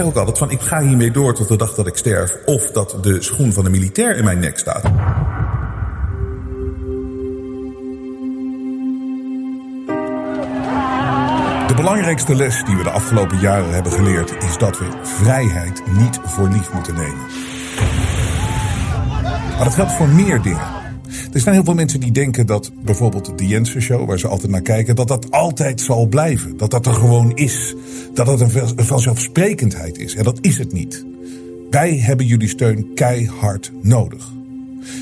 zeg 0.00 0.08
ook 0.08 0.18
altijd 0.18 0.38
van 0.38 0.50
ik 0.50 0.60
ga 0.60 0.82
hiermee 0.82 1.10
door 1.10 1.34
tot 1.34 1.48
de 1.48 1.56
dag 1.56 1.74
dat 1.74 1.86
ik 1.86 1.96
sterf. 1.96 2.36
Of 2.44 2.70
dat 2.70 2.96
de 3.02 3.22
schoen 3.22 3.52
van 3.52 3.64
de 3.64 3.70
militair 3.70 4.16
in 4.16 4.24
mijn 4.24 4.38
nek 4.38 4.58
staat. 4.58 4.82
De 11.68 11.76
belangrijkste 11.76 12.34
les 12.34 12.64
die 12.64 12.76
we 12.76 12.82
de 12.82 12.90
afgelopen 12.90 13.38
jaren 13.38 13.74
hebben 13.74 13.92
geleerd 13.92 14.34
is 14.44 14.58
dat 14.58 14.78
we 14.78 14.86
vrijheid 15.02 15.82
niet 15.98 16.20
voor 16.24 16.48
lief 16.48 16.72
moeten 16.72 16.94
nemen. 16.94 17.26
Maar 19.56 19.64
dat 19.64 19.74
geldt 19.74 19.92
voor 19.92 20.08
meer 20.08 20.42
dingen. 20.42 20.78
Er 21.32 21.40
zijn 21.40 21.54
heel 21.54 21.64
veel 21.64 21.74
mensen 21.74 22.00
die 22.00 22.12
denken 22.12 22.46
dat 22.46 22.70
bijvoorbeeld 22.84 23.38
de 23.38 23.46
Jensen 23.46 23.82
Show, 23.82 24.08
waar 24.08 24.18
ze 24.18 24.28
altijd 24.28 24.50
naar 24.50 24.62
kijken, 24.62 24.96
dat 24.96 25.08
dat 25.08 25.30
altijd 25.30 25.80
zal 25.80 26.06
blijven. 26.06 26.56
Dat 26.56 26.70
dat 26.70 26.86
er 26.86 26.94
gewoon 26.94 27.36
is. 27.36 27.74
Dat 28.14 28.26
dat 28.26 28.40
een 28.40 28.84
vanzelfsprekendheid 28.84 29.98
is. 29.98 30.14
En 30.14 30.24
dat 30.24 30.38
is 30.40 30.58
het 30.58 30.72
niet. 30.72 31.04
Wij 31.70 31.96
hebben 31.96 32.26
jullie 32.26 32.48
steun 32.48 32.94
keihard 32.94 33.72
nodig. 33.82 34.32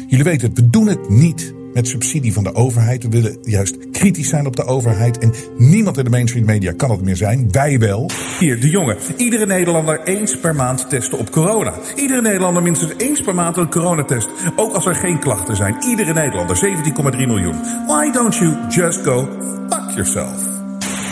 Jullie 0.07 0.25
weten 0.25 0.49
het, 0.49 0.59
we 0.59 0.71
doen 0.71 0.87
het 0.87 1.09
niet 1.09 1.55
met 1.73 1.89
subsidie 1.89 2.33
van 2.33 2.45
de 2.45 2.55
overheid. 2.55 3.03
We 3.03 3.09
willen 3.09 3.39
juist 3.43 3.91
kritisch 3.91 4.29
zijn 4.29 4.47
op 4.47 4.57
de 4.57 4.65
overheid. 4.65 5.19
En 5.19 5.33
niemand 5.59 5.99
in 5.99 6.05
de 6.05 6.11
mainstream 6.11 6.47
media 6.47 6.73
kan 6.73 6.91
het 6.91 7.03
meer 7.03 7.17
zijn. 7.17 7.49
Wij 7.51 7.79
wel. 7.79 8.11
Hier, 8.39 8.61
de 8.61 8.71
jongen. 8.71 8.97
Iedere 9.17 9.47
Nederlander 9.47 10.03
eens 10.05 10.39
per 10.39 10.55
maand 10.55 10.91
testen 10.91 11.19
op 11.19 11.31
corona. 11.31 11.73
Iedere 11.97 12.21
Nederlander 12.21 12.63
minstens 12.63 12.93
eens 12.97 13.21
per 13.21 13.35
maand 13.35 13.57
een 13.57 13.71
coronatest. 13.71 14.29
Ook 14.57 14.75
als 14.75 14.87
er 14.87 14.95
geen 14.95 15.19
klachten 15.19 15.57
zijn. 15.57 15.77
Iedere 15.89 16.13
Nederlander, 16.13 16.57
17,3 17.13 17.17
miljoen. 17.17 17.57
Why 17.87 18.11
don't 18.13 18.37
you 18.37 18.57
just 18.69 19.01
go 19.03 19.29
fuck 19.69 19.91
yourself? 19.91 20.58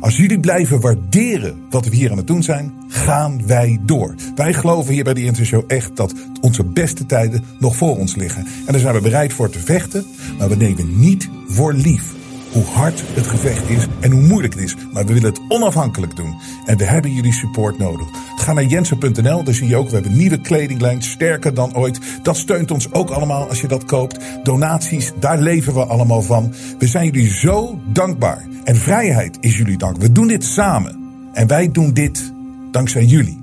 Als 0.00 0.16
jullie 0.16 0.40
blijven 0.40 0.80
waarderen 0.80 1.56
wat 1.70 1.86
we 1.86 1.96
hier 1.96 2.10
aan 2.10 2.16
het 2.16 2.26
doen 2.26 2.42
zijn, 2.42 2.72
gaan 2.88 3.46
wij 3.46 3.80
door. 3.82 4.14
Wij 4.34 4.52
geloven 4.52 4.92
hier 4.92 5.04
bij 5.04 5.14
de 5.14 5.24
Intershow 5.24 5.64
echt 5.66 5.96
dat 5.96 6.14
onze 6.40 6.64
beste 6.64 7.06
tijden 7.06 7.44
nog 7.58 7.76
voor 7.76 7.96
ons 7.96 8.14
liggen. 8.14 8.46
En 8.66 8.72
daar 8.72 8.80
zijn 8.80 8.94
we 8.94 9.00
bereid 9.00 9.32
voor 9.32 9.50
te 9.50 9.58
vechten, 9.58 10.04
maar 10.38 10.48
we 10.48 10.56
nemen 10.56 10.98
niet 10.98 11.28
voor 11.46 11.72
lief 11.72 12.20
hoe 12.52 12.64
hard 12.64 13.02
het 13.14 13.26
gevecht 13.26 13.68
is 13.68 13.86
en 14.00 14.10
hoe 14.10 14.20
moeilijk 14.20 14.54
het 14.54 14.62
is. 14.62 14.76
Maar 14.92 15.06
we 15.06 15.12
willen 15.12 15.28
het 15.28 15.40
onafhankelijk 15.48 16.16
doen. 16.16 16.34
En 16.66 16.76
we 16.76 16.84
hebben 16.84 17.12
jullie 17.12 17.32
support 17.32 17.78
nodig. 17.78 18.06
Ga 18.36 18.52
naar 18.52 18.64
jensen.nl, 18.64 19.44
daar 19.44 19.54
zie 19.54 19.68
je 19.68 19.76
ook, 19.76 19.88
we 19.88 19.94
hebben 19.94 20.16
nieuwe 20.16 20.40
kledinglijn, 20.40 21.02
sterker 21.02 21.54
dan 21.54 21.76
ooit. 21.76 22.00
Dat 22.22 22.36
steunt 22.36 22.70
ons 22.70 22.92
ook 22.92 23.10
allemaal 23.10 23.48
als 23.48 23.60
je 23.60 23.68
dat 23.68 23.84
koopt. 23.84 24.18
Donaties, 24.42 25.12
daar 25.20 25.38
leven 25.38 25.74
we 25.74 25.84
allemaal 25.84 26.22
van. 26.22 26.54
We 26.78 26.86
zijn 26.86 27.04
jullie 27.04 27.30
zo 27.30 27.80
dankbaar. 27.92 28.46
En 28.64 28.76
vrijheid 28.76 29.38
is 29.40 29.56
jullie 29.56 29.78
dank. 29.78 29.96
We 29.96 30.12
doen 30.12 30.26
dit 30.26 30.44
samen. 30.44 30.96
En 31.32 31.46
wij 31.46 31.70
doen 31.70 31.92
dit 31.92 32.32
dankzij 32.70 33.04
jullie. 33.04 33.40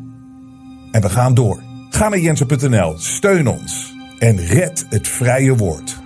En 0.92 1.02
we 1.02 1.10
gaan 1.10 1.34
door. 1.34 1.64
Ga 1.90 2.10
naar 2.10 2.20
jensen.nl, 2.20 2.98
steun 2.98 3.48
ons 3.48 3.96
en 4.20 4.46
red 4.46 4.86
het 4.90 5.08
vrije 5.08 5.56
woord. 5.56 6.00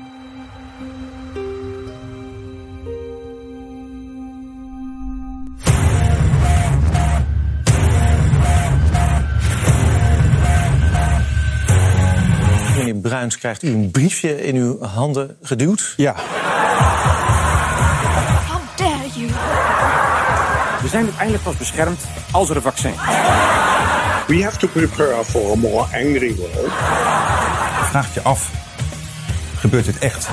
Bruins, 13.24 13.42
krijgt 13.42 13.64
u 13.64 13.68
een 13.68 13.92
briefje 13.92 14.46
in 14.46 14.56
uw 14.56 14.82
handen 14.82 15.38
geduwd? 15.42 15.94
Ja. 15.98 16.16
How 18.48 18.62
dare 18.76 19.10
you? 19.14 19.28
We 20.82 20.88
zijn 20.88 21.04
uiteindelijk 21.04 21.44
pas 21.44 21.58
beschermd 21.58 22.02
als 22.32 22.50
er 22.50 22.56
een 22.56 22.62
vaccin 22.62 22.92
is. 22.92 22.98
We 24.28 24.44
have 24.44 24.58
to 24.58 24.68
prepare 24.68 25.24
for 25.24 25.52
a 25.52 25.56
more 25.56 25.84
angry 25.84 26.36
world. 26.36 26.72
Vraag 27.90 28.14
je 28.14 28.22
af, 28.22 28.50
gebeurt 29.56 29.86
dit 29.86 29.98
echt? 30.00 30.30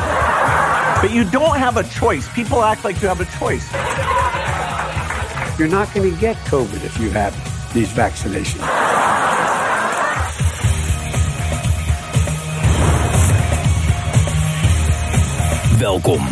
But 1.01 1.11
you 1.11 1.28
don't 1.31 1.57
have 1.57 1.78
a 1.78 1.84
choice. 1.99 2.28
People 2.34 2.62
act 2.62 2.84
like 2.84 3.01
you 3.01 3.17
have 3.17 3.22
a 3.22 3.39
choice. 3.39 3.65
You're 5.57 5.77
not 5.77 5.89
going 5.93 6.12
to 6.12 6.27
get 6.27 6.37
COVID 6.51 6.84
if 6.84 6.97
you 6.99 7.12
have 7.12 7.33
these 7.72 7.93
vaccinations. 7.95 9.00
Welkom. 15.80 16.26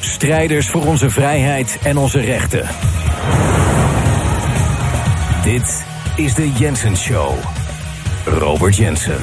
Strijders 0.00 0.68
voor 0.68 0.86
onze 0.86 1.10
vrijheid 1.10 1.78
en 1.82 1.96
onze 1.96 2.20
rechten. 2.20 2.66
Dit 5.42 5.84
is 6.16 6.34
de 6.34 6.52
Jensen 6.58 6.96
Show. 6.96 7.34
Robert 8.24 8.76
Jensen. 8.76 9.20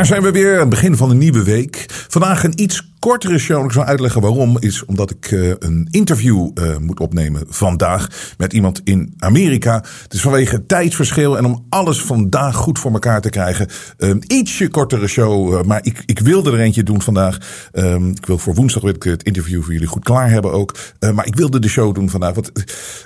Daar 0.00 0.08
zijn 0.08 0.22
we 0.22 0.30
weer 0.30 0.54
aan 0.54 0.60
het 0.60 0.68
begin 0.68 0.96
van 0.96 1.10
een 1.10 1.18
nieuwe 1.18 1.44
week. 1.44 1.84
Vandaag 2.08 2.44
een 2.44 2.60
iets 2.60 2.92
kortere 2.98 3.38
show. 3.38 3.64
Ik 3.64 3.72
zal 3.72 3.84
uitleggen 3.84 4.20
waarom. 4.20 4.56
Is 4.58 4.84
omdat 4.84 5.10
ik 5.10 5.30
uh, 5.30 5.52
een 5.58 5.88
interview 5.90 6.50
uh, 6.54 6.76
moet 6.76 7.00
opnemen 7.00 7.42
vandaag 7.48 8.34
met 8.38 8.52
iemand 8.52 8.80
in 8.84 9.14
Amerika. 9.18 9.84
Het 10.02 10.12
is 10.12 10.20
vanwege 10.20 10.54
het 10.54 10.68
tijdsverschil 10.68 11.36
en 11.36 11.44
om 11.44 11.66
alles 11.68 12.02
vandaag 12.02 12.56
goed 12.56 12.78
voor 12.78 12.92
elkaar 12.92 13.20
te 13.20 13.28
krijgen. 13.28 13.68
Een 13.96 14.24
ietsje 14.26 14.68
kortere 14.68 15.06
show. 15.06 15.52
Uh, 15.52 15.62
maar 15.62 15.80
ik, 15.82 16.02
ik 16.06 16.18
wilde 16.18 16.52
er 16.52 16.60
eentje 16.60 16.82
doen 16.82 17.02
vandaag. 17.02 17.38
Um, 17.72 18.10
ik 18.10 18.26
wil 18.26 18.38
voor 18.38 18.54
woensdag 18.54 18.82
wil 18.82 18.94
ik 18.94 19.02
het 19.02 19.22
interview 19.22 19.62
voor 19.62 19.72
jullie 19.72 19.88
goed 19.88 20.04
klaar 20.04 20.30
hebben 20.30 20.52
ook. 20.52 20.76
maar 21.14 21.26
ik 21.26 21.36
wilde 21.36 21.58
de 21.58 21.68
show 21.68 21.94
doen 21.94 22.10
vandaag. 22.10 22.34
Want, 22.34 22.52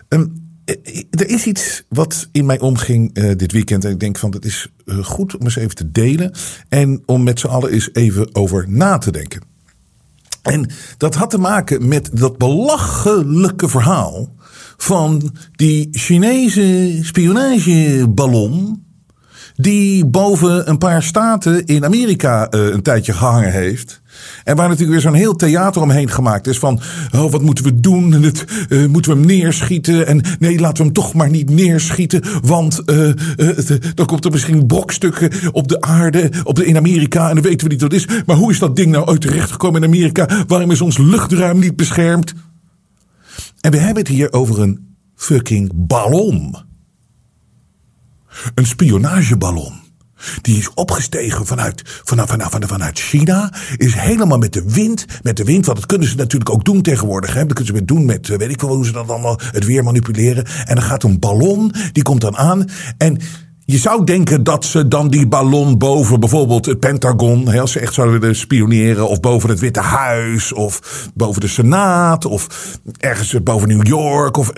um, 0.08 0.43
er 1.10 1.28
is 1.28 1.46
iets 1.46 1.82
wat 1.88 2.28
in 2.32 2.46
mij 2.46 2.60
omging 2.60 3.18
uh, 3.18 3.36
dit 3.36 3.52
weekend. 3.52 3.84
En 3.84 3.90
ik 3.90 4.00
denk 4.00 4.18
van 4.18 4.30
het 4.30 4.44
is 4.44 4.68
uh, 4.84 5.04
goed 5.04 5.36
om 5.36 5.44
eens 5.44 5.56
even 5.56 5.74
te 5.74 5.90
delen. 5.90 6.32
En 6.68 7.02
om 7.06 7.22
met 7.22 7.40
z'n 7.40 7.46
allen 7.46 7.70
eens 7.70 7.88
even 7.92 8.34
over 8.34 8.64
na 8.68 8.98
te 8.98 9.10
denken. 9.10 9.42
En 10.42 10.70
dat 10.96 11.14
had 11.14 11.30
te 11.30 11.38
maken 11.38 11.88
met 11.88 12.10
dat 12.12 12.38
belachelijke 12.38 13.68
verhaal 13.68 14.34
van 14.76 15.34
die 15.52 15.88
Chinese 15.92 16.98
spionageballon. 17.02 18.82
Die 19.56 20.06
boven 20.06 20.68
een 20.68 20.78
paar 20.78 21.02
staten 21.02 21.64
in 21.64 21.84
Amerika 21.84 22.52
een 22.52 22.82
tijdje 22.82 23.12
gehangen 23.12 23.52
heeft. 23.52 24.02
En 24.44 24.56
waar 24.56 24.68
natuurlijk 24.68 24.92
weer 24.92 25.10
zo'n 25.10 25.20
heel 25.20 25.36
theater 25.36 25.82
omheen 25.82 26.10
gemaakt 26.10 26.46
is 26.46 26.58
van, 26.58 26.80
oh, 27.14 27.30
wat 27.30 27.42
moeten 27.42 27.64
we 27.64 27.80
doen? 27.80 28.14
En 28.14 28.22
het, 28.22 28.44
uh, 28.68 28.86
moeten 28.86 29.12
we 29.12 29.18
hem 29.18 29.26
neerschieten? 29.26 30.06
En 30.06 30.20
nee, 30.38 30.60
laten 30.60 30.76
we 30.76 30.82
hem 30.82 30.92
toch 30.92 31.14
maar 31.14 31.30
niet 31.30 31.50
neerschieten, 31.50 32.22
want 32.42 32.82
uh, 32.86 33.08
uh, 33.36 33.80
dan 33.94 34.06
komt 34.06 34.24
er 34.24 34.30
misschien 34.30 34.66
brokstukken 34.66 35.30
op 35.52 35.68
de 35.68 35.80
aarde, 35.80 36.30
op 36.44 36.54
de, 36.54 36.66
in 36.66 36.76
Amerika, 36.76 37.28
en 37.28 37.34
dan 37.34 37.44
weten 37.44 37.66
we 37.66 37.72
niet 37.72 37.82
wat 37.82 37.92
het 37.92 38.00
is. 38.00 38.22
Maar 38.26 38.36
hoe 38.36 38.50
is 38.50 38.58
dat 38.58 38.76
ding 38.76 38.90
nou 38.90 39.08
uit 39.08 39.20
terecht 39.20 39.50
gekomen 39.50 39.82
in 39.82 39.88
Amerika? 39.88 40.44
Waarom 40.46 40.70
is 40.70 40.80
ons 40.80 40.98
luchtruim 40.98 41.58
niet 41.58 41.76
beschermd? 41.76 42.34
En 43.60 43.70
we 43.70 43.78
hebben 43.78 44.02
het 44.02 44.12
hier 44.12 44.32
over 44.32 44.60
een 44.60 44.96
fucking 45.14 45.70
ballon. 45.74 46.56
Een 48.54 48.66
spionageballon. 48.66 49.83
Die 50.42 50.58
is 50.58 50.74
opgestegen 50.74 51.46
vanuit, 51.46 51.82
vanuit, 52.04 52.30
vanuit, 52.30 52.64
vanuit 52.66 52.98
China. 52.98 53.52
Is 53.76 53.94
helemaal 53.94 54.38
met 54.38 54.52
de 54.52 54.64
wind. 54.66 55.06
Met 55.22 55.36
de 55.36 55.44
wind, 55.44 55.66
want 55.66 55.78
dat 55.78 55.86
kunnen 55.86 56.08
ze 56.08 56.16
natuurlijk 56.16 56.50
ook 56.50 56.64
doen 56.64 56.82
tegenwoordig. 56.82 57.34
Hè? 57.34 57.40
Dat 57.40 57.52
kunnen 57.52 57.66
ze 57.66 57.72
weer 57.72 57.86
doen 57.86 58.04
met, 58.04 58.28
weet 58.28 58.50
ik 58.50 58.60
wel 58.60 58.74
hoe 58.74 58.84
ze 58.84 58.92
dat 58.92 59.08
allemaal, 59.08 59.40
het 59.50 59.64
weer 59.64 59.84
manipuleren. 59.84 60.44
En 60.64 60.74
dan 60.74 60.84
gaat 60.84 61.02
een 61.02 61.18
ballon, 61.18 61.72
die 61.92 62.02
komt 62.02 62.20
dan 62.20 62.36
aan. 62.36 62.64
En 62.98 63.20
je 63.66 63.78
zou 63.78 64.04
denken 64.04 64.44
dat 64.44 64.64
ze 64.64 64.88
dan 64.88 65.08
die 65.08 65.26
ballon 65.26 65.78
boven 65.78 66.20
bijvoorbeeld 66.20 66.66
het 66.66 66.80
Pentagon, 66.80 67.48
hè, 67.48 67.60
als 67.60 67.72
ze 67.72 67.80
echt 67.80 67.94
zouden 67.94 68.20
willen 68.20 68.36
spioneren, 68.36 69.08
of 69.08 69.20
boven 69.20 69.48
het 69.48 69.60
Witte 69.60 69.80
Huis, 69.80 70.52
of 70.52 70.80
boven 71.14 71.40
de 71.40 71.48
Senaat, 71.48 72.24
of 72.24 72.70
ergens 72.98 73.42
boven 73.42 73.68
New 73.68 73.86
York, 73.86 74.36
of 74.36 74.52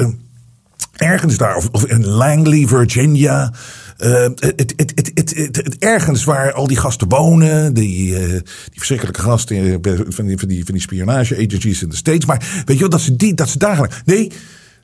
ergens 0.92 1.36
daar, 1.36 1.56
of, 1.56 1.68
of 1.72 1.84
in 1.84 2.06
Langley, 2.06 2.66
Virginia. 2.66 3.52
Uh, 3.98 4.22
het, 4.34 4.72
het, 4.76 4.92
het, 5.14 5.78
ergens 5.78 6.24
waar 6.24 6.52
al 6.52 6.66
die 6.66 6.76
gasten 6.76 7.08
wonen, 7.08 7.74
die, 7.74 8.10
uh, 8.10 8.28
die 8.28 8.42
verschrikkelijke 8.72 9.20
gasten 9.20 9.80
van 10.08 10.26
die, 10.26 10.38
van 10.38 10.48
die, 10.48 10.64
van 10.64 10.74
die 10.74 10.82
spionage 10.82 11.34
agencies 11.34 11.82
in 11.82 11.88
de 11.88 11.96
States. 11.96 12.24
Maar 12.24 12.62
weet 12.64 12.76
je 12.76 12.80
wel, 12.80 12.88
dat 12.88 13.00
ze, 13.00 13.16
die, 13.16 13.34
dat 13.34 13.48
ze 13.48 13.58
gaan. 13.58 13.90
Nee, 14.04 14.32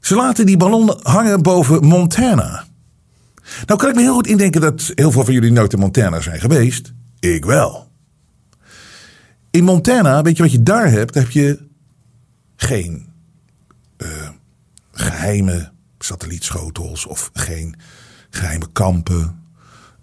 Ze 0.00 0.14
laten 0.14 0.46
die 0.46 0.56
ballon 0.56 0.98
hangen 1.02 1.42
boven 1.42 1.86
Montana. 1.86 2.64
Nou 3.66 3.78
kan 3.78 3.88
ik 3.88 3.94
me 3.94 4.00
heel 4.00 4.14
goed 4.14 4.26
indenken 4.26 4.60
dat 4.60 4.92
heel 4.94 5.10
veel 5.10 5.24
van 5.24 5.34
jullie 5.34 5.52
nooit 5.52 5.72
in 5.72 5.78
Montana 5.78 6.20
zijn 6.20 6.40
geweest. 6.40 6.92
Ik 7.20 7.44
wel. 7.44 7.90
In 9.50 9.64
Montana, 9.64 10.22
weet 10.22 10.36
je 10.36 10.42
wat 10.42 10.52
je 10.52 10.62
daar 10.62 10.90
hebt? 10.90 11.14
Heb 11.14 11.30
je 11.30 11.58
geen 12.56 13.06
geheime 14.92 15.70
satellietschotels 15.98 17.06
of 17.06 17.30
geen 17.32 17.76
geheime 18.36 18.66
kampen. 18.72 19.40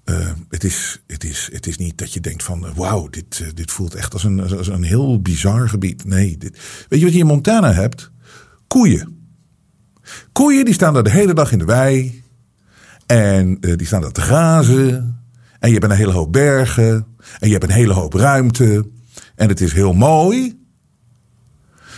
Uh, 0.05 0.27
het, 0.49 0.63
is, 0.63 1.01
het, 1.07 1.23
is, 1.23 1.49
het 1.51 1.67
is 1.67 1.77
niet 1.77 1.97
dat 1.97 2.13
je 2.13 2.19
denkt 2.19 2.43
van 2.43 2.73
wauw, 2.75 3.07
dit, 3.07 3.39
uh, 3.39 3.47
dit 3.53 3.71
voelt 3.71 3.95
echt 3.95 4.13
als 4.13 4.23
een, 4.23 4.57
als 4.57 4.67
een 4.67 4.83
heel 4.83 5.21
bizar 5.21 5.69
gebied. 5.69 6.05
Nee, 6.05 6.37
dit, 6.37 6.59
weet 6.89 6.99
je 6.99 7.05
wat 7.05 7.13
je 7.13 7.19
in 7.19 7.25
Montana 7.25 7.73
hebt? 7.73 8.11
Koeien. 8.67 9.17
Koeien 10.31 10.65
die 10.65 10.73
staan 10.73 10.93
daar 10.93 11.03
de 11.03 11.09
hele 11.09 11.33
dag 11.33 11.51
in 11.51 11.59
de 11.59 11.65
wei. 11.65 12.23
En 13.05 13.59
die 13.59 13.85
staan 13.85 14.01
daar 14.01 14.11
te 14.11 14.21
grazen. 14.21 15.19
En 15.59 15.69
je 15.69 15.73
hebt 15.73 15.91
een 15.91 15.97
hele 15.97 16.11
hoop 16.11 16.31
bergen. 16.31 17.05
En 17.39 17.47
je 17.47 17.51
hebt 17.51 17.63
een 17.63 17.71
hele 17.71 17.93
hoop 17.93 18.13
ruimte. 18.13 18.89
En 19.35 19.49
het 19.49 19.61
is 19.61 19.73
heel 19.73 19.93
mooi. 19.93 20.59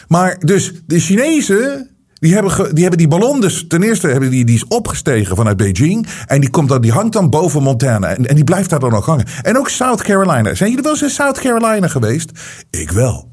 Maar 0.08 0.40
dus 0.40 0.74
de 0.86 1.00
Chinezen, 1.00 1.90
die 2.22 2.34
hebben, 2.34 2.76
die 2.76 2.82
hebben 2.82 2.98
die 2.98 3.08
ballon 3.08 3.42
dus, 3.42 3.66
ten 3.68 3.84
eerste 3.84 4.08
hebben 4.08 4.30
die, 4.30 4.46
die 4.46 4.56
is 4.56 4.68
opgestegen 4.68 5.36
vanuit 5.36 5.58
Beijing. 5.58 6.08
En 6.28 6.42
die, 6.42 6.50
komt 6.50 6.70
dan, 6.70 6.82
die 6.82 6.92
hangt 6.92 7.14
dan 7.14 7.30
boven 7.30 7.64
Montana. 7.64 8.08
En, 8.08 8.26
en 8.26 8.36
die 8.36 8.44
blijft 8.44 8.70
daar 8.70 8.80
dan 8.80 8.92
nog 8.92 9.06
hangen. 9.06 9.26
En 9.42 9.58
ook 9.58 9.70
South 9.70 10.02
Carolina. 10.02 10.56
Zijn 10.56 10.70
jullie 10.70 10.84
wel 10.84 10.92
eens 10.92 11.02
in 11.02 11.10
South 11.10 11.40
Carolina 11.40 11.88
geweest? 11.88 12.32
Ik 12.70 12.92
wel. 12.92 13.32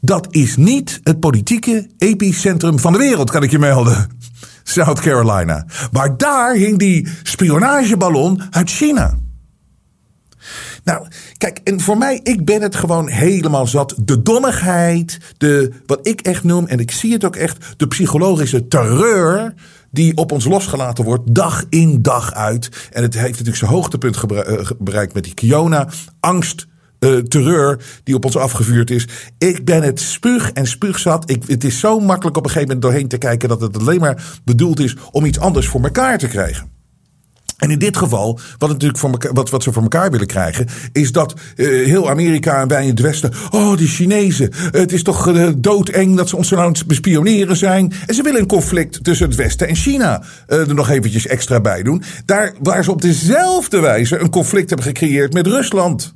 Dat 0.00 0.26
is 0.30 0.56
niet 0.56 1.00
het 1.02 1.20
politieke 1.20 1.86
epicentrum 1.98 2.78
van 2.78 2.92
de 2.92 2.98
wereld, 2.98 3.30
kan 3.30 3.42
ik 3.42 3.50
je 3.50 3.58
melden. 3.58 4.08
South 4.62 5.00
Carolina. 5.00 5.66
Maar 5.90 6.16
daar 6.16 6.54
hing 6.54 6.78
die 6.78 7.08
spionageballon 7.22 8.42
uit 8.50 8.70
China. 8.70 9.18
Nou, 10.84 11.06
kijk, 11.38 11.60
en 11.64 11.80
voor 11.80 11.98
mij, 11.98 12.20
ik 12.22 12.44
ben 12.44 12.62
het 12.62 12.74
gewoon 12.74 13.08
helemaal 13.08 13.66
zat. 13.66 13.94
De 13.96 14.22
dommigheid, 14.22 15.18
de, 15.38 15.72
wat 15.86 16.06
ik 16.06 16.20
echt 16.20 16.44
noem, 16.44 16.66
en 16.66 16.78
ik 16.78 16.90
zie 16.90 17.12
het 17.12 17.24
ook 17.24 17.36
echt, 17.36 17.74
de 17.76 17.86
psychologische 17.86 18.68
terreur 18.68 19.54
die 19.90 20.16
op 20.16 20.32
ons 20.32 20.44
losgelaten 20.44 21.04
wordt, 21.04 21.34
dag 21.34 21.64
in 21.68 22.02
dag 22.02 22.34
uit. 22.34 22.88
En 22.92 23.02
het 23.02 23.14
heeft 23.14 23.30
natuurlijk 23.30 23.56
zijn 23.56 23.70
hoogtepunt 23.70 24.16
bereikt 24.78 25.14
met 25.14 25.24
die 25.24 25.34
Kiona. 25.34 25.88
Angst, 26.20 26.66
uh, 27.00 27.18
terreur 27.18 27.84
die 28.04 28.14
op 28.14 28.24
ons 28.24 28.36
afgevuurd 28.36 28.90
is. 28.90 29.08
Ik 29.38 29.64
ben 29.64 29.82
het 29.82 30.00
spuug 30.00 30.52
en 30.52 30.66
spuugzat. 30.66 31.30
Ik, 31.30 31.42
het 31.46 31.64
is 31.64 31.80
zo 31.80 32.00
makkelijk 32.00 32.36
op 32.36 32.44
een 32.44 32.50
gegeven 32.50 32.74
moment 32.74 32.82
doorheen 32.90 33.08
te 33.08 33.18
kijken 33.18 33.48
dat 33.48 33.60
het 33.60 33.78
alleen 33.78 34.00
maar 34.00 34.40
bedoeld 34.44 34.80
is 34.80 34.96
om 35.10 35.24
iets 35.24 35.38
anders 35.38 35.68
voor 35.68 35.82
elkaar 35.82 36.18
te 36.18 36.28
krijgen. 36.28 36.71
En 37.62 37.70
in 37.70 37.78
dit 37.78 37.96
geval, 37.96 38.38
wat, 38.58 38.68
natuurlijk 38.68 38.98
voor 38.98 39.10
elkaar, 39.10 39.32
wat, 39.32 39.50
wat 39.50 39.62
ze 39.62 39.72
voor 39.72 39.82
elkaar 39.82 40.10
willen 40.10 40.26
krijgen, 40.26 40.66
is 40.92 41.12
dat 41.12 41.34
uh, 41.56 41.86
heel 41.86 42.10
Amerika 42.10 42.60
en 42.60 42.68
wij 42.68 42.82
in 42.82 42.88
het 42.88 43.00
Westen. 43.00 43.32
Oh, 43.50 43.76
die 43.76 43.88
Chinezen. 43.88 44.50
Het 44.70 44.92
is 44.92 45.02
toch 45.02 45.28
uh, 45.28 45.48
doodeng 45.56 46.16
dat 46.16 46.28
ze 46.28 46.36
ons 46.36 46.48
zo 46.48 46.56
aan 46.56 46.72
het 46.72 46.86
bespioneren 46.86 47.56
zijn. 47.56 47.92
En 48.06 48.14
ze 48.14 48.22
willen 48.22 48.40
een 48.40 48.46
conflict 48.46 49.04
tussen 49.04 49.26
het 49.26 49.36
Westen 49.36 49.68
en 49.68 49.74
China 49.74 50.22
uh, 50.48 50.68
er 50.68 50.74
nog 50.74 50.90
eventjes 50.90 51.26
extra 51.26 51.60
bij 51.60 51.82
doen. 51.82 52.02
Daar 52.24 52.54
waar 52.62 52.84
ze 52.84 52.90
op 52.90 53.02
dezelfde 53.02 53.80
wijze 53.80 54.18
een 54.18 54.30
conflict 54.30 54.68
hebben 54.68 54.86
gecreëerd 54.86 55.32
met 55.32 55.46
Rusland. 55.46 56.14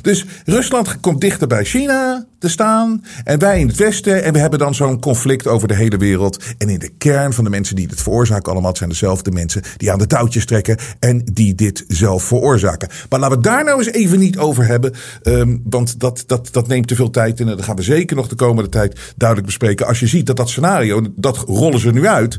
Dus 0.00 0.24
Rusland 0.44 1.00
komt 1.00 1.20
dichter 1.20 1.46
bij 1.46 1.64
China 1.64 2.26
te 2.38 2.48
staan. 2.48 3.04
En 3.24 3.38
wij 3.38 3.60
in 3.60 3.66
het 3.66 3.76
Westen. 3.76 4.22
En 4.22 4.32
we 4.32 4.38
hebben 4.38 4.58
dan 4.58 4.74
zo'n 4.74 5.00
conflict 5.00 5.46
over 5.46 5.68
de 5.68 5.74
hele 5.74 5.96
wereld. 5.96 6.44
En 6.58 6.68
in 6.68 6.78
de 6.78 6.88
kern 6.98 7.32
van 7.32 7.44
de 7.44 7.50
mensen 7.50 7.76
die 7.76 7.88
dit 7.88 8.02
veroorzaken, 8.02 8.52
allemaal 8.52 8.76
zijn 8.76 8.90
dezelfde 8.90 9.30
mensen 9.30 9.62
die 9.76 9.92
aan 9.92 9.98
de 9.98 10.06
touwtjes 10.06 10.44
trekken. 10.44 10.78
En 10.98 11.22
die 11.32 11.54
dit 11.54 11.84
zelf 11.88 12.22
veroorzaken. 12.22 12.88
Maar 13.08 13.20
laten 13.20 13.36
we 13.36 13.42
daar 13.42 13.64
nou 13.64 13.78
eens 13.78 13.92
even 13.92 14.18
niet 14.18 14.38
over 14.38 14.66
hebben. 14.66 14.92
Um, 15.22 15.62
want 15.64 16.00
dat, 16.00 16.24
dat, 16.26 16.48
dat 16.52 16.68
neemt 16.68 16.88
te 16.88 16.94
veel 16.94 17.10
tijd. 17.10 17.40
En 17.40 17.46
dat 17.46 17.62
gaan 17.62 17.76
we 17.76 17.82
zeker 17.82 18.16
nog 18.16 18.28
de 18.28 18.34
komende 18.34 18.68
tijd 18.68 19.00
duidelijk 19.16 19.48
bespreken. 19.48 19.86
Als 19.86 20.00
je 20.00 20.06
ziet 20.06 20.26
dat 20.26 20.36
dat 20.36 20.48
scenario, 20.48 21.02
dat 21.16 21.36
rollen 21.36 21.80
ze 21.80 21.90
nu 21.90 22.06
uit. 22.06 22.38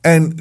En 0.00 0.34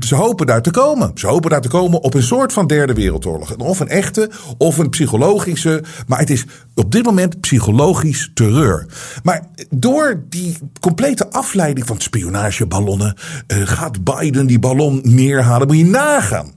ze 0.00 0.14
hopen 0.14 0.46
daar 0.46 0.62
te 0.62 0.70
komen. 0.70 1.10
Ze 1.14 1.26
hopen 1.26 1.50
daar 1.50 1.60
te 1.60 1.68
komen 1.68 2.02
op 2.02 2.14
een 2.14 2.22
soort 2.22 2.52
van 2.52 2.66
derde 2.66 2.94
wereldoorlog. 2.94 3.56
Of 3.56 3.80
een 3.80 3.88
echte, 3.88 4.30
of 4.58 4.78
een 4.78 4.90
psychologische. 4.90 5.82
Maar 6.06 6.18
het 6.18 6.30
is 6.30 6.44
op 6.74 6.92
dit 6.92 7.04
moment 7.04 7.40
psychologisch 7.40 8.30
terreur. 8.34 8.86
Maar 9.22 9.46
door 9.70 10.22
die 10.28 10.56
complete 10.80 11.30
afleiding 11.30 11.86
van 11.86 12.00
spionageballonnen. 12.00 13.16
Uh, 13.46 13.66
gaat 13.66 14.04
Biden 14.04 14.46
die 14.46 14.58
ballon 14.58 15.00
neerhalen? 15.04 15.66
Moet 15.66 15.76
je 15.76 15.84
nagaan. 15.84 16.52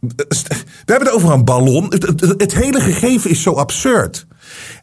We 0.00 0.16
hebben 0.84 1.06
het 1.06 1.16
over 1.16 1.30
een 1.30 1.44
ballon. 1.44 1.84
Het, 1.84 2.06
het, 2.06 2.20
het 2.20 2.54
hele 2.54 2.80
gegeven 2.80 3.30
is 3.30 3.42
zo 3.42 3.52
absurd. 3.52 4.26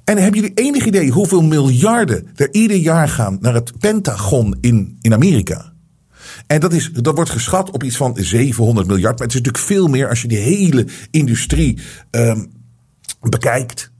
En 0.04 0.18
hebben 0.18 0.42
jullie 0.42 0.56
enig 0.56 0.86
idee 0.86 1.10
hoeveel 1.10 1.42
miljarden 1.42 2.28
er 2.36 2.54
ieder 2.54 2.78
jaar 2.78 3.10
gaan 3.10 3.38
naar 3.42 3.54
het 3.54 3.80
Pentagon 3.80 4.58
in, 4.62 4.98
in 5.02 5.14
Amerika? 5.14 5.76
En 6.48 6.60
dat, 6.60 6.74
is, 6.74 6.92
dat 6.94 7.16
wordt 7.16 7.30
geschat 7.30 7.72
op 7.72 7.84
iets 7.84 7.98
van 7.98 8.18
700 8.20 8.88
miljard. 8.88 9.18
Maar 9.18 9.28
het 9.28 9.36
is 9.36 9.42
natuurlijk 9.42 9.66
veel 9.66 9.88
meer 9.88 10.10
als 10.10 10.22
je 10.22 10.28
die 10.28 10.38
hele 10.38 10.88
industrie 11.12 11.80
um, 12.12 12.52
bekijkt. 13.22 13.92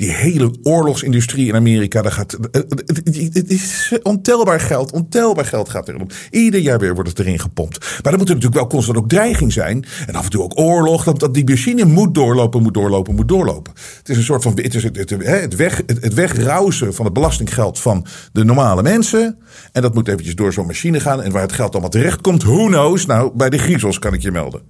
Die 0.00 0.12
hele 0.12 0.54
oorlogsindustrie 0.62 1.46
in 1.46 1.54
Amerika, 1.54 2.02
daar 2.02 2.12
gaat, 2.12 2.38
het 2.50 3.50
is 3.50 3.98
ontelbaar 4.02 4.60
geld, 4.60 4.92
ontelbaar 4.92 5.44
geld 5.44 5.68
gaat 5.68 5.88
erom. 5.88 6.06
Ieder 6.30 6.60
jaar 6.60 6.78
weer 6.78 6.94
wordt 6.94 7.08
het 7.08 7.18
erin 7.18 7.38
gepompt. 7.38 7.78
Maar 7.78 8.00
dan 8.02 8.16
moet 8.16 8.28
er 8.28 8.34
natuurlijk 8.34 8.60
wel 8.60 8.66
constant 8.66 8.96
ook 8.98 9.08
dreiging 9.08 9.52
zijn. 9.52 9.84
En 10.06 10.14
af 10.14 10.24
en 10.24 10.30
toe 10.30 10.42
ook 10.42 10.58
oorlog, 10.58 11.04
dat, 11.04 11.34
die 11.34 11.44
machine 11.44 11.84
moet 11.84 12.14
doorlopen, 12.14 12.62
moet 12.62 12.74
doorlopen, 12.74 13.14
moet 13.14 13.28
doorlopen. 13.28 13.72
Het 13.98 14.08
is 14.08 14.16
een 14.16 14.22
soort 14.22 14.42
van, 14.42 14.52
het, 14.54 14.74
is 14.74 14.82
het, 14.82 15.16
weg, 15.56 15.82
het, 15.86 16.16
het 16.16 16.94
van 16.94 17.04
het 17.04 17.14
belastinggeld 17.14 17.78
van 17.78 18.06
de 18.32 18.44
normale 18.44 18.82
mensen. 18.82 19.38
En 19.72 19.82
dat 19.82 19.94
moet 19.94 20.08
eventjes 20.08 20.34
door 20.34 20.52
zo'n 20.52 20.66
machine 20.66 21.00
gaan. 21.00 21.22
En 21.22 21.32
waar 21.32 21.42
het 21.42 21.52
geld 21.52 21.72
allemaal 21.72 21.90
terecht 21.90 22.20
komt, 22.20 22.42
who 22.42 22.66
knows? 22.66 23.06
Nou, 23.06 23.30
bij 23.34 23.50
de 23.50 23.58
griezels 23.58 23.98
kan 23.98 24.14
ik 24.14 24.22
je 24.22 24.30
melden. 24.30 24.62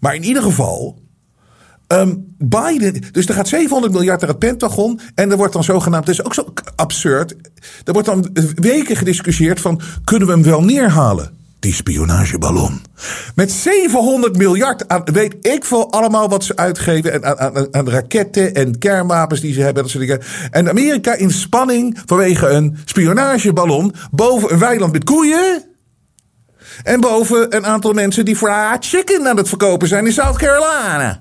Maar 0.00 0.14
in 0.14 0.24
ieder 0.24 0.42
geval, 0.42 0.98
Um, 1.92 2.34
Biden, 2.38 3.02
dus 3.12 3.26
er 3.26 3.34
gaat 3.34 3.48
700 3.48 3.92
miljard 3.92 4.20
naar 4.20 4.30
het 4.30 4.38
Pentagon. 4.38 5.00
En 5.14 5.30
er 5.30 5.36
wordt 5.36 5.52
dan 5.52 5.64
zogenaamd, 5.64 6.06
het 6.06 6.18
is 6.18 6.24
ook 6.24 6.34
zo 6.34 6.52
absurd. 6.76 7.34
Er 7.84 7.92
wordt 7.92 8.08
dan 8.08 8.30
weken 8.54 8.96
gediscussieerd 8.96 9.60
van, 9.60 9.80
kunnen 10.04 10.28
we 10.28 10.34
hem 10.34 10.42
wel 10.42 10.62
neerhalen? 10.62 11.40
Die 11.58 11.74
spionageballon. 11.74 12.80
Met 13.34 13.50
700 13.52 14.36
miljard 14.36 14.88
aan, 14.88 15.02
weet 15.04 15.36
ik 15.40 15.64
veel 15.64 15.92
allemaal 15.92 16.28
wat 16.28 16.44
ze 16.44 16.56
uitgeven. 16.56 17.12
En 17.12 17.24
aan, 17.24 17.38
aan, 17.38 17.74
aan 17.74 17.88
raketten 17.88 18.54
en 18.54 18.78
kernwapens 18.78 19.40
die 19.40 19.52
ze 19.52 19.60
hebben. 19.60 19.82
Dat 19.82 19.92
soort 19.92 20.06
dingen. 20.06 20.22
En 20.50 20.68
Amerika 20.68 21.14
in 21.14 21.30
spanning 21.30 21.98
vanwege 22.06 22.48
een 22.48 22.76
spionageballon 22.84 23.94
boven 24.10 24.52
een 24.52 24.58
weiland 24.58 24.92
met 24.92 25.04
koeien. 25.04 25.71
En 26.82 27.00
boven 27.00 27.56
een 27.56 27.66
aantal 27.66 27.92
mensen 27.92 28.24
die 28.24 28.36
fried 28.36 28.86
chicken 28.86 29.28
aan 29.28 29.36
het 29.36 29.48
verkopen 29.48 29.88
zijn 29.88 30.06
in 30.06 30.12
South 30.12 30.38
Carolina. 30.38 31.20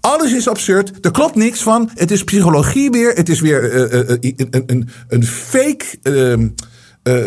Alles 0.00 0.32
is 0.32 0.48
absurd. 0.48 0.92
Er 1.04 1.10
klopt 1.10 1.34
niks 1.34 1.62
van. 1.62 1.90
Het 1.94 2.10
is 2.10 2.24
psychologie 2.24 2.90
weer. 2.90 3.12
Het 3.12 3.28
is 3.28 3.40
weer 3.40 3.72
uh, 3.72 4.08
uh, 4.08 4.16
een, 4.36 4.64
een, 4.66 4.88
een 5.08 5.24
fake 5.24 5.84
uh, 6.02 6.48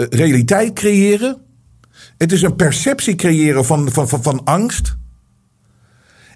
realiteit 0.09 0.73
creëren. 0.73 1.37
Het 2.17 2.31
is 2.31 2.41
een 2.41 2.55
perceptie 2.55 3.15
creëren 3.15 3.65
van, 3.65 3.91
van, 3.91 4.09
van, 4.09 4.23
van 4.23 4.43
angst. 4.43 4.95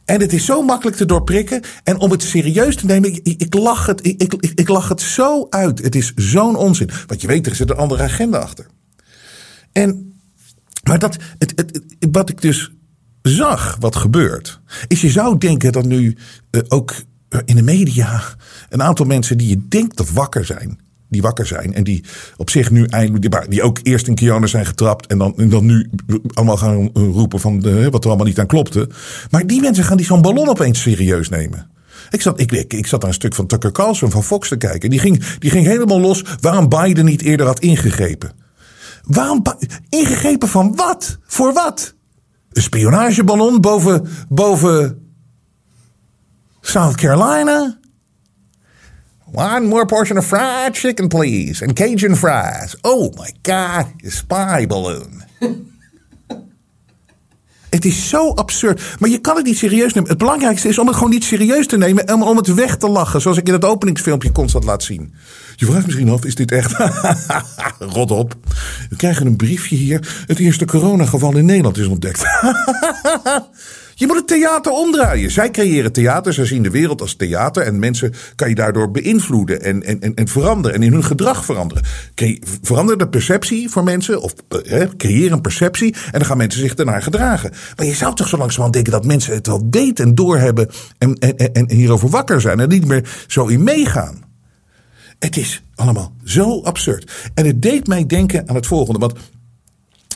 En 0.06 0.22
het 0.22 0.34
is 0.34 0.46
zo 0.46 0.62
makkelijk 0.62 0.98
te 0.98 1.06
doorprikken. 1.06 1.62
En 1.84 2.00
om 2.00 2.12
het 2.12 2.24
serieus 2.24 2.76
te 2.76 2.86
nemen, 2.86 3.16
ik, 3.16 3.42
ik 3.42 3.54
lach, 3.54 3.86
het, 3.86 4.06
ik, 4.06 4.34
ik, 4.40 4.52
ik 4.56 4.68
lach 4.68 4.90
het 4.90 5.02
zo 5.02 5.48
uit. 5.50 5.84
Het 5.84 5.96
is 5.96 6.14
zo'n 6.16 6.56
onzin. 6.56 6.90
Want 7.08 7.22
je 7.22 7.28
weet, 7.28 7.48
er 7.48 7.56
zit 7.56 7.70
een 7.70 7.76
andere 7.76 8.04
agenda 8.04 8.38
achter. 8.38 8.66
En, 9.78 10.14
maar 10.84 11.00
dat, 11.00 11.18
het, 11.38 11.54
het, 11.56 11.82
wat 12.12 12.30
ik 12.30 12.42
dus 12.42 12.72
zag, 13.22 13.78
wat 13.80 13.96
gebeurt, 13.96 14.60
is 14.88 15.02
je 15.02 15.10
zou 15.10 15.38
denken 15.38 15.72
dat 15.72 15.86
nu 15.86 16.18
uh, 16.52 16.62
ook 16.68 16.94
in 17.46 17.56
de 17.56 17.62
media 17.62 18.22
een 18.70 18.84
aantal 18.84 19.06
mensen 19.06 19.38
die 19.38 19.48
je 19.48 19.68
denkt 19.68 19.98
dat 19.98 20.10
wakker 20.10 20.46
zijn, 20.46 20.80
die 21.10 21.22
wakker 21.22 21.46
zijn 21.46 21.74
en 21.74 21.84
die 21.84 22.04
op 22.38 22.50
zich 22.50 22.72
nu 22.72 22.86
eindelijk, 22.86 23.50
die 23.50 23.64
ook 23.64 23.80
eerst 23.84 24.08
in 24.08 24.16
Kiona 24.16 24.48
zijn 24.48 24.66
getrapt 24.66 25.08
en 25.08 25.18
dan, 25.18 25.34
dan 25.38 25.66
nu 25.66 25.90
allemaal 26.34 26.58
gaan 26.58 26.90
roepen 26.94 27.40
van 27.40 27.62
wat 27.92 28.04
er 28.04 28.10
allemaal 28.10 28.26
niet 28.26 28.40
aan 28.40 28.48
klopte. 28.48 28.90
Maar 29.30 29.48
die 29.48 29.62
mensen 29.62 29.84
gaan 29.84 29.98
die 29.98 30.06
zo'n 30.06 30.22
ballon 30.22 30.50
opeens 30.50 30.82
serieus 30.82 31.30
nemen. 31.30 31.70
Ik 32.10 32.22
zat, 32.22 32.40
ik, 32.40 32.52
ik, 32.52 32.74
ik 32.74 32.88
zat 32.88 33.00
naar 33.00 33.10
een 33.10 33.16
stuk 33.16 33.36
van 33.36 33.48
Tucker 33.48 33.72
Carlson 33.72 34.12
van 34.12 34.24
Fox 34.24 34.48
te 34.48 34.58
kijken. 34.58 34.90
Die 34.90 35.00
ging, 35.00 35.26
die 35.40 35.50
ging 35.50 35.66
helemaal 35.66 36.00
los 36.00 36.24
waarom 36.42 36.70
Biden 36.70 37.06
niet 37.06 37.22
eerder 37.22 37.46
had 37.46 37.60
ingegrepen. 37.60 38.45
Waarom 39.06 39.44
ingegrepen 39.90 40.48
van 40.48 40.76
wat? 40.76 41.18
Voor 41.26 41.54
wat? 41.54 41.94
Een 42.52 42.62
spionageballon 42.62 43.62
boven, 43.62 44.08
boven 44.30 45.10
South 46.62 46.96
Carolina? 46.96 47.80
One 49.32 49.68
more 49.68 49.86
portion 49.86 50.18
of 50.18 50.26
fried 50.26 50.78
chicken, 50.78 51.08
please. 51.08 51.66
And 51.66 51.76
Cajun 51.76 52.16
fries. 52.16 52.76
Oh 52.82 53.12
my 53.18 53.34
god, 53.42 53.86
a 54.06 54.10
spy 54.10 54.66
balloon. 54.68 55.24
Het 57.76 57.86
is 57.86 58.10
zo 58.10 58.30
absurd. 58.30 58.82
Maar 59.00 59.10
je 59.10 59.18
kan 59.18 59.36
het 59.36 59.46
niet 59.46 59.58
serieus 59.58 59.94
nemen. 59.94 60.10
Het 60.10 60.18
belangrijkste 60.18 60.68
is 60.68 60.80
om 60.80 60.88
het 60.88 60.96
gewoon 60.96 61.10
niet 61.10 61.24
serieus 61.24 61.68
te 61.68 61.78
nemen. 61.78 62.08
En 62.08 62.22
om 62.22 62.38
het 62.38 62.54
weg 62.54 62.78
te 62.78 62.90
lachen. 62.90 63.22
Zoals 63.22 63.38
ik 63.38 63.48
in 63.48 63.54
het 63.54 63.66
openingsfilmpje 63.66 64.32
constant 64.32 64.64
laat 64.64 64.84
zien. 64.84 65.14
Je 65.56 65.66
vraagt 65.66 65.86
misschien 65.86 66.10
af, 66.10 66.26
is 66.26 66.36
dit 66.36 66.52
echt... 66.52 66.76
Rot 67.96 68.12
op. 68.12 68.36
We 68.90 68.96
krijgen 68.96 69.26
een 69.26 69.36
briefje 69.36 69.76
hier. 69.76 70.24
Het 70.28 70.40
eerste 70.40 70.66
coronageval 70.66 71.38
in 71.38 71.46
Nederland 71.46 71.78
is 71.78 71.88
ontdekt. 71.88 72.24
Je 73.98 74.08
moet 74.08 74.16
het 74.16 74.28
theater 74.28 74.72
omdraaien. 74.72 75.32
Zij 75.32 75.52
creëren 75.52 75.92
theater, 75.92 76.34
zij 76.34 76.46
zien 76.46 76.64
de 76.64 76.70
wereld 76.70 77.02
als 77.02 77.16
theater. 77.16 77.64
En 77.64 77.80
mensen 77.80 78.14
kan 78.36 78.50
je 78.50 78.56
daardoor 78.56 78.92
beïnvloeden 78.92 79.62
en, 79.62 79.84
en, 79.84 80.02
en, 80.02 80.14
en 80.16 80.28
veranderen. 80.28 80.78
En 80.78 80.84
in 80.84 80.94
hun 80.94 81.04
gedrag 81.04 81.46
veranderen. 81.46 81.84
Verander 82.62 82.98
de 82.98 83.10
perceptie 83.10 83.70
voor 83.70 83.84
mensen. 83.84 84.22
Of 84.22 84.34
eh, 84.64 84.88
creëer 84.98 85.32
een 85.32 85.42
perceptie. 85.42 85.94
En 85.94 86.12
dan 86.12 86.26
gaan 86.26 86.38
mensen 86.38 86.62
zich 86.62 86.76
daarnaar 86.76 87.02
gedragen. 87.02 87.52
Maar 87.76 87.86
je 87.86 87.94
zou 87.94 88.16
toch 88.16 88.28
zo 88.28 88.38
langzamerhand 88.38 88.74
denken 88.74 88.92
dat 88.92 89.06
mensen 89.06 89.34
het 89.34 89.48
wel 89.48 89.68
weten 89.70 90.06
en 90.06 90.16
doorhebben. 90.16 90.70
En, 90.98 91.14
en, 91.16 91.38
en, 91.38 91.54
en 91.54 91.72
hierover 91.72 92.10
wakker 92.10 92.42
zijn. 92.42 92.60
En 92.60 92.70
niet 92.70 92.88
meer 92.88 93.26
zo 93.28 93.46
in 93.46 93.64
meegaan. 93.64 94.24
Het 95.20 95.38
is 95.38 95.64
allemaal 95.76 96.14
zo 96.24 96.62
absurd. 96.62 97.12
En 97.34 97.46
het 97.46 97.62
deed 97.62 97.88
mij 97.88 98.06
denken 98.06 98.50
aan 98.50 98.56
het 98.56 98.68
volgende. 98.68 99.00
Want 99.00 99.14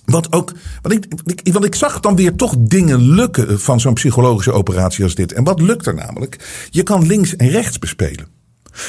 wat 0.10 0.32
ook, 0.32 0.54
want 0.82 0.96
ik, 0.96 1.06
ik, 1.44 1.54
want 1.54 1.66
ik 1.66 1.76
zag 1.76 2.00
dan 2.00 2.16
weer 2.16 2.36
toch 2.36 2.56
dingen 2.58 3.02
lukken 3.02 3.60
van 3.60 3.80
zo'n 3.80 3.94
psychologische 3.94 4.52
operatie 4.52 5.04
als 5.04 5.16
dit. 5.16 5.34
En 5.34 5.44
wat 5.44 5.62
lukt 5.62 5.88
er 5.88 5.96
namelijk? 5.96 6.68
Je 6.70 6.84
kan 6.84 7.08
links 7.08 7.36
en 7.36 7.50
rechts 7.50 7.80
bespelen. 7.80 8.39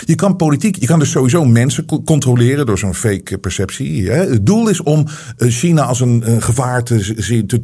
Je 0.04 0.14
kan 0.14 0.36
politiek, 0.36 0.76
je 0.80 0.86
kan 0.86 0.98
dus 0.98 1.10
sowieso 1.10 1.44
mensen 1.44 1.86
co- 1.86 2.02
controleren 2.02 2.66
door 2.66 2.78
zo'n 2.78 2.94
fake 2.94 3.38
perceptie. 3.38 4.10
Hè. 4.10 4.30
Het 4.30 4.46
doel 4.46 4.68
is 4.68 4.82
om 4.82 5.06
eh, 5.36 5.48
China 5.50 5.82
als 5.84 6.00
een 6.00 6.22
eh, 6.22 6.42
gevaar 6.42 6.84
te, 6.84 7.56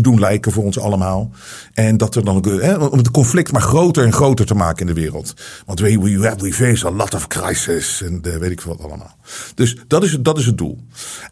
doen- 0.00 0.18
lijken 0.20 0.52
voor 0.52 0.64
ons 0.64 0.78
allemaal. 0.78 1.30
En 1.74 1.96
dat 1.96 2.14
er 2.14 2.24
dan 2.24 2.36
ook, 2.36 2.44
hè, 2.46 2.74
om 2.76 2.98
het 2.98 3.10
conflict 3.10 3.52
maar 3.52 3.62
groter 3.62 4.04
en 4.04 4.12
groter 4.12 4.46
te 4.46 4.54
maken 4.54 4.80
in 4.88 4.94
de 4.94 5.00
wereld. 5.00 5.34
Want 5.66 5.80
we, 5.80 5.98
we, 5.98 6.34
we 6.38 6.52
face 6.52 6.86
a 6.86 6.90
lot 6.90 7.14
of 7.14 7.26
crisis 7.26 8.02
en 8.02 8.20
eh, 8.22 8.36
weet 8.36 8.50
ik 8.50 8.60
wat 8.60 8.80
allemaal. 8.80 9.16
Dus 9.54 9.76
dat 9.86 10.04
is, 10.04 10.16
dat 10.20 10.38
is 10.38 10.46
het 10.46 10.58
doel. 10.58 10.78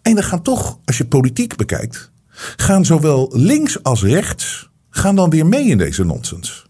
En 0.02 0.14
dan 0.14 0.24
gaan 0.24 0.42
toch, 0.42 0.78
als 0.84 0.98
je 0.98 1.04
politiek 1.04 1.56
bekijkt, 1.56 2.10
gaan 2.56 2.84
zowel 2.84 3.30
links 3.34 3.82
als 3.82 4.02
rechts 4.02 4.68
gaan 4.90 5.16
dan 5.16 5.30
weer 5.30 5.46
mee 5.46 5.64
in 5.66 5.78
deze 5.78 6.04
nonsens. 6.04 6.66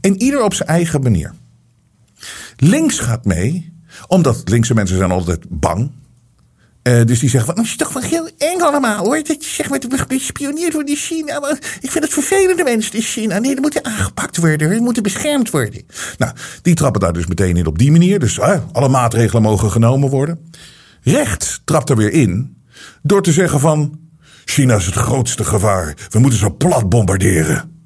En 0.00 0.22
ieder 0.22 0.44
op 0.44 0.54
zijn 0.54 0.68
eigen 0.68 1.02
manier. 1.02 1.34
Links 2.60 2.98
gaat 2.98 3.24
mee, 3.24 3.72
omdat 4.06 4.48
linkse 4.48 4.74
mensen 4.74 4.96
zijn 4.96 5.10
altijd 5.10 5.44
bang. 5.48 5.90
Eh, 6.82 7.04
dus 7.04 7.18
die 7.18 7.28
zeggen 7.28 7.46
van, 7.46 7.54
dat 7.54 7.64
is 7.64 7.76
toch 7.76 7.92
wel 7.92 8.02
heel 8.02 8.28
eng 8.38 8.60
allemaal 8.60 9.04
hoor. 9.04 9.22
Dat 9.22 9.44
je 9.44 9.64
met 9.68 10.04
gespioneerd 10.08 10.72
wordt 10.72 10.88
in 10.88 10.96
China. 10.96 11.40
Maar 11.40 11.58
ik 11.80 11.90
vind 11.90 12.04
het 12.04 12.12
vervelende 12.12 12.64
mensen 12.64 12.92
in 12.92 13.02
China. 13.02 13.38
Nee, 13.38 13.52
die 13.52 13.60
moeten 13.60 13.84
aangepakt 13.84 14.36
worden. 14.36 14.70
Die 14.70 14.80
moeten 14.80 15.02
beschermd 15.02 15.50
worden. 15.50 15.82
Nou, 16.18 16.32
die 16.62 16.74
trappen 16.74 17.00
daar 17.00 17.12
dus 17.12 17.26
meteen 17.26 17.56
in 17.56 17.66
op 17.66 17.78
die 17.78 17.90
manier. 17.90 18.18
Dus 18.18 18.40
alle 18.72 18.88
maatregelen 18.88 19.42
mogen 19.42 19.70
genomen 19.70 20.08
worden. 20.08 20.50
Rechts 21.02 21.60
trapt 21.64 21.90
er 21.90 21.96
weer 21.96 22.12
in 22.12 22.62
door 23.02 23.22
te 23.22 23.32
zeggen 23.32 23.60
van... 23.60 23.98
China 24.44 24.76
is 24.76 24.86
het 24.86 24.94
grootste 24.94 25.44
gevaar. 25.44 25.94
We 26.08 26.18
moeten 26.18 26.38
ze 26.38 26.50
plat 26.50 26.88
bombarderen. 26.88 27.79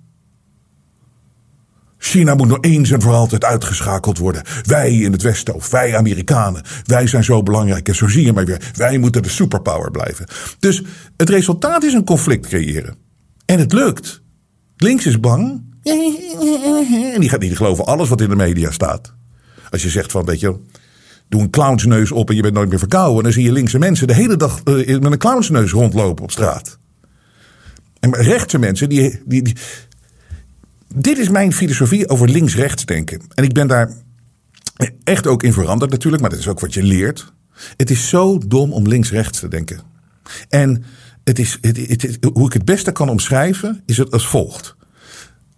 China 2.04 2.34
moet 2.34 2.48
nog 2.48 2.58
eens 2.60 2.90
en 2.90 3.02
voor 3.02 3.12
altijd 3.12 3.44
uitgeschakeld 3.44 4.18
worden. 4.18 4.42
Wij 4.62 4.94
in 4.94 5.12
het 5.12 5.22
Westen, 5.22 5.54
of 5.54 5.70
wij 5.70 5.96
Amerikanen, 5.96 6.62
wij 6.84 7.06
zijn 7.06 7.24
zo 7.24 7.42
belangrijk. 7.42 7.88
En 7.88 7.94
zo 7.94 8.08
zie 8.08 8.24
je 8.24 8.32
maar 8.32 8.44
weer, 8.44 8.72
wij 8.74 8.98
moeten 8.98 9.22
de 9.22 9.28
superpower 9.28 9.90
blijven. 9.90 10.26
Dus 10.58 10.82
het 11.16 11.28
resultaat 11.28 11.82
is 11.82 11.92
een 11.92 12.04
conflict 12.04 12.46
creëren. 12.46 12.96
En 13.46 13.58
het 13.58 13.72
lukt. 13.72 14.22
Links 14.76 15.06
is 15.06 15.20
bang. 15.20 15.62
En 15.82 17.20
die 17.20 17.28
gaat 17.28 17.40
niet 17.40 17.56
geloven 17.56 17.84
alles 17.84 18.08
wat 18.08 18.20
in 18.20 18.28
de 18.28 18.36
media 18.36 18.70
staat. 18.70 19.14
Als 19.70 19.82
je 19.82 19.88
zegt 19.90 20.12
van, 20.12 20.24
weet 20.24 20.40
je, 20.40 20.56
doe 21.28 21.40
een 21.40 21.50
clownsneus 21.50 22.12
op 22.12 22.30
en 22.30 22.36
je 22.36 22.42
bent 22.42 22.54
nooit 22.54 22.68
meer 22.68 22.78
verkouden. 22.78 23.22
Dan 23.22 23.32
zie 23.32 23.44
je 23.44 23.52
linkse 23.52 23.78
mensen 23.78 24.06
de 24.06 24.14
hele 24.14 24.36
dag 24.36 24.60
eh, 24.62 24.98
met 24.98 25.12
een 25.12 25.18
clownsneus 25.18 25.70
rondlopen 25.70 26.24
op 26.24 26.30
straat. 26.30 26.78
En 28.00 28.14
rechtse 28.14 28.58
mensen, 28.58 28.88
die, 28.88 29.22
die, 29.24 29.42
die, 29.42 29.56
dit 30.94 31.18
is 31.18 31.28
mijn 31.28 31.52
filosofie 31.52 32.08
over 32.08 32.28
links-rechts 32.30 32.84
denken. 32.84 33.20
En 33.34 33.44
ik 33.44 33.52
ben 33.52 33.66
daar 33.66 33.90
echt 35.04 35.26
ook 35.26 35.42
in 35.42 35.52
veranderd 35.52 35.90
natuurlijk, 35.90 36.22
maar 36.22 36.30
dat 36.30 36.38
is 36.40 36.48
ook 36.48 36.60
wat 36.60 36.74
je 36.74 36.82
leert. 36.82 37.32
Het 37.76 37.90
is 37.90 38.08
zo 38.08 38.38
dom 38.38 38.72
om 38.72 38.88
links-rechts 38.88 39.40
te 39.40 39.48
denken. 39.48 39.80
En 40.48 40.84
het 41.24 41.38
is, 41.38 41.58
het, 41.60 41.76
het, 41.76 42.02
het- 42.02 42.30
hoe 42.32 42.46
ik 42.46 42.52
het 42.52 42.64
beste 42.64 42.92
kan 42.92 43.08
omschrijven, 43.08 43.82
is 43.86 43.96
het 43.96 44.10
als 44.12 44.26
volgt. 44.26 44.76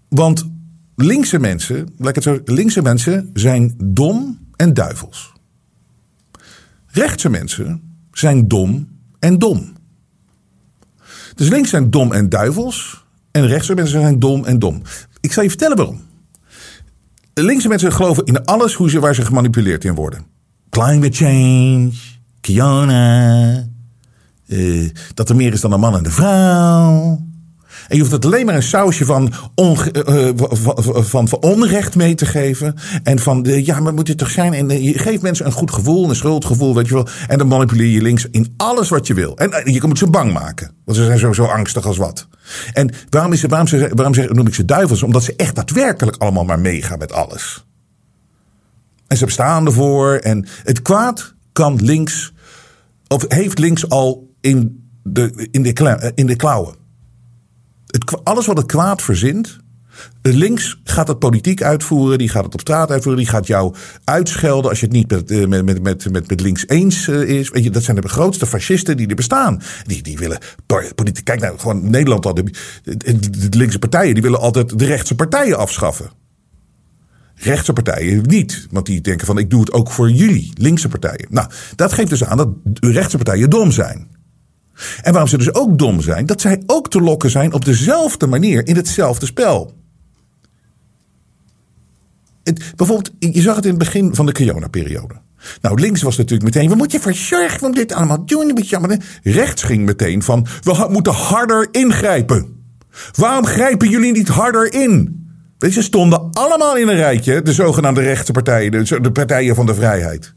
Want 0.08 0.50
linkse 0.96 1.38
mensen, 1.38 1.88
het 1.98 2.22
zo, 2.22 2.40
linkse 2.44 2.82
mensen 2.82 3.30
zijn 3.32 3.74
dom 3.84 4.38
en 4.56 4.74
duivels. 4.74 5.32
Rechtse 6.86 7.28
mensen 7.28 7.96
zijn 8.12 8.48
dom 8.48 8.88
en 9.18 9.38
dom. 9.38 9.72
Dus 11.34 11.48
links 11.48 11.70
zijn 11.70 11.90
dom 11.90 12.12
en 12.12 12.28
duivels. 12.28 13.04
En 13.30 13.46
rechtse 13.46 13.74
mensen 13.74 14.00
zijn 14.00 14.18
dom 14.18 14.44
en 14.44 14.58
dom. 14.58 14.82
Ik 15.26 15.32
zal 15.32 15.42
je 15.42 15.48
vertellen 15.48 15.76
waarom. 15.76 16.00
Linkse 17.34 17.68
mensen 17.68 17.92
geloven 17.92 18.24
in 18.24 18.44
alles 18.44 18.74
hoe 18.74 18.90
ze, 18.90 19.00
waar 19.00 19.14
ze 19.14 19.24
gemanipuleerd 19.24 19.84
in 19.84 19.94
worden. 19.94 20.26
Climate 20.70 21.16
change, 21.16 21.90
Kiana, 22.40 23.66
eh, 24.46 24.90
dat 25.14 25.28
er 25.28 25.36
meer 25.36 25.52
is 25.52 25.60
dan 25.60 25.72
een 25.72 25.80
man 25.80 25.96
en 25.96 26.04
een 26.04 26.10
vrouw. 26.10 27.25
En 27.88 27.96
je 27.96 27.98
hoeft 27.98 28.12
het 28.12 28.24
alleen 28.24 28.46
maar 28.46 28.54
een 28.54 28.62
sausje 28.62 29.04
van, 29.04 29.32
eh, 29.54 30.28
eh, 30.28 30.34
van, 30.36 31.28
van, 31.28 31.40
onrecht 31.40 31.94
mee 31.94 32.14
te 32.14 32.26
geven. 32.26 32.74
En 33.02 33.18
van, 33.18 33.42
de, 33.42 33.64
ja, 33.64 33.80
maar 33.80 33.94
moet 33.94 34.08
het 34.08 34.18
toch 34.18 34.30
zijn? 34.30 34.54
En 34.54 34.70
eh, 34.70 34.84
je 34.84 34.98
geeft 34.98 35.22
mensen 35.22 35.46
een 35.46 35.52
goed 35.52 35.70
gevoel, 35.70 36.08
een 36.08 36.16
schuldgevoel, 36.16 36.74
weet 36.74 36.88
je 36.88 36.94
wel. 36.94 37.08
En 37.28 37.38
dan 37.38 37.46
manipuleer 37.46 37.90
je 37.90 38.02
links 38.02 38.26
in 38.30 38.54
alles 38.56 38.88
wat 38.88 39.06
je 39.06 39.14
wil. 39.14 39.36
En 39.36 39.52
eh, 39.52 39.74
je 39.74 39.86
moet 39.86 39.98
ze 39.98 40.10
bang 40.10 40.32
maken. 40.32 40.70
Want 40.84 40.98
ze 40.98 41.16
zijn 41.16 41.34
zo 41.34 41.44
angstig 41.44 41.86
als 41.86 41.96
wat. 41.96 42.28
En 42.72 42.90
waarom, 43.10 43.32
is, 43.32 43.42
waarom, 43.42 43.68
ze, 43.68 43.90
waarom 43.94 44.14
zeg, 44.14 44.28
noem 44.28 44.46
ik 44.46 44.54
ze 44.54 44.64
duivels? 44.64 45.02
Omdat 45.02 45.22
ze 45.22 45.34
echt 45.36 45.54
daadwerkelijk 45.54 46.16
allemaal 46.16 46.44
maar 46.44 46.60
meegaan 46.60 46.98
met 46.98 47.12
alles. 47.12 47.66
En 49.06 49.16
ze 49.16 49.24
bestaan 49.24 49.66
ervoor. 49.66 50.14
En 50.14 50.46
het 50.62 50.82
kwaad 50.82 51.34
kan 51.52 51.78
links, 51.82 52.32
of 53.08 53.24
heeft 53.28 53.58
links 53.58 53.88
al 53.88 54.34
in 54.40 54.90
de, 55.02 55.48
in 55.50 55.62
de, 55.62 55.72
eh, 55.72 56.10
in 56.14 56.26
de 56.26 56.36
klauwen. 56.36 56.85
Alles 58.22 58.46
wat 58.46 58.56
het 58.56 58.66
kwaad 58.66 59.02
verzint. 59.02 59.58
Links 60.22 60.80
gaat 60.84 61.08
het 61.08 61.18
politiek 61.18 61.62
uitvoeren, 61.62 62.18
die 62.18 62.28
gaat 62.28 62.44
het 62.44 62.54
op 62.54 62.60
straat 62.60 62.90
uitvoeren, 62.90 63.22
die 63.22 63.30
gaat 63.30 63.46
jou 63.46 63.74
uitschelden 64.04 64.70
als 64.70 64.80
je 64.80 64.86
het 64.86 64.94
niet 64.94 65.10
met, 65.10 65.30
eh, 65.30 65.46
met, 65.46 65.82
met, 65.82 66.10
met, 66.10 66.40
links 66.40 66.68
eens 66.68 67.08
eh, 67.08 67.20
is. 67.20 67.50
Weet 67.50 67.64
je, 67.64 67.70
dat 67.70 67.82
zijn 67.82 68.00
de 68.00 68.08
grootste 68.08 68.46
fascisten 68.46 68.96
die 68.96 69.08
er 69.08 69.14
bestaan. 69.14 69.62
Die, 69.86 70.02
die 70.02 70.18
willen 70.18 70.38
politiek. 70.94 71.24
Kijk 71.24 71.40
nou, 71.40 71.58
gewoon 71.58 71.90
Nederland 71.90 72.26
al. 72.26 72.34
De, 72.34 72.44
de, 72.82 73.48
linkse 73.50 73.78
partijen 73.78 74.14
die 74.14 74.22
willen 74.22 74.40
altijd 74.40 74.78
de 74.78 74.84
rechtse 74.84 75.14
partijen 75.14 75.58
afschaffen. 75.58 76.10
Rechtse 77.34 77.72
partijen 77.72 78.22
niet. 78.22 78.66
Want 78.70 78.86
die 78.86 79.00
denken 79.00 79.26
van 79.26 79.38
ik 79.38 79.50
doe 79.50 79.60
het 79.60 79.72
ook 79.72 79.90
voor 79.90 80.10
jullie, 80.10 80.52
linkse 80.54 80.88
partijen. 80.88 81.26
Nou, 81.30 81.50
dat 81.76 81.92
geeft 81.92 82.10
dus 82.10 82.24
aan 82.24 82.36
dat 82.36 82.48
rechtse 82.80 83.16
partijen 83.16 83.50
dom 83.50 83.70
zijn. 83.70 84.15
En 85.02 85.12
waarom 85.12 85.30
ze 85.30 85.38
dus 85.38 85.54
ook 85.54 85.78
dom 85.78 86.00
zijn, 86.00 86.26
dat 86.26 86.40
zij 86.40 86.62
ook 86.66 86.90
te 86.90 87.00
lokken 87.00 87.30
zijn 87.30 87.52
op 87.52 87.64
dezelfde 87.64 88.26
manier 88.26 88.66
in 88.66 88.76
hetzelfde 88.76 89.26
spel. 89.26 89.74
Het, 92.42 92.72
bijvoorbeeld, 92.76 93.12
je 93.18 93.40
zag 93.40 93.56
het 93.56 93.64
in 93.64 93.70
het 93.70 93.78
begin 93.78 94.14
van 94.14 94.26
de 94.26 94.32
Corona-periode. 94.32 95.14
Nou, 95.60 95.80
links 95.80 96.02
was 96.02 96.16
natuurlijk 96.16 96.54
meteen, 96.54 96.68
we 96.68 96.74
moeten 96.74 96.98
ervoor 96.98 97.14
zorgen, 97.14 97.58
we 97.58 97.66
moeten 97.66 97.86
dit 97.86 97.96
allemaal 97.96 98.24
doen. 98.24 98.48
Een 98.48 98.54
beetje 98.54 98.70
jammer. 98.70 98.98
Rechts 99.22 99.62
ging 99.62 99.84
meteen 99.84 100.22
van, 100.22 100.46
we 100.62 100.86
moeten 100.90 101.12
harder 101.12 101.68
ingrijpen. 101.70 102.54
Waarom 103.12 103.46
grijpen 103.46 103.88
jullie 103.88 104.12
niet 104.12 104.28
harder 104.28 104.72
in? 104.72 105.24
Ze 105.58 105.82
stonden 105.82 106.30
allemaal 106.32 106.76
in 106.76 106.88
een 106.88 106.96
rijtje, 106.96 107.42
de 107.42 107.52
zogenaamde 107.52 108.00
rechtse 108.00 108.32
partijen, 108.32 108.70
de, 108.70 109.00
de 109.00 109.12
partijen 109.12 109.54
van 109.54 109.66
de 109.66 109.74
vrijheid. 109.74 110.34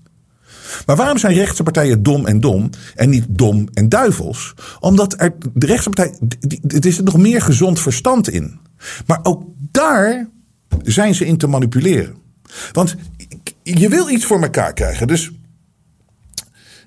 Maar 0.86 0.96
waarom 0.96 1.18
zijn 1.18 1.34
rechtse 1.34 1.64
partijen 1.64 2.04
dom 2.04 2.26
en 2.26 2.40
dom 2.40 2.70
en 2.96 3.10
niet 3.10 3.26
dom 3.28 3.68
en 3.74 3.90
duivels? 3.90 4.54
Omdat 4.80 5.22
er, 5.22 5.34
de 5.54 5.66
rechtse 5.66 5.90
partij, 5.90 6.18
er 6.68 6.86
is 6.86 7.00
nog 7.00 7.18
meer 7.18 7.42
gezond 7.42 7.80
verstand 7.80 8.30
in. 8.30 8.60
Maar 9.06 9.20
ook 9.24 9.44
daar 9.72 10.30
zijn 10.84 11.16
ze 11.16 11.26
in 11.26 11.38
te 11.38 11.48
manipuleren. 11.48 12.16
Want 12.72 12.96
je 13.64 13.90
wil 13.90 14.10
iets 14.10 14.26
voor 14.26 14.42
elkaar 14.42 14.74
krijgen. 14.74 15.08
Dus 15.08 15.32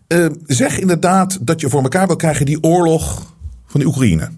eh, 0.06 0.26
zeg 0.46 0.78
inderdaad 0.78 1.38
dat 1.46 1.60
je 1.60 1.68
voor 1.68 1.82
elkaar 1.82 2.06
wil 2.06 2.16
krijgen 2.16 2.46
die 2.46 2.62
oorlog 2.62 3.34
van 3.66 3.80
de 3.80 3.86
Oekraïne. 3.86 4.30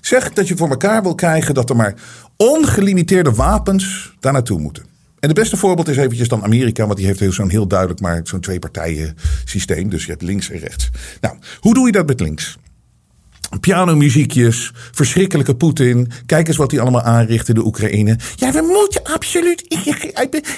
Zeg 0.00 0.32
dat 0.32 0.48
je 0.48 0.56
voor 0.56 0.70
elkaar 0.70 1.02
wil 1.02 1.14
krijgen 1.14 1.54
dat 1.54 1.70
er 1.70 1.76
maar 1.76 1.94
ongelimiteerde 2.36 3.32
wapens 3.32 4.14
daar 4.20 4.32
naartoe 4.32 4.60
moeten. 4.60 4.84
En 5.20 5.28
het 5.28 5.38
beste 5.38 5.56
voorbeeld 5.56 5.88
is 5.88 5.96
eventjes 5.96 6.28
dan 6.28 6.44
Amerika, 6.44 6.86
want 6.86 6.98
die 6.98 7.06
heeft 7.06 7.34
zo'n 7.34 7.50
heel 7.50 7.66
duidelijk 7.66 8.00
maar 8.00 8.20
zo'n 8.24 8.40
twee 8.40 8.58
partijen 8.58 9.16
systeem. 9.44 9.88
Dus 9.88 10.04
je 10.04 10.10
hebt 10.10 10.22
links 10.22 10.50
en 10.50 10.58
rechts. 10.58 10.90
Nou, 11.20 11.36
hoe 11.60 11.74
doe 11.74 11.86
je 11.86 11.92
dat 11.92 12.06
met 12.06 12.20
links? 12.20 12.58
Pianomuziekjes, 13.60 14.72
verschrikkelijke 14.92 15.56
Poetin. 15.56 16.10
Kijk 16.26 16.48
eens 16.48 16.56
wat 16.56 16.70
hij 16.70 16.80
allemaal 16.80 17.02
aanricht 17.02 17.48
in 17.48 17.54
de 17.54 17.64
Oekraïne. 17.64 18.18
Ja, 18.36 18.52
we 18.52 18.62
moeten 18.62 19.14
absoluut. 19.14 19.64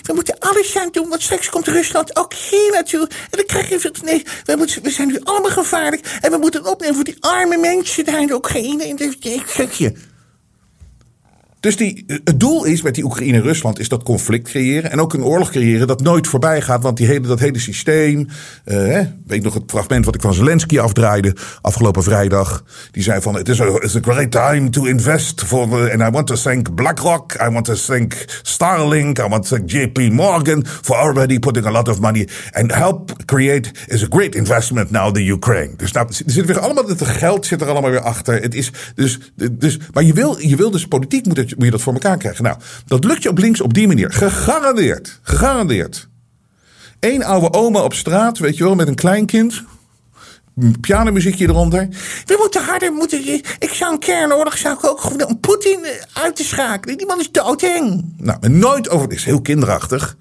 We 0.02 0.12
moeten 0.14 0.38
alles 0.38 0.76
aan 0.78 0.88
doen, 0.90 1.08
want 1.08 1.22
straks 1.22 1.48
komt 1.48 1.66
Rusland 1.66 2.16
ook 2.16 2.34
hier 2.34 2.70
naartoe. 2.72 3.08
En 3.08 3.36
dan 3.36 3.46
krijg 3.46 3.68
je 3.68 3.80
veel. 3.80 3.90
Nee, 4.04 4.22
we, 4.44 4.54
moeten, 4.56 4.82
we 4.82 4.90
zijn 4.90 5.08
nu 5.08 5.18
allemaal 5.22 5.50
gevaarlijk. 5.50 6.18
En 6.20 6.30
we 6.30 6.36
moeten 6.38 6.62
het 6.62 6.70
opnemen 6.70 6.94
voor 6.94 7.04
die 7.04 7.16
arme 7.20 7.56
mensen 7.56 8.04
daar 8.04 8.20
in 8.20 8.26
de 8.26 8.34
Oekraïne. 8.34 8.84
En 8.84 8.98
ik 9.20 9.44
zeg 9.46 9.72
je. 9.72 10.11
Dus 11.62 11.76
die, 11.76 12.04
het 12.06 12.40
doel 12.40 12.64
is 12.64 12.82
met 12.82 12.94
die 12.94 13.04
Oekraïne 13.04 13.36
en 13.36 13.42
Rusland 13.42 13.78
is 13.78 13.88
dat 13.88 14.02
conflict 14.02 14.48
creëren. 14.48 14.90
En 14.90 15.00
ook 15.00 15.14
een 15.14 15.24
oorlog 15.24 15.50
creëren 15.50 15.86
dat 15.86 16.00
nooit 16.00 16.26
voorbij 16.26 16.60
gaat. 16.60 16.82
Want 16.82 16.96
die 16.96 17.06
hele, 17.06 17.26
dat 17.26 17.38
hele 17.38 17.58
systeem. 17.58 18.28
hè, 18.64 19.02
weet 19.26 19.42
nog 19.42 19.54
het 19.54 19.62
fragment 19.66 20.04
wat 20.04 20.14
ik 20.14 20.20
van 20.20 20.34
Zelensky 20.34 20.78
afdraaide 20.78 21.36
afgelopen 21.60 22.02
vrijdag. 22.02 22.64
Die 22.90 23.02
zei 23.02 23.20
van: 23.20 23.38
It 23.38 23.48
is 23.48 23.60
a, 23.60 23.64
a 23.64 24.00
great 24.02 24.30
time 24.30 24.70
to 24.70 24.84
invest. 24.84 25.42
For 25.44 25.90
and 25.92 26.00
I 26.00 26.10
want 26.10 26.26
to 26.26 26.34
thank 26.34 26.74
BlackRock. 26.74 27.34
I 27.40 27.48
want 27.48 27.64
to 27.64 27.74
thank 27.74 28.24
Starlink. 28.42 29.18
I 29.18 29.28
want 29.28 29.48
to 29.48 29.56
thank 29.56 29.70
JP 29.70 30.12
Morgan 30.12 30.66
for 30.66 30.96
already 30.96 31.38
putting 31.38 31.66
a 31.66 31.70
lot 31.70 31.88
of 31.88 32.00
money. 32.00 32.28
And 32.50 32.72
help 32.72 33.24
create 33.24 33.70
is 33.86 34.02
a 34.02 34.06
great 34.10 34.34
investment 34.34 34.90
now 34.90 35.14
the 35.14 35.24
Ukraine. 35.24 35.76
Dus 35.76 35.92
nou, 35.92 36.06
er 36.06 36.32
zit 36.32 36.46
weer 36.46 36.58
allemaal, 36.58 36.88
het 36.88 37.06
geld 37.06 37.46
zit 37.46 37.60
er 37.60 37.68
allemaal 37.68 37.90
weer 37.90 38.00
achter. 38.00 38.42
Het 38.42 38.54
is 38.54 38.70
dus, 38.94 39.18
dus, 39.52 39.78
maar 39.92 40.02
je 40.02 40.12
wil, 40.12 40.38
je 40.38 40.56
wil 40.56 40.70
dus 40.70 40.86
politiek 40.86 41.26
moet, 41.26 41.51
moet 41.56 41.64
je 41.64 41.70
dat 41.70 41.80
voor 41.80 41.92
elkaar 41.92 42.16
krijgen. 42.16 42.44
Nou, 42.44 42.56
dat 42.86 43.04
lukt 43.04 43.22
je 43.22 43.28
op 43.28 43.38
links 43.38 43.60
op 43.60 43.74
die 43.74 43.86
manier. 43.86 44.10
Gegarandeerd. 44.12 45.20
Gegarandeerd. 45.22 46.08
Eén 47.00 47.24
oude 47.24 47.52
oma 47.52 47.80
op 47.80 47.94
straat, 47.94 48.38
weet 48.38 48.56
je 48.56 48.64
wel, 48.64 48.74
met 48.74 48.88
een 48.88 48.94
kleinkind. 48.94 49.62
Pianomuziekje 50.80 51.48
eronder. 51.48 51.88
We 52.24 52.36
moeten 52.38 52.64
harder, 52.64 52.92
moeten, 52.92 53.26
ik 53.58 53.70
zou 53.72 53.92
een 53.92 53.98
kernoorlog 53.98 54.58
zou 54.58 54.74
ik 54.74 54.86
ook 54.86 55.28
om 55.28 55.40
Poetin 55.40 55.84
eh, 55.84 56.22
uit 56.22 56.36
te 56.36 56.44
schakelen. 56.44 56.98
Die 56.98 57.06
man 57.06 57.20
is 57.20 57.30
doodeng. 57.30 58.14
Nou, 58.16 58.48
nooit 58.48 58.88
over, 58.88 59.08
het 59.08 59.16
is 59.16 59.24
heel 59.24 59.40
kinderachtig. 59.40 60.16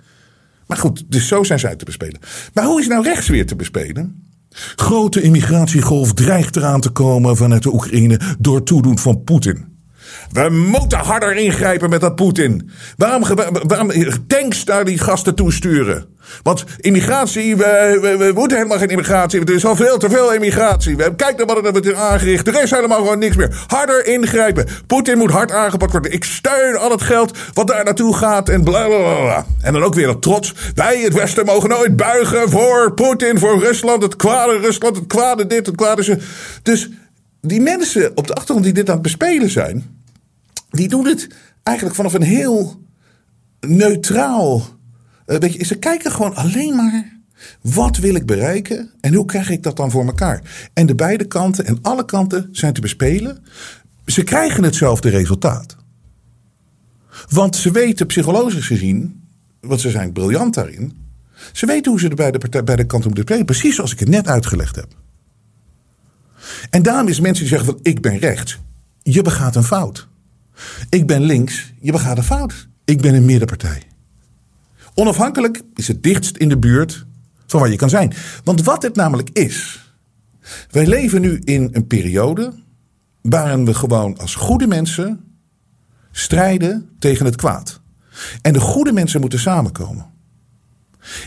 Maar 0.67 0.77
goed, 0.77 1.03
dus 1.07 1.27
zo 1.27 1.43
zijn 1.43 1.59
zij 1.59 1.75
te 1.75 1.85
bespelen. 1.85 2.19
Maar 2.53 2.65
hoe 2.65 2.79
is 2.79 2.87
nou 2.87 3.03
rechts 3.03 3.27
weer 3.27 3.45
te 3.45 3.55
bespelen? 3.55 4.29
Grote 4.75 5.21
immigratiegolf 5.21 6.13
dreigt 6.13 6.55
eraan 6.55 6.81
te 6.81 6.89
komen 6.89 7.37
vanuit 7.37 7.63
de 7.63 7.73
Oekraïne 7.73 8.19
door 8.39 8.63
toedoen 8.63 8.99
van 8.99 9.23
Poetin. 9.23 9.70
We 10.31 10.49
moeten 10.49 10.99
harder 10.99 11.35
ingrijpen 11.35 11.89
met 11.89 12.01
dat 12.01 12.15
Poetin. 12.15 12.69
Waarom, 12.97 13.23
waarom 13.67 13.91
tanks 14.27 14.63
naar 14.63 14.85
die 14.85 14.97
gasten 14.97 15.35
toesturen? 15.35 16.05
Want 16.43 16.63
immigratie, 16.77 17.55
we, 17.55 17.97
we, 18.17 18.31
moeten 18.35 18.57
helemaal 18.57 18.77
geen 18.77 18.89
immigratie. 18.89 19.39
Er 19.39 19.55
is 19.55 19.65
al 19.65 19.75
veel 19.75 19.97
te 19.97 20.09
veel 20.09 20.33
immigratie. 20.33 20.97
We, 20.97 21.15
kijk 21.15 21.37
naar 21.37 21.45
wat 21.45 21.65
er 21.65 21.71
wordt 21.71 21.93
aangericht. 21.93 22.47
Er 22.47 22.63
is 22.63 22.71
helemaal 22.71 22.97
gewoon 22.97 23.19
niks 23.19 23.35
meer. 23.35 23.63
Harder 23.67 24.05
ingrijpen. 24.05 24.67
Poetin 24.87 25.17
moet 25.17 25.31
hard 25.31 25.51
aangepakt 25.51 25.91
worden. 25.91 26.13
Ik 26.13 26.23
steun 26.23 26.77
al 26.77 26.91
het 26.91 27.01
geld 27.01 27.37
wat 27.53 27.67
daar 27.67 27.83
naartoe 27.83 28.15
gaat. 28.15 28.49
En 28.49 28.63
bla 28.63 28.87
bla 28.87 28.97
bla. 28.97 29.45
En 29.61 29.73
dan 29.73 29.83
ook 29.83 29.93
weer 29.93 30.07
dat 30.07 30.21
trots. 30.21 30.53
Wij, 30.75 30.99
het 30.99 31.13
Westen, 31.13 31.45
mogen 31.45 31.69
nooit 31.69 31.95
buigen 31.95 32.49
voor 32.49 32.93
Poetin, 32.93 33.39
voor 33.39 33.59
Rusland. 33.59 34.03
Het 34.03 34.15
kwade 34.15 34.57
Rusland, 34.57 34.95
het 34.95 35.07
kwade 35.07 35.47
dit, 35.47 35.65
het 35.65 35.75
kwade 35.75 36.03
zo. 36.03 36.15
Dus 36.63 36.89
die 37.41 37.61
mensen 37.61 38.11
op 38.15 38.27
de 38.27 38.33
achtergrond 38.33 38.63
die 38.63 38.73
dit 38.73 38.87
aan 38.89 38.93
het 38.93 39.03
bespelen 39.03 39.49
zijn 39.49 40.00
die 40.71 40.87
doen 40.87 41.05
het 41.05 41.27
eigenlijk 41.63 41.95
vanaf 41.95 42.13
een 42.13 42.21
heel 42.21 42.81
neutraal. 43.59 44.63
eh, 45.25 45.37
weet 45.37 45.53
je, 45.53 45.65
ze 45.65 45.75
kijken 45.75 46.11
gewoon 46.11 46.35
alleen 46.35 46.75
maar. 46.75 47.19
Wat 47.61 47.97
wil 47.97 48.15
ik 48.15 48.25
bereiken 48.25 48.91
en 48.99 49.13
hoe 49.13 49.25
krijg 49.25 49.49
ik 49.49 49.63
dat 49.63 49.77
dan 49.77 49.91
voor 49.91 50.05
elkaar? 50.05 50.69
En 50.73 50.85
de 50.85 50.95
beide 50.95 51.25
kanten 51.25 51.65
en 51.65 51.79
alle 51.81 52.05
kanten 52.05 52.49
zijn 52.51 52.73
te 52.73 52.81
bespelen. 52.81 53.43
Ze 54.05 54.23
krijgen 54.23 54.63
hetzelfde 54.63 55.09
resultaat. 55.09 55.75
Want 57.29 57.55
ze 57.55 57.71
weten 57.71 58.07
psychologisch 58.07 58.65
gezien, 58.65 59.23
want 59.59 59.81
ze 59.81 59.89
zijn 59.89 60.11
briljant 60.11 60.53
daarin. 60.53 60.97
Ze 61.51 61.65
weten 61.65 61.91
hoe 61.91 61.99
ze 61.99 62.09
de 62.09 62.15
beide, 62.15 62.37
partij, 62.37 62.63
beide 62.63 62.85
kanten 62.85 63.07
moeten 63.07 63.23
spelen. 63.25 63.45
Precies 63.45 63.75
zoals 63.75 63.91
ik 63.91 63.99
het 63.99 64.09
net 64.09 64.27
uitgelegd 64.27 64.75
heb. 64.75 64.87
En 66.69 66.83
daarom 66.83 67.07
is 67.07 67.19
mensen 67.19 67.45
die 67.45 67.53
zeggen 67.53 67.73
van 67.73 67.79
ik 67.83 68.01
ben 68.01 68.17
rechts. 68.17 68.59
Je 69.03 69.21
begaat 69.21 69.55
een 69.55 69.63
fout. 69.63 70.07
Ik 70.89 71.07
ben 71.07 71.21
links, 71.21 71.73
je 71.79 71.91
begaat 71.91 72.17
een 72.17 72.23
fout. 72.23 72.67
Ik 72.85 73.01
ben 73.01 73.13
een 73.13 73.25
middenpartij. 73.25 73.81
Onafhankelijk 74.93 75.61
is 75.75 75.87
het 75.87 76.03
dichtst 76.03 76.37
in 76.37 76.49
de 76.49 76.57
buurt 76.57 77.05
van 77.47 77.59
waar 77.59 77.69
je 77.69 77.75
kan 77.75 77.89
zijn. 77.89 78.13
Want 78.43 78.63
wat 78.63 78.83
het 78.83 78.95
namelijk 78.95 79.29
is. 79.29 79.85
Wij 80.71 80.87
leven 80.87 81.21
nu 81.21 81.41
in 81.43 81.69
een 81.71 81.87
periode 81.87 82.53
waarin 83.21 83.65
we 83.65 83.73
gewoon 83.73 84.17
als 84.17 84.35
goede 84.35 84.67
mensen 84.67 85.19
strijden 86.11 86.89
tegen 86.99 87.25
het 87.25 87.35
kwaad. 87.35 87.81
En 88.41 88.53
de 88.53 88.59
goede 88.59 88.91
mensen 88.91 89.21
moeten 89.21 89.39
samenkomen. 89.39 90.09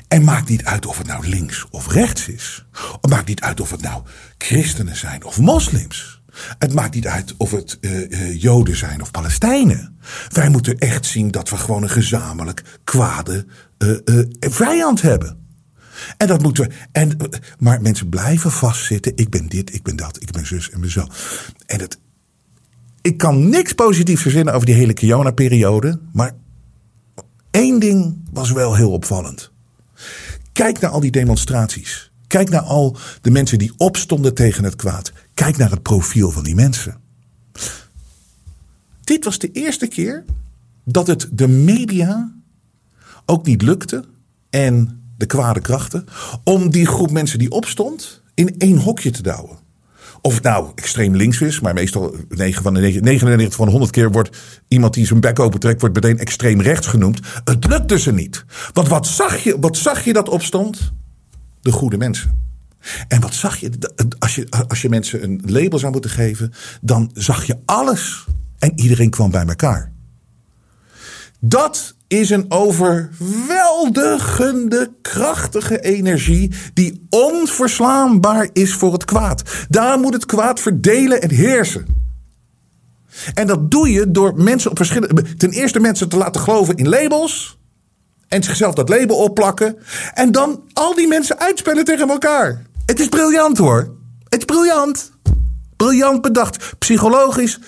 En 0.09 0.25
maakt 0.25 0.49
niet 0.49 0.65
uit 0.65 0.87
of 0.87 0.99
het 0.99 1.07
nou 1.07 1.29
links 1.29 1.67
of 1.71 1.93
rechts 1.93 2.29
is. 2.29 2.67
Het 3.01 3.11
maakt 3.11 3.29
niet 3.29 3.41
uit 3.41 3.61
of 3.61 3.71
het 3.71 3.83
nou 3.83 4.03
christenen 4.39 4.97
zijn 4.97 5.25
of 5.25 5.41
moslims. 5.41 6.23
Het 6.59 6.73
maakt 6.73 6.95
niet 6.95 7.07
uit 7.07 7.35
of 7.37 7.51
het 7.51 7.79
eh, 7.81 8.13
eh, 8.13 8.43
Joden 8.43 8.77
zijn 8.77 9.03
of 9.03 9.11
Palestijnen. 9.11 9.99
Wij 10.29 10.49
moeten 10.49 10.79
echt 10.79 11.07
zien 11.07 11.31
dat 11.31 11.49
we 11.49 11.57
gewoon 11.57 11.83
een 11.83 11.91
gezamenlijk 11.91 12.63
kwade 12.85 13.47
eh, 13.79 13.89
vijand 14.41 15.03
hebben. 15.03 15.43
En 16.17 16.27
dat 16.27 16.43
moeten 16.43 16.69
we. 16.69 16.75
En, 16.93 17.17
maar 17.59 17.83
mensen 17.83 18.09
blijven 18.09 18.51
vastzitten. 18.51 19.13
Ik 19.17 19.31
ben 19.31 19.47
dit, 19.47 19.75
ik 19.75 19.83
ben 19.83 19.97
dat, 19.97 20.23
ik 20.23 20.31
ben 20.31 20.47
zus 20.47 20.71
en 20.71 20.81
ben 20.81 20.91
zo. 20.91 21.07
En 21.67 21.81
het, 21.81 21.99
ik 23.03 23.17
kan 23.17 23.49
niks 23.49 23.73
positiefs 23.73 24.23
verzinnen 24.23 24.55
over 24.55 24.67
die 24.67 24.75
hele 24.75 24.93
Kiona-periode. 24.93 26.01
Maar 26.13 26.33
één 27.51 27.79
ding 27.81 28.17
was 28.33 28.51
wel 28.53 28.75
heel 28.75 28.91
opvallend. 28.91 29.53
Kijk 30.53 30.81
naar 30.81 30.91
al 30.91 31.01
die 31.01 31.11
demonstraties. 31.11 32.13
Kijk 32.35 32.51
naar 32.51 32.61
al 32.61 32.97
de 33.21 33.31
mensen 33.31 33.59
die 33.59 33.73
opstonden 33.77 34.35
tegen 34.35 34.65
het 34.65 34.77
kwaad. 34.77 35.13
Kijk 35.35 35.57
naar 35.57 35.71
het 35.71 35.83
profiel 35.83 36.31
van 36.31 36.43
die 36.43 36.55
mensen. 36.55 37.01
Dit 39.01 39.25
was 39.25 39.39
de 39.39 39.51
eerste 39.53 39.87
keer 39.87 40.25
dat 40.85 41.07
het 41.07 41.29
de 41.33 41.49
media 41.49 42.33
ook 43.27 43.47
niet 43.47 43.63
lukte 43.63 44.05
en 44.51 45.03
de 45.17 45.27
kwade 45.27 45.61
krachten 45.61 46.05
om 46.45 46.71
die 46.71 46.87
groep 46.87 47.11
mensen 47.11 47.39
die 47.39 47.51
opstond 47.51 48.23
in 48.35 48.55
één 48.59 48.79
hokje 48.79 49.11
te 49.11 49.23
douwen. 49.23 49.59
Of 50.21 50.35
het 50.35 50.43
nou 50.43 50.71
extreem 50.75 51.17
links 51.17 51.41
is, 51.41 51.61
maar 51.61 51.75
meestal 51.75 52.17
9 52.29 52.63
van 52.63 52.75
de 52.75 52.81
99 52.81 53.55
van 53.55 53.65
de 53.65 53.71
100 53.71 53.93
keer 53.93 54.13
wordt 54.13 54.37
iemand 54.69 54.95
die 54.95 55.07
zijn 55.07 55.21
bek 55.21 55.39
opentrekt, 55.39 55.81
wordt 55.81 55.95
meteen 55.95 56.19
extreem 56.19 56.61
rechts 56.61 56.87
genoemd. 56.87 57.21
Het 57.45 57.67
lukte 57.67 57.99
ze 57.99 58.13
niet. 58.13 58.45
Want 58.73 58.89
wat 58.89 59.07
zag 59.07 59.39
je, 59.39 59.57
wat 59.61 59.77
zag 59.77 60.05
je 60.05 60.13
dat 60.13 60.29
opstond? 60.29 60.93
De 61.65 61.73
goede 61.73 61.97
mensen. 61.97 62.43
En 63.09 63.21
wat 63.21 63.35
zag 63.35 63.57
je? 63.57 63.71
Als 64.19 64.35
je, 64.35 64.47
als 64.69 64.83
je 64.83 64.89
mensen 64.89 65.23
een 65.23 65.43
label 65.47 65.79
zou 65.79 65.93
moeten 65.93 66.11
geven, 66.11 66.53
dan 66.81 67.11
zag 67.15 67.45
je 67.45 67.59
alles. 67.65 68.27
En 68.59 68.73
iedereen 68.75 69.11
kwam 69.11 69.31
bij 69.31 69.47
elkaar. 69.47 69.93
Dat 71.41 71.95
is 72.07 72.31
een 72.31 72.45
overweldigende, 72.49 74.93
krachtige 75.03 75.81
energie 75.81 76.51
die 76.75 77.07
onverslaanbaar 77.11 78.49
is 78.53 78.75
voor 78.75 78.93
het 78.93 79.05
kwaad. 79.05 79.67
Daar 79.69 79.99
moet 79.99 80.15
het 80.15 80.27
kwaad 80.27 80.61
verdelen 80.61 81.23
en 81.23 81.31
heersen. 81.31 81.87
En 83.35 83.47
dat 83.47 83.71
doe 83.71 83.91
je 83.91 84.11
door 84.11 84.43
mensen 84.43 84.71
op 84.71 84.77
verschillende. 84.77 85.37
Ten 85.37 85.51
eerste 85.51 85.81
mensen 85.81 86.09
te 86.09 86.17
laten 86.17 86.41
geloven 86.41 86.77
in 86.77 86.89
labels. 86.89 87.59
En 88.35 88.43
zichzelf 88.43 88.75
dat 88.75 88.89
label 88.89 89.17
opplakken. 89.17 89.77
En 90.15 90.33
dan 90.33 90.63
al 90.73 90.95
die 90.95 91.09
mensen 91.09 91.39
uitspelen 91.39 91.85
tegen 91.85 92.09
elkaar. 92.09 92.63
Het 92.87 93.01
is 93.01 93.09
briljant 93.09 93.59
hoor. 93.59 93.95
Het 94.29 94.39
is 94.39 94.45
briljant. 94.45 95.13
Briljant 95.77 96.23
bedacht. 96.23 96.75
Psychologisch 96.79 97.59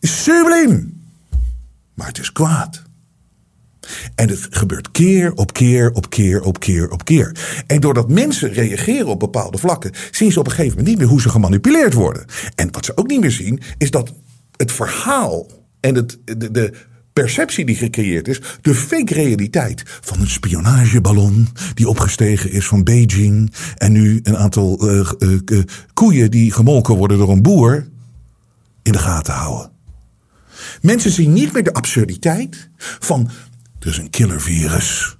subliem. 0.00 1.02
Maar 1.94 2.06
het 2.06 2.18
is 2.18 2.32
kwaad. 2.32 2.82
En 4.14 4.28
het 4.28 4.46
gebeurt 4.50 4.90
keer 4.90 5.32
op 5.34 5.52
keer 5.52 5.92
op 5.92 6.10
keer 6.10 6.42
op 6.42 6.58
keer 6.58 6.90
op 6.90 7.04
keer. 7.04 7.36
En 7.66 7.80
doordat 7.80 8.08
mensen 8.08 8.52
reageren 8.52 9.06
op 9.06 9.18
bepaalde 9.18 9.58
vlakken, 9.58 9.92
zien 10.10 10.32
ze 10.32 10.38
op 10.38 10.46
een 10.46 10.52
gegeven 10.52 10.76
moment 10.76 10.88
niet 10.88 10.98
meer 10.98 11.08
hoe 11.08 11.20
ze 11.20 11.28
gemanipuleerd 11.28 11.92
worden. 11.92 12.24
En 12.54 12.72
wat 12.72 12.84
ze 12.84 12.96
ook 12.96 13.06
niet 13.06 13.20
meer 13.20 13.30
zien, 13.30 13.60
is 13.78 13.90
dat 13.90 14.12
het 14.56 14.72
verhaal 14.72 15.46
en 15.80 15.94
het, 15.94 16.18
de, 16.24 16.50
de 16.50 16.72
perceptie 17.14 17.64
die 17.64 17.76
gecreëerd 17.76 18.28
is, 18.28 18.40
de 18.60 18.74
fake 18.74 19.14
realiteit 19.14 19.82
van 19.86 20.20
een 20.20 20.30
spionageballon 20.30 21.48
die 21.74 21.88
opgestegen 21.88 22.50
is 22.50 22.66
van 22.66 22.84
Beijing 22.84 23.52
en 23.76 23.92
nu 23.92 24.20
een 24.22 24.36
aantal 24.36 24.90
uh, 24.90 25.10
uh, 25.18 25.38
uh, 25.44 25.62
koeien 25.92 26.30
die 26.30 26.52
gemolken 26.52 26.94
worden 26.94 27.18
door 27.18 27.30
een 27.30 27.42
boer 27.42 27.88
in 28.82 28.92
de 28.92 28.98
gaten 28.98 29.34
houden. 29.34 29.70
Mensen 30.80 31.10
zien 31.10 31.32
niet 31.32 31.52
meer 31.52 31.64
de 31.64 31.72
absurditeit 31.72 32.70
van 32.76 33.30
Er 33.78 33.88
is 33.88 33.98
een 33.98 34.10
killervirus. 34.10 35.16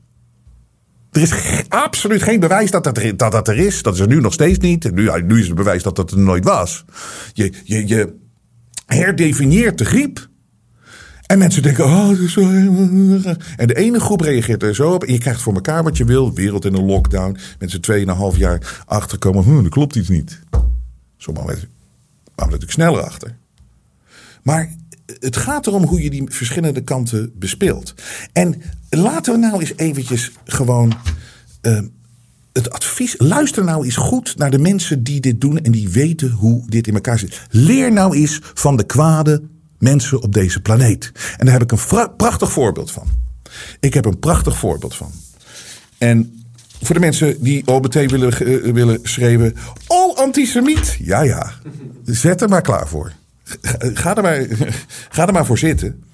Er 1.13 1.21
is 1.21 1.33
absoluut 1.69 2.23
geen 2.23 2.41
bewijs 2.41 2.71
dat 2.71 2.85
dat, 2.85 2.99
er, 2.99 3.17
dat 3.17 3.49
er 3.49 3.59
is. 3.59 3.83
Dat 3.83 3.95
is 3.95 4.01
er 4.01 4.07
nu 4.07 4.21
nog 4.21 4.33
steeds 4.33 4.59
niet. 4.59 4.95
Nu, 4.95 5.23
nu 5.23 5.41
is 5.41 5.47
het 5.47 5.57
bewijs 5.57 5.83
dat 5.83 5.97
dat 5.97 6.11
er 6.11 6.19
nooit 6.19 6.45
was. 6.45 6.85
Je, 7.33 7.53
je, 7.65 7.87
je 7.87 8.15
herdefinieert 8.87 9.79
de 9.79 9.85
griep. 9.85 10.29
En 11.27 11.39
mensen 11.39 11.63
denken, 11.63 11.85
oh. 11.85 12.09
En 13.57 13.67
de 13.67 13.75
ene 13.75 14.01
groep 14.01 14.21
reageert 14.21 14.63
er 14.63 14.75
zo 14.75 14.93
op. 14.93 15.05
En 15.05 15.13
je 15.13 15.19
krijgt 15.19 15.43
voor 15.43 15.55
elkaar 15.55 15.83
wat 15.83 15.97
je 15.97 16.05
wil. 16.05 16.35
Wereld 16.35 16.65
in 16.65 16.75
een 16.75 16.85
lockdown. 16.85 17.37
Mensen 17.59 17.81
tweeënhalf 17.81 18.37
jaar 18.37 18.83
achterkomen. 18.87 19.45
Hm, 19.45 19.65
er 19.65 19.71
klopt 19.71 19.97
iets 19.97 20.09
niet. 20.09 20.41
Sommige 21.17 21.47
mensen 21.47 21.69
kwamen 22.35 22.53
natuurlijk 22.53 22.71
sneller 22.71 23.03
achter. 23.03 23.37
Maar 24.43 24.75
het 25.21 25.37
gaat 25.37 25.67
erom 25.67 25.85
hoe 25.85 26.03
je 26.03 26.11
die 26.11 26.25
verschillende 26.27 26.81
kanten 26.81 27.33
bespeelt. 27.35 27.95
En 28.33 28.63
laten 28.91 29.33
we 29.33 29.39
nou 29.39 29.61
eens 29.61 29.77
eventjes 29.77 30.31
gewoon 30.45 30.93
eh, 31.61 31.81
het 32.53 32.71
advies. 32.71 33.15
Luister 33.19 33.65
nou 33.65 33.85
eens 33.85 33.97
goed 33.97 34.37
naar 34.37 34.51
de 34.51 34.59
mensen 34.59 35.03
die 35.03 35.21
dit 35.21 35.41
doen 35.41 35.59
en 35.59 35.73
die 35.73 35.89
weten 35.89 36.31
hoe 36.31 36.63
dit 36.67 36.87
in 36.87 36.95
elkaar 36.95 37.19
zit. 37.19 37.41
Leer 37.51 37.93
nou 37.93 38.17
eens 38.17 38.41
van 38.43 38.77
de 38.77 38.85
kwade 38.85 39.43
mensen 39.85 40.23
op 40.23 40.33
deze 40.33 40.61
planeet. 40.61 41.13
En 41.37 41.45
daar 41.45 41.55
heb 41.55 41.63
ik 41.63 41.73
een 41.73 42.17
prachtig 42.17 42.53
voorbeeld 42.53 42.91
van. 42.91 43.09
Ik 43.81 43.95
heb 43.95 44.05
een 44.05 44.19
prachtig 44.19 44.59
voorbeeld 44.59 44.95
van. 44.95 45.11
En 45.99 46.45
voor 46.83 46.95
de 46.95 47.01
mensen 47.01 47.43
die 47.43 47.65
meteen 47.81 48.09
willen, 48.09 48.33
eh, 48.33 48.73
willen 48.73 48.99
schreeuwen. 49.03 49.55
Oh, 49.87 50.17
antisemiet. 50.17 50.97
Ja, 51.01 51.23
ja. 51.23 51.53
Zet 52.05 52.41
er 52.41 52.49
maar 52.49 52.63
klaar 52.63 52.89
voor. 52.89 53.13
Ga 53.79 54.17
er 54.17 54.23
maar, 54.23 54.47
ga 55.17 55.27
er 55.27 55.33
maar 55.33 55.47
voor 55.47 55.59
zitten. 55.59 56.05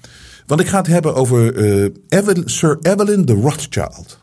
Want 0.45 0.61
ik 0.61 0.67
ga 0.67 0.77
het 0.77 0.87
hebben 0.87 1.15
over 1.15 1.55
eh, 1.55 1.89
Evelyn, 2.09 2.43
Sir 2.45 2.77
Evelyn 2.81 3.25
de 3.25 3.33
Rothschild. 3.33 4.19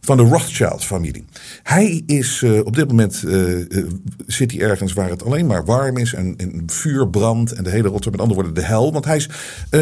Van 0.00 0.16
de 0.16 0.22
Rothschild-familie. 0.22 1.24
Hij 1.62 2.02
is 2.06 2.42
eh, 2.42 2.58
op 2.58 2.76
dit 2.76 2.88
moment 2.88 3.24
eh, 3.24 3.60
eh, 3.60 3.86
zit 4.26 4.52
hij 4.52 4.60
ergens 4.60 4.92
waar 4.92 5.10
het 5.10 5.24
alleen 5.24 5.46
maar 5.46 5.64
warm 5.64 5.96
is 5.96 6.14
en, 6.14 6.34
en 6.36 6.62
vuur 6.66 7.08
brandt 7.08 7.52
en 7.52 7.64
de 7.64 7.70
hele 7.70 7.88
rotzooi. 7.88 8.10
Met 8.16 8.20
andere 8.20 8.34
woorden, 8.34 8.62
de 8.62 8.68
hel. 8.68 8.92
Want 8.92 9.04
hij 9.04 9.16
is 9.16 9.28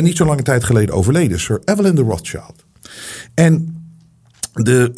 niet 0.00 0.16
zo 0.16 0.24
lange 0.24 0.42
tijd 0.42 0.64
geleden 0.64 0.94
overleden. 0.94 1.40
Sir 1.40 1.61
Evelyn 1.64 1.94
de 1.94 2.02
Rothschild. 2.02 2.64
En 3.35 3.76
de, 4.52 4.90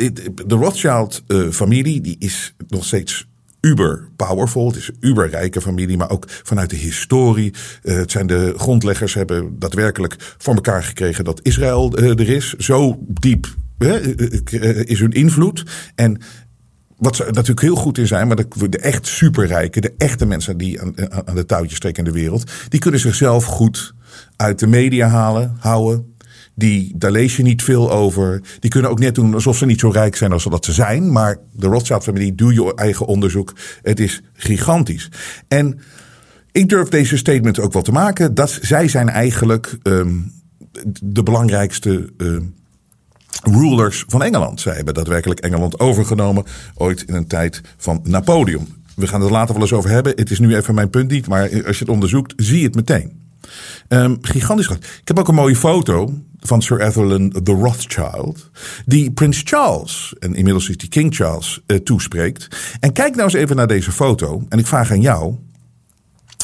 de 0.47 0.55
Rothschild-familie 0.55 2.01
die 2.01 2.17
is 2.19 2.55
nog 2.69 2.85
steeds 2.85 3.29
uber 3.61 4.09
powerful. 4.17 4.67
Het 4.67 4.77
is 4.77 4.89
een 4.89 4.97
uber 5.01 5.31
rijke 5.31 5.61
familie, 5.61 5.97
maar 5.97 6.11
ook 6.11 6.25
vanuit 6.29 6.71
de 6.71 6.77
historie. 6.77 7.55
Het 7.83 8.11
zijn 8.11 8.27
de 8.27 8.55
grondleggers 8.57 9.15
hebben 9.15 9.59
daadwerkelijk 9.59 10.35
voor 10.39 10.55
elkaar 10.55 10.83
gekregen 10.83 11.25
dat 11.25 11.41
Israël 11.43 11.97
er 11.97 12.29
is. 12.29 12.55
Zo 12.55 12.99
diep 13.09 13.55
is 14.85 15.01
hun 15.01 15.13
invloed. 15.13 15.65
En 15.95 16.21
wat 17.01 17.17
ze 17.17 17.25
natuurlijk 17.25 17.61
heel 17.61 17.75
goed 17.75 17.99
in 17.99 18.07
zijn, 18.07 18.27
maar 18.27 18.37
de, 18.37 18.79
echt 18.79 19.07
superrijken, 19.07 19.83
de 19.83 19.95
echte 19.97 20.27
mensen 20.27 20.59
die 20.59 20.81
aan, 20.81 20.95
aan 21.27 21.35
de 21.35 21.47
touwtjes 21.47 21.79
trekken 21.79 22.05
in 22.05 22.13
de 22.13 22.19
wereld, 22.19 22.51
die 22.69 22.81
kunnen 22.81 23.01
zichzelf 23.01 23.45
goed 23.45 23.95
uit 24.37 24.59
de 24.59 24.67
media 24.67 25.09
halen, 25.09 25.57
houden. 25.59 26.15
Die, 26.55 26.93
daar 26.97 27.11
lees 27.11 27.37
je 27.37 27.43
niet 27.43 27.63
veel 27.63 27.93
over. 27.93 28.43
Die 28.59 28.71
kunnen 28.71 28.91
ook 28.91 28.99
net 28.99 29.15
doen 29.15 29.35
alsof 29.35 29.57
ze 29.57 29.67
niet 29.67 29.81
zo 29.81 29.89
rijk 29.89 30.17
zijn 30.17 30.33
als 30.33 30.45
dat 30.45 30.65
ze 30.65 30.73
zijn. 30.73 31.13
Maar 31.13 31.39
de 31.53 31.67
Rothschild-familie, 31.67 32.35
doe 32.35 32.53
je 32.53 32.75
eigen 32.75 33.07
onderzoek. 33.07 33.53
Het 33.83 34.01
is 34.01 34.23
gigantisch. 34.33 35.09
En 35.49 35.81
ik 36.53 36.69
durf 36.69 36.89
deze 36.89 37.17
statement 37.17 37.59
ook 37.59 37.73
wel 37.73 37.83
te 37.83 37.93
maken. 37.93 38.35
Dat 38.35 38.59
zij 38.61 38.89
zijn 38.89 39.09
eigenlijk 39.09 39.79
um, 39.83 40.33
de 41.03 41.23
belangrijkste 41.23 42.13
uh, 42.17 42.39
rulers 43.43 44.05
van 44.07 44.23
Engeland. 44.23 44.61
Zij 44.61 44.75
hebben 44.75 44.95
daadwerkelijk 44.95 45.41
Engeland 45.41 45.81
overgenomen. 45.81 46.45
Ooit 46.75 47.03
in 47.03 47.15
een 47.15 47.27
tijd 47.27 47.61
van 47.77 48.01
Napoleon. 48.05 48.69
We 48.97 49.07
gaan 49.07 49.21
het 49.21 49.29
er 49.29 49.37
later 49.37 49.55
wel 49.55 49.63
eens 49.63 49.73
over 49.73 49.91
hebben. 49.91 50.13
Het 50.17 50.31
is 50.31 50.39
nu 50.39 50.57
even 50.57 50.75
mijn 50.75 50.91
punt 50.91 51.11
niet. 51.11 51.29
Maar 51.29 51.43
als 51.43 51.79
je 51.79 51.85
het 51.85 51.89
onderzoekt, 51.89 52.33
zie 52.37 52.59
je 52.59 52.65
het 52.65 52.75
meteen. 52.75 53.21
Um, 53.89 54.19
gigantisch. 54.21 54.69
Ik 54.69 55.01
heb 55.05 55.19
ook 55.19 55.29
een 55.29 55.35
mooie 55.35 55.57
foto 55.57 56.13
van 56.41 56.63
Sir 56.63 56.81
Evelyn 56.81 57.33
the 57.43 57.53
Rothschild. 57.53 58.51
Die 58.87 59.11
Prins 59.11 59.43
Charles, 59.45 60.15
en 60.19 60.35
inmiddels 60.35 60.69
is 60.69 60.77
die 60.77 60.89
King 60.89 61.15
Charles, 61.15 61.61
uh, 61.67 61.77
toespreekt. 61.77 62.49
En 62.81 62.93
kijk 62.93 63.15
nou 63.15 63.25
eens 63.25 63.35
even 63.39 63.57
naar 63.57 63.67
deze 63.67 63.93
foto. 63.93 64.45
En 64.49 64.59
ik 64.59 64.67
vraag 64.67 64.91
aan 64.91 65.01
jou. 65.01 65.35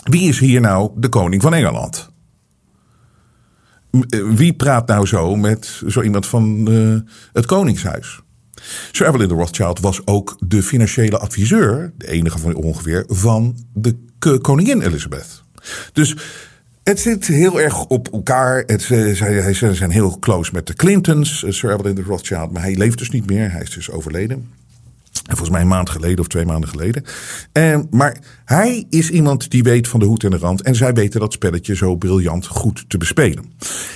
Wie 0.05 0.29
is 0.29 0.39
hier 0.39 0.61
nou 0.61 0.91
de 0.97 1.09
koning 1.09 1.43
van 1.43 1.55
Engeland? 1.55 2.15
Wie 4.35 4.53
praat 4.53 4.87
nou 4.87 5.07
zo 5.07 5.37
met 5.37 5.83
zo 5.87 6.03
iemand 6.03 6.27
van 6.27 6.71
uh, 6.71 6.99
het 7.33 7.47
Koningshuis? 7.47 8.21
Sir 8.93 9.07
Evelyn 9.07 9.29
de 9.29 9.35
Rothschild 9.35 9.81
was 9.81 10.07
ook 10.07 10.37
de 10.47 10.63
financiële 10.63 11.19
adviseur, 11.19 11.93
de 11.97 12.09
enige 12.09 12.39
van 12.39 12.55
ongeveer, 12.55 13.05
van 13.07 13.57
de 13.73 13.97
koningin 14.41 14.83
Elizabeth. 14.83 15.43
Dus 15.93 16.17
het 16.83 17.01
zit 17.01 17.27
heel 17.27 17.61
erg 17.61 17.85
op 17.85 18.09
elkaar. 18.13 18.63
Het, 18.67 18.83
zij 18.83 19.75
zijn 19.75 19.91
heel 19.91 20.19
close 20.19 20.51
met 20.53 20.67
de 20.67 20.75
Clintons, 20.75 21.45
Sir 21.49 21.73
Evelyn 21.73 21.95
de 21.95 22.03
Rothschild. 22.03 22.53
Maar 22.53 22.63
hij 22.63 22.77
leeft 22.77 22.99
dus 22.99 23.11
niet 23.11 23.27
meer. 23.31 23.53
Hij 23.53 23.63
is 23.63 23.71
dus 23.71 23.91
overleden. 23.91 24.49
En 25.27 25.37
volgens 25.37 25.51
mij 25.51 25.61
een 25.61 25.69
maand 25.69 25.91
geleden 25.91 26.19
of 26.19 26.27
twee 26.27 26.47
maanden 26.47 26.69
geleden. 26.69 27.05
En, 27.53 27.87
maar 27.91 28.19
hij 28.45 28.87
is 28.91 29.11
iemand 29.11 29.51
die 29.51 29.62
weet 29.62 29.89
van 29.89 30.01
de 30.01 30.07
hoed 30.07 30.25
en 30.25 30.31
de 30.31 30.37
rand. 30.37 30.62
En 30.62 30.75
zij 30.75 30.93
weten 30.93 31.21
dat 31.21 31.33
spelletje 31.33 31.77
zo 31.77 31.97
briljant 31.97 32.47
goed 32.47 32.85
te 32.89 32.99
bespelen. 32.99 33.45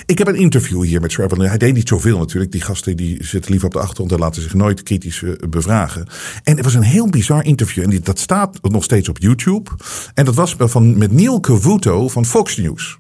Ik 0.07 0.19
heb 0.19 0.27
een 0.27 0.35
interview 0.35 0.83
hier 0.83 1.01
met 1.01 1.19
Evelyn. 1.19 1.49
Hij 1.49 1.59
deed 1.59 1.75
niet 1.75 1.89
zoveel 1.89 2.19
natuurlijk. 2.19 2.53
Die 2.53 2.61
gasten 2.61 2.97
die 2.97 3.25
zitten 3.25 3.51
liever 3.51 3.69
op 3.69 3.75
de 3.75 3.81
achtergrond 3.81 4.13
en 4.13 4.19
laten 4.19 4.43
zich 4.43 4.55
nooit 4.55 4.83
kritisch 4.83 5.25
bevragen. 5.51 6.09
En 6.43 6.57
het 6.57 6.65
was 6.65 6.75
een 6.75 6.83
heel 6.83 7.09
bizar 7.09 7.45
interview. 7.45 7.83
En 7.83 8.01
dat 8.03 8.19
staat 8.19 8.59
nog 8.63 8.85
steeds 8.85 9.09
op 9.09 9.19
YouTube. 9.19 9.71
En 10.15 10.25
dat 10.25 10.35
was 10.35 10.55
van, 10.59 10.99
met 10.99 11.13
Neil 11.13 11.41
Cavuto 11.41 12.09
van 12.09 12.25
Fox 12.25 12.57
News. 12.57 12.99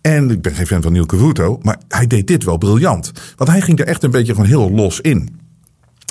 En 0.00 0.30
ik 0.30 0.42
ben 0.42 0.54
geen 0.54 0.66
fan 0.66 0.82
van 0.82 0.92
Neil 0.92 1.06
Cavuto, 1.06 1.58
maar 1.62 1.78
hij 1.88 2.06
deed 2.06 2.26
dit 2.26 2.44
wel 2.44 2.56
briljant. 2.56 3.12
Want 3.36 3.50
hij 3.50 3.60
ging 3.60 3.78
er 3.78 3.86
echt 3.86 4.02
een 4.02 4.10
beetje 4.10 4.32
gewoon 4.32 4.48
heel 4.48 4.70
los 4.70 5.00
in. 5.00 5.42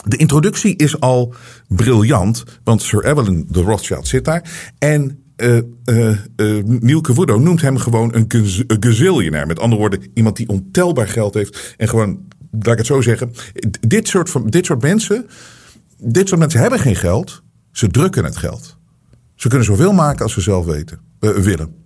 De 0.03 0.17
introductie 0.17 0.75
is 0.75 0.99
al 0.99 1.33
briljant, 1.67 2.43
want 2.63 2.81
Sir 2.81 3.05
Evelyn 3.05 3.47
de 3.49 3.61
Rothschild 3.61 4.07
zit 4.07 4.25
daar. 4.25 4.71
En 4.77 5.23
uh, 5.37 6.17
uh, 6.35 7.01
Cavuto 7.01 7.39
noemt 7.39 7.61
hem 7.61 7.77
gewoon 7.77 8.15
een, 8.15 8.25
gaz 8.27 8.61
een 8.67 8.83
gazillionaire. 8.83 9.47
Met 9.47 9.59
andere 9.59 9.81
woorden, 9.81 9.99
iemand 10.13 10.35
die 10.37 10.49
ontelbaar 10.49 11.07
geld 11.07 11.33
heeft. 11.33 11.75
En 11.77 11.89
gewoon, 11.89 12.27
laat 12.51 12.71
ik 12.71 12.77
het 12.77 12.85
zo 12.85 13.01
zeggen, 13.01 13.31
dit 13.87 14.07
soort, 14.07 14.29
van, 14.29 14.47
dit 14.47 14.65
soort 14.65 14.81
mensen, 14.81 15.25
dit 15.97 16.27
soort 16.27 16.39
mensen 16.39 16.59
hebben 16.59 16.79
geen 16.79 16.95
geld. 16.95 17.43
Ze 17.71 17.87
drukken 17.87 18.23
het 18.23 18.37
geld. 18.37 18.77
Ze 19.35 19.47
kunnen 19.47 19.65
zoveel 19.65 19.93
maken 19.93 20.23
als 20.23 20.33
ze 20.33 20.41
zelf 20.41 20.65
weten, 20.65 20.99
willen. 21.19 21.82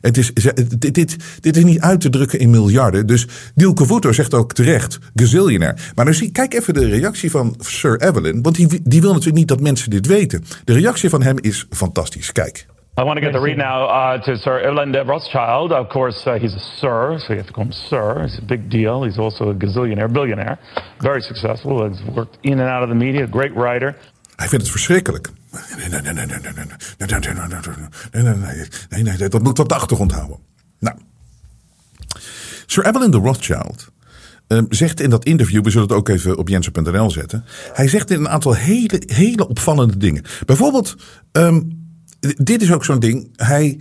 Het 0.00 0.16
is, 0.16 0.32
dit, 0.32 0.94
dit, 0.94 1.16
dit 1.40 1.56
is 1.56 1.64
niet 1.64 1.80
uit 1.80 2.00
te 2.00 2.10
drukken 2.10 2.38
in 2.38 2.50
miljarden. 2.50 3.06
Dus 3.06 3.26
Neil 3.54 3.72
Cavuto 3.72 4.12
zegt 4.12 4.34
ook 4.34 4.52
terecht, 4.52 4.98
gazillionaire. 5.14 5.76
Maar 5.94 6.04
dan 6.04 6.14
zie, 6.14 6.32
kijk 6.32 6.54
even 6.54 6.74
de 6.74 6.88
reactie 6.88 7.30
van 7.30 7.54
Sir 7.58 8.00
Evelyn. 8.00 8.42
Want 8.42 8.56
die, 8.56 8.80
die 8.82 9.00
wil 9.00 9.10
natuurlijk 9.10 9.38
niet 9.38 9.48
dat 9.48 9.60
mensen 9.60 9.90
dit 9.90 10.06
weten. 10.06 10.44
De 10.64 10.72
reactie 10.72 11.08
van 11.08 11.22
hem 11.22 11.36
is 11.40 11.66
fantastisch. 11.70 12.32
Kijk. 12.32 12.66
I 13.00 13.04
want 13.04 13.18
to 13.18 13.24
get 13.24 13.32
the 13.32 13.40
read 13.40 13.56
now 13.56 13.88
uh, 13.88 14.20
to 14.20 14.36
Sir 14.36 14.60
Evelyn 14.60 14.92
de 14.92 15.02
Rothschild. 15.02 15.72
Of 15.72 15.88
course, 15.88 16.26
uh, 16.26 16.38
he's 16.38 16.54
a 16.54 16.58
sir, 16.58 17.18
so 17.18 17.32
you 17.32 17.38
have 17.38 17.46
to 17.46 17.52
call 17.52 17.64
him 17.64 17.72
sir. 17.72 18.22
It's 18.24 18.38
a 18.38 18.44
big 18.44 18.68
deal. 18.68 19.04
He's 19.04 19.18
also 19.18 19.50
a 19.50 19.54
gazillionaire, 19.54 20.12
billionaire. 20.12 20.58
Very 20.98 21.22
successful. 21.22 21.88
He's 21.88 22.02
worked 22.14 22.36
in 22.42 22.60
and 22.60 22.68
out 22.68 22.82
of 22.82 22.88
the 22.88 22.94
media. 22.94 23.26
Great 23.30 23.54
writer. 23.54 23.96
Hij 24.36 24.48
vindt 24.48 24.64
het 24.64 24.70
verschrikkelijk. 24.70 25.30
Nee, 25.52 25.88
nee, 25.88 26.00
nee, 26.00 26.12
nee, 26.12 26.26
nee, 26.26 26.26
nee, 26.26 26.38
nee, 26.38 26.64
nee, 28.22 29.02
nee, 29.02 29.16
nee, 29.18 29.28
dat 29.28 29.42
moet 29.42 29.58
op 29.58 29.68
de 29.68 29.74
achtergrond 29.74 30.12
houden. 30.12 30.38
Nou, 30.78 30.96
Sir 32.66 32.86
Evelyn 32.86 33.10
de 33.10 33.16
Rothschild 33.16 33.92
um, 34.48 34.66
zegt 34.68 35.00
in 35.00 35.10
dat 35.10 35.24
interview, 35.24 35.64
we 35.64 35.70
zullen 35.70 35.88
het 35.88 35.96
ook 35.96 36.08
even 36.08 36.38
op 36.38 36.48
jensen.nl 36.48 37.10
zetten. 37.10 37.44
Hij 37.72 37.88
zegt 37.88 38.10
in 38.10 38.18
een 38.18 38.28
aantal 38.28 38.54
hele, 38.54 39.02
hele 39.06 39.48
opvallende 39.48 39.96
dingen. 39.96 40.24
Bijvoorbeeld, 40.46 40.96
um, 41.32 41.86
dit 42.20 42.62
is 42.62 42.72
ook 42.72 42.84
zo'n 42.84 42.98
ding. 42.98 43.30
Hij, 43.36 43.80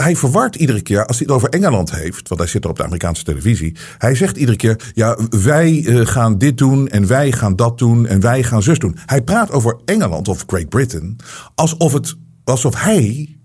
hij 0.00 0.16
verwart 0.16 0.56
iedere 0.56 0.80
keer, 0.80 1.06
als 1.06 1.18
hij 1.18 1.26
het 1.26 1.36
over 1.36 1.48
Engeland 1.48 1.90
heeft, 1.90 2.28
want 2.28 2.40
hij 2.40 2.50
zit 2.50 2.64
er 2.64 2.70
op 2.70 2.76
de 2.76 2.82
Amerikaanse 2.82 3.24
televisie. 3.24 3.76
Hij 3.98 4.14
zegt 4.14 4.36
iedere 4.36 4.56
keer, 4.56 4.92
ja, 4.94 5.18
wij 5.30 5.72
uh, 5.72 6.06
gaan 6.06 6.38
dit 6.38 6.58
doen 6.58 6.88
en 6.88 7.06
wij 7.06 7.32
gaan 7.32 7.56
dat 7.56 7.78
doen 7.78 8.06
en 8.06 8.20
wij 8.20 8.42
gaan 8.42 8.62
zus 8.62 8.78
doen. 8.78 8.96
Hij 9.06 9.22
praat 9.22 9.50
over 9.50 9.76
Engeland 9.84 10.28
of 10.28 10.44
Great 10.46 10.68
Britain 10.68 11.16
alsof, 11.54 11.92
het, 11.92 12.16
alsof 12.44 12.80
hij 12.80 13.36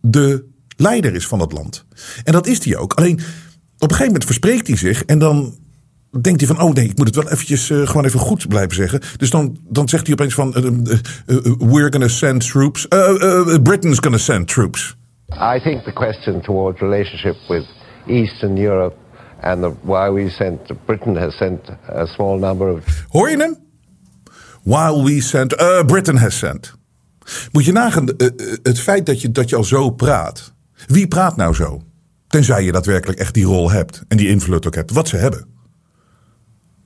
de 0.00 0.44
leider 0.76 1.14
is 1.14 1.26
van 1.26 1.38
dat 1.38 1.52
land. 1.52 1.86
En 2.24 2.32
dat 2.32 2.46
is 2.46 2.64
hij 2.64 2.76
ook. 2.76 2.92
Alleen 2.92 3.14
op 3.14 3.20
een 3.82 3.88
gegeven 3.88 4.06
moment 4.06 4.24
verspreekt 4.24 4.66
hij 4.66 4.76
zich 4.76 5.04
en 5.04 5.18
dan 5.18 5.58
denkt 6.20 6.40
hij 6.40 6.48
van, 6.48 6.60
oh 6.60 6.74
nee, 6.74 6.88
ik 6.88 6.96
moet 6.96 7.06
het 7.06 7.16
wel 7.16 7.30
eventjes 7.30 7.70
uh, 7.70 7.86
gewoon 7.86 8.04
even 8.04 8.20
goed 8.20 8.48
blijven 8.48 8.74
zeggen. 8.74 9.00
Dus 9.16 9.30
dan, 9.30 9.58
dan 9.68 9.88
zegt 9.88 10.06
hij 10.06 10.12
opeens 10.12 10.34
van, 10.34 10.54
uh, 10.56 10.94
we're 11.58 11.92
gonna 11.92 12.08
send 12.08 12.50
troops, 12.50 12.86
Britain's 13.62 13.98
gonna 13.98 14.18
send 14.18 14.48
troops. 14.48 14.98
I 15.32 15.60
think 15.60 15.84
the 15.84 15.92
question 15.92 16.40
towards 16.40 16.80
relationship 16.80 17.36
with 17.48 17.66
Eastern 18.06 18.56
Europe 18.56 18.96
and 19.42 19.62
the, 19.62 19.74
while 19.82 20.12
we 20.12 20.28
sent, 20.28 20.60
Britain 20.86 21.16
has 21.16 21.36
sent 21.36 21.60
a 21.88 22.06
small 22.06 22.38
number 22.38 22.68
of. 22.68 23.04
Hoor 23.08 23.30
je 23.30 23.36
hem? 23.36 23.56
While 24.62 25.02
we 25.02 25.20
sent, 25.20 25.60
uh, 25.60 25.84
Britain 25.84 26.16
has 26.16 26.38
sent. 26.38 26.74
Moet 27.52 27.64
je 27.64 27.72
nagaan, 27.72 28.08
uh, 28.16 28.28
uh, 28.36 28.56
het 28.62 28.80
feit 28.80 29.06
dat 29.06 29.20
je, 29.20 29.30
dat 29.30 29.48
je 29.48 29.56
al 29.56 29.64
zo 29.64 29.90
praat. 29.90 30.52
Wie 30.86 31.08
praat 31.08 31.36
nou 31.36 31.54
zo? 31.54 31.82
Tenzij 32.26 32.64
je 32.64 32.72
daadwerkelijk 32.72 33.18
echt 33.18 33.34
die 33.34 33.44
rol 33.44 33.70
hebt 33.70 34.02
en 34.08 34.16
die 34.16 34.28
invloed 34.28 34.66
ook 34.66 34.74
hebt. 34.74 34.90
Wat 34.90 35.08
ze 35.08 35.16
hebben. 35.16 35.46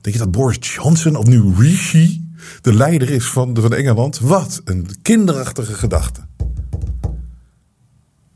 Denk 0.01 0.15
je 0.15 0.23
dat 0.23 0.31
Boris 0.31 0.57
Johnson 0.59 1.15
of 1.15 1.25
nu 1.25 1.53
Rishi 1.57 2.33
de 2.61 2.73
leider 2.73 3.09
is 3.09 3.25
van, 3.25 3.57
van 3.59 3.73
Engeland? 3.73 4.19
Wat 4.19 4.61
een 4.65 4.87
kinderachtige 5.01 5.73
gedachte. 5.73 6.21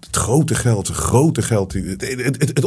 Het 0.10 0.18
grote 0.18 0.56
geld, 0.56 0.88
het 0.88 0.98
grote 0.98 1.42
geld, 1.42 1.74
het, 1.74 2.66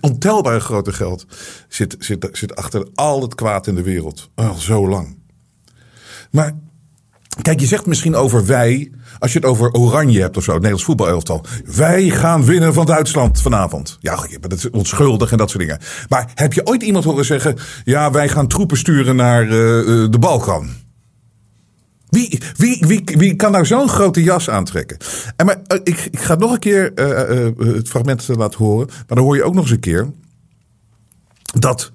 ontelbare 0.00 0.60
grote 0.60 0.92
geld 0.92 1.26
zit, 1.68 1.96
zit, 1.98 2.28
zit 2.32 2.56
achter 2.56 2.88
al 2.94 3.22
het 3.22 3.34
kwaad 3.34 3.66
in 3.66 3.74
de 3.74 3.82
wereld. 3.82 4.30
Al 4.34 4.54
zo 4.54 4.88
lang. 4.88 5.18
Maar 6.30 6.52
kijk, 7.42 7.60
je 7.60 7.66
zegt 7.66 7.86
misschien 7.86 8.14
over 8.14 8.46
wij, 8.46 8.92
als 9.18 9.32
je 9.32 9.38
het 9.38 9.48
over 9.48 9.70
Oranje 9.70 10.20
hebt 10.20 10.36
of 10.36 10.42
zo, 10.42 10.50
het 10.50 10.62
Nederlands 10.62 10.86
voetbalelftal. 10.86 11.44
Wij 11.76 12.10
gaan 12.10 12.44
winnen 12.44 12.74
van 12.74 12.86
Duitsland 12.86 13.40
vanavond. 13.40 13.98
Ja, 14.00 14.26
dat 14.40 14.52
is 14.52 14.70
onschuldig 14.70 15.32
en 15.32 15.38
dat 15.38 15.50
soort 15.50 15.62
dingen. 15.62 15.80
Maar 16.08 16.30
heb 16.34 16.52
je 16.52 16.66
ooit 16.66 16.82
iemand 16.82 17.04
horen 17.04 17.24
zeggen, 17.24 17.56
ja, 17.84 18.10
wij 18.10 18.28
gaan 18.28 18.46
troepen 18.46 18.76
sturen 18.76 19.16
naar 19.16 19.44
uh, 19.44 19.50
de 20.10 20.18
Balkan? 20.20 20.81
Wie, 22.12 22.40
wie, 22.56 22.84
wie, 22.86 23.02
wie 23.04 23.36
kan 23.36 23.52
nou 23.52 23.66
zo'n 23.66 23.88
grote 23.88 24.22
jas 24.22 24.50
aantrekken? 24.50 24.96
En 25.36 25.46
maar, 25.46 25.56
uh, 25.56 25.78
ik, 25.84 26.08
ik 26.10 26.18
ga 26.18 26.34
nog 26.34 26.52
een 26.52 26.58
keer 26.58 26.92
uh, 26.94 27.74
het 27.74 27.88
fragment 27.88 28.28
laten 28.28 28.58
horen. 28.58 28.86
Maar 28.86 29.04
dan 29.06 29.18
hoor 29.18 29.36
je 29.36 29.42
ook 29.42 29.54
nog 29.54 29.62
eens 29.62 29.72
een 29.72 29.80
keer 29.80 30.10
dat 31.58 31.90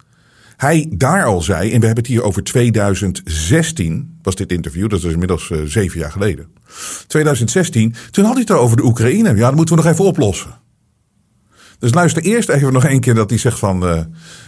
hij 0.55 0.87
daar 0.89 1.25
al 1.25 1.41
zei, 1.41 1.71
en 1.71 1.79
we 1.79 1.85
hebben 1.85 2.03
het 2.03 2.13
hier 2.13 2.23
over 2.23 2.43
2016, 2.43 4.19
was 4.21 4.35
dit 4.35 4.51
interview, 4.51 4.89
dat 4.89 5.03
is 5.03 5.11
inmiddels 5.11 5.51
zeven 5.65 5.99
jaar 5.99 6.11
geleden. 6.11 6.47
2016, 7.07 7.95
toen 8.11 8.23
had 8.25 8.33
hij 8.33 8.41
het 8.41 8.51
over 8.51 8.77
de 8.77 8.83
Oekraïne. 8.83 9.35
Ja, 9.35 9.47
dat 9.47 9.55
moeten 9.55 9.75
we 9.75 9.81
nog 9.81 9.91
even 9.91 10.05
oplossen. 10.05 10.59
Dus 11.79 11.93
luister 11.93 12.23
eerst 12.23 12.49
even 12.49 12.73
nog 12.73 12.85
één 12.85 12.99
keer 12.99 13.15
dat 13.15 13.29
hij 13.29 13.39
zegt 13.39 13.59
van 13.59 13.83
uh, 13.83 13.99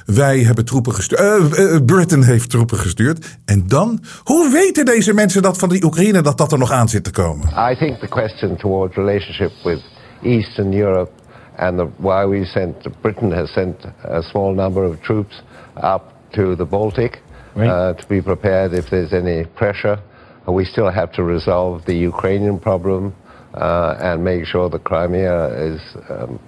wij 0.06 0.40
hebben 0.40 0.66
troepen 0.66 0.94
gestuurd. 0.94 1.22
Uh, 1.22 1.74
uh, 1.74 1.86
Britain 1.86 2.24
heeft 2.24 2.50
troepen 2.50 2.78
gestuurd. 2.78 3.38
En 3.46 3.68
dan, 3.68 4.00
hoe 4.24 4.52
weten 4.52 4.86
deze 4.86 5.14
mensen 5.14 5.42
dat 5.42 5.58
van 5.58 5.70
die 5.70 5.84
Oekraïne 5.84 6.22
dat 6.22 6.38
dat 6.38 6.52
er 6.52 6.58
nog 6.58 6.72
aan 6.72 6.90
zit 6.90 7.04
te 7.04 7.12
komen? 7.12 7.48
I 7.72 7.76
think 7.76 8.00
the 8.00 8.08
question 8.08 8.58
towards 8.58 8.96
relationship 8.96 9.52
with 9.64 9.82
Eastern 10.22 10.74
Europe 10.74 11.12
and 11.56 11.78
the, 11.78 11.88
why 11.96 12.26
we 12.28 12.46
sent 12.46 12.76
Britain 13.02 13.32
has 13.32 13.54
sent 13.54 13.76
a 14.04 14.22
small 14.22 14.54
number 14.54 14.90
of 14.90 14.96
troops 15.02 15.44
up 15.76 16.02
to 16.30 16.56
the 16.56 16.66
Baltic 16.66 17.22
right. 17.56 17.98
to 17.98 18.08
be 18.08 18.22
prepared 18.22 18.74
if 18.74 18.90
there's 18.90 19.14
any 19.14 19.46
pressure. 19.46 20.00
We 20.46 20.66
still 20.66 20.92
have 20.92 21.12
to 21.12 21.24
resolve 21.24 21.84
the 21.86 21.96
Ukrainian 21.96 22.60
problem 22.60 23.14
and 23.54 24.24
make 24.24 24.46
sure 24.46 24.70
the 24.70 24.80
Crimea 24.80 25.48
is. 25.74 25.82
Um, 26.10 26.40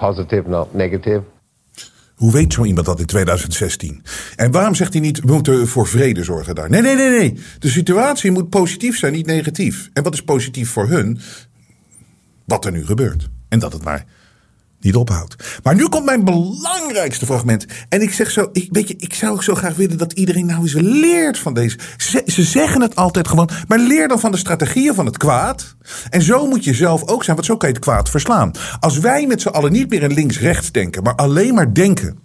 positive, 0.00 0.48
not 0.48 0.74
negative. 0.74 1.22
Hoe 2.14 2.32
weet 2.32 2.52
zo 2.52 2.64
iemand 2.64 2.86
dat 2.86 3.00
in 3.00 3.06
2016? 3.06 4.02
En 4.36 4.50
waarom 4.50 4.74
zegt 4.74 4.92
hij 4.92 5.02
niet, 5.02 5.20
we 5.20 5.32
moeten 5.32 5.68
voor 5.68 5.86
vrede 5.86 6.24
zorgen 6.24 6.54
daar? 6.54 6.70
Nee, 6.70 6.82
nee, 6.82 6.94
nee, 6.94 7.08
nee. 7.08 7.38
De 7.58 7.68
situatie 7.68 8.30
moet 8.30 8.48
positief 8.48 8.98
zijn, 8.98 9.12
niet 9.12 9.26
negatief. 9.26 9.90
En 9.92 10.02
wat 10.02 10.14
is 10.14 10.22
positief 10.22 10.70
voor 10.70 10.88
hun? 10.88 11.20
Wat 12.44 12.64
er 12.64 12.72
nu 12.72 12.86
gebeurt. 12.86 13.28
En 13.48 13.58
dat 13.58 13.72
het 13.72 13.84
maar 13.84 14.04
niet 14.80 14.96
ophoudt. 14.96 15.60
Maar 15.62 15.74
nu 15.74 15.88
komt 15.88 16.04
mijn 16.04 16.24
belangrijkste 16.24 17.26
fragment. 17.26 17.66
En 17.88 18.02
ik 18.02 18.12
zeg 18.12 18.30
zo, 18.30 18.48
ik, 18.52 18.68
weet 18.70 18.88
je, 18.88 18.94
ik 18.96 19.14
zou 19.14 19.32
ook 19.32 19.42
zo 19.42 19.54
graag 19.54 19.76
willen 19.76 19.98
dat 19.98 20.12
iedereen 20.12 20.46
nou 20.46 20.62
eens 20.62 20.72
leert 20.72 21.38
van 21.38 21.54
deze. 21.54 21.78
Ze, 21.96 22.22
ze, 22.26 22.42
zeggen 22.42 22.80
het 22.80 22.96
altijd 22.96 23.28
gewoon, 23.28 23.50
maar 23.68 23.78
leer 23.78 24.08
dan 24.08 24.20
van 24.20 24.30
de 24.30 24.38
strategieën 24.38 24.94
van 24.94 25.06
het 25.06 25.16
kwaad. 25.16 25.76
En 26.10 26.22
zo 26.22 26.46
moet 26.46 26.64
je 26.64 26.74
zelf 26.74 27.08
ook 27.08 27.24
zijn, 27.24 27.36
want 27.36 27.48
zo 27.48 27.56
kan 27.56 27.68
je 27.68 27.74
het 27.74 27.84
kwaad 27.84 28.10
verslaan. 28.10 28.50
Als 28.80 28.98
wij 28.98 29.26
met 29.26 29.40
z'n 29.40 29.48
allen 29.48 29.72
niet 29.72 29.90
meer 29.90 30.02
in 30.02 30.12
links-rechts 30.12 30.72
denken, 30.72 31.02
maar 31.02 31.14
alleen 31.14 31.54
maar 31.54 31.74
denken 31.74 32.18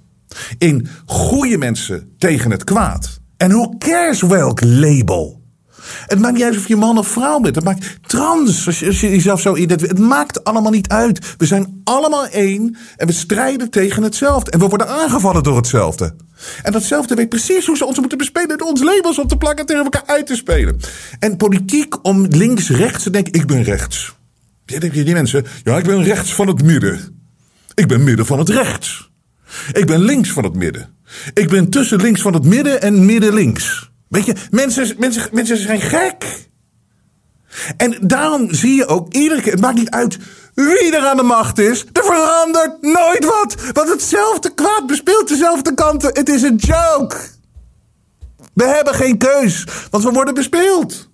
in 0.58 0.88
goede 1.06 1.58
mensen 1.58 2.14
tegen 2.18 2.52
het 2.52 2.64
kwaad. 2.64 3.20
En 3.38 3.52
hoe 3.52 3.78
cares 3.78 4.22
welk 4.22 4.64
label? 4.64 5.45
Het 6.06 6.20
maakt 6.20 6.34
niet 6.34 6.44
uit 6.44 6.58
of 6.58 6.68
je 6.68 6.76
man 6.76 6.98
of 6.98 7.08
vrouw 7.08 7.40
bent. 7.40 7.56
Het 7.56 7.64
maakt 7.64 7.98
trans, 8.02 8.68
als 8.68 8.80
je, 8.80 9.10
jezelf 9.10 9.42
zo 9.42 9.56
identificeert. 9.56 9.98
Het 9.98 10.08
maakt 10.08 10.44
allemaal 10.44 10.72
niet 10.72 10.88
uit. 10.88 11.36
We 11.38 11.46
zijn 11.46 11.82
allemaal 11.84 12.28
één 12.28 12.78
en 12.98 13.08
we 13.08 13.14
strijden 13.14 13.70
tegen 13.70 14.04
hetzelfde. 14.04 14.52
En 14.52 14.60
we 14.60 14.68
worden 14.68 14.88
aangevallen 14.88 15.44
door 15.44 15.56
hetzelfde. 15.56 16.16
En 16.64 16.72
datzelfde 16.72 17.16
weet 17.16 17.30
precies 17.30 17.66
hoe 17.66 17.78
ze 17.78 17.86
ons 17.86 18.00
moeten 18.00 18.18
bespelen. 18.18 18.58
Door 18.58 18.68
ons 18.68 18.84
labels 18.84 19.20
op 19.20 19.30
te 19.30 19.38
plakken 19.38 19.66
tegen 19.66 19.84
elkaar 19.84 20.06
uit 20.06 20.28
te 20.28 20.36
spelen. 20.36 20.80
En 21.20 21.38
politiek 21.38 22.06
om 22.06 22.26
links-rechts 22.26 23.04
te 23.04 23.10
denken, 23.10 23.34
ik 23.34 23.46
ben 23.46 23.64
rechts. 23.64 24.14
Je 24.66 24.80
die 24.80 25.14
mensen, 25.14 25.46
ja, 25.64 25.78
ik 25.78 25.86
ben 25.86 26.04
rechts 26.04 26.34
van 26.34 26.48
het 26.48 26.64
midden. 26.64 27.24
Ik 27.74 27.88
ben 27.88 28.04
midden 28.04 28.26
van 28.26 28.40
het 28.40 28.50
rechts. 28.50 29.12
Ik 29.72 29.86
ben 29.86 30.02
links 30.02 30.32
van 30.32 30.44
het 30.44 30.54
midden. 30.54 30.90
Ik 31.34 31.50
ben 31.50 31.70
tussen 31.70 32.02
links 32.02 32.22
van 32.22 32.34
het 32.34 32.44
midden 32.44 32.82
en 32.82 33.06
midden 33.06 33.34
links. 33.34 33.92
Weet 34.08 34.26
je, 34.26 34.36
mensen, 34.52 34.96
mensen, 34.98 35.30
mensen 35.32 35.58
zijn 35.58 35.82
gek. 35.82 36.48
En 37.78 37.98
daarom 38.02 38.54
zie 38.54 38.76
je 38.76 38.88
ook 38.88 39.14
iedere 39.14 39.42
keer, 39.42 39.52
het 39.52 39.62
maakt 39.62 39.78
niet 39.78 39.90
uit 39.90 40.18
wie 40.56 40.96
er 40.96 41.06
aan 41.08 41.18
de 41.18 41.24
macht 41.24 41.58
is. 41.58 41.86
Er 41.92 42.04
verandert 42.04 42.82
nooit 42.82 43.26
wat. 43.26 43.56
Want 43.74 43.90
hetzelfde 43.90 44.54
kwaad 44.54 44.88
bespeelt 44.88 45.28
dezelfde 45.28 45.74
kanten. 45.74 46.10
Het 46.14 46.30
is 46.30 46.42
een 46.42 46.56
joke. 46.56 47.16
We 48.54 48.64
hebben 48.64 48.94
geen 48.94 49.18
keus, 49.18 49.64
want 49.90 50.04
we 50.04 50.12
worden 50.12 50.34
bespeeld. 50.34 51.10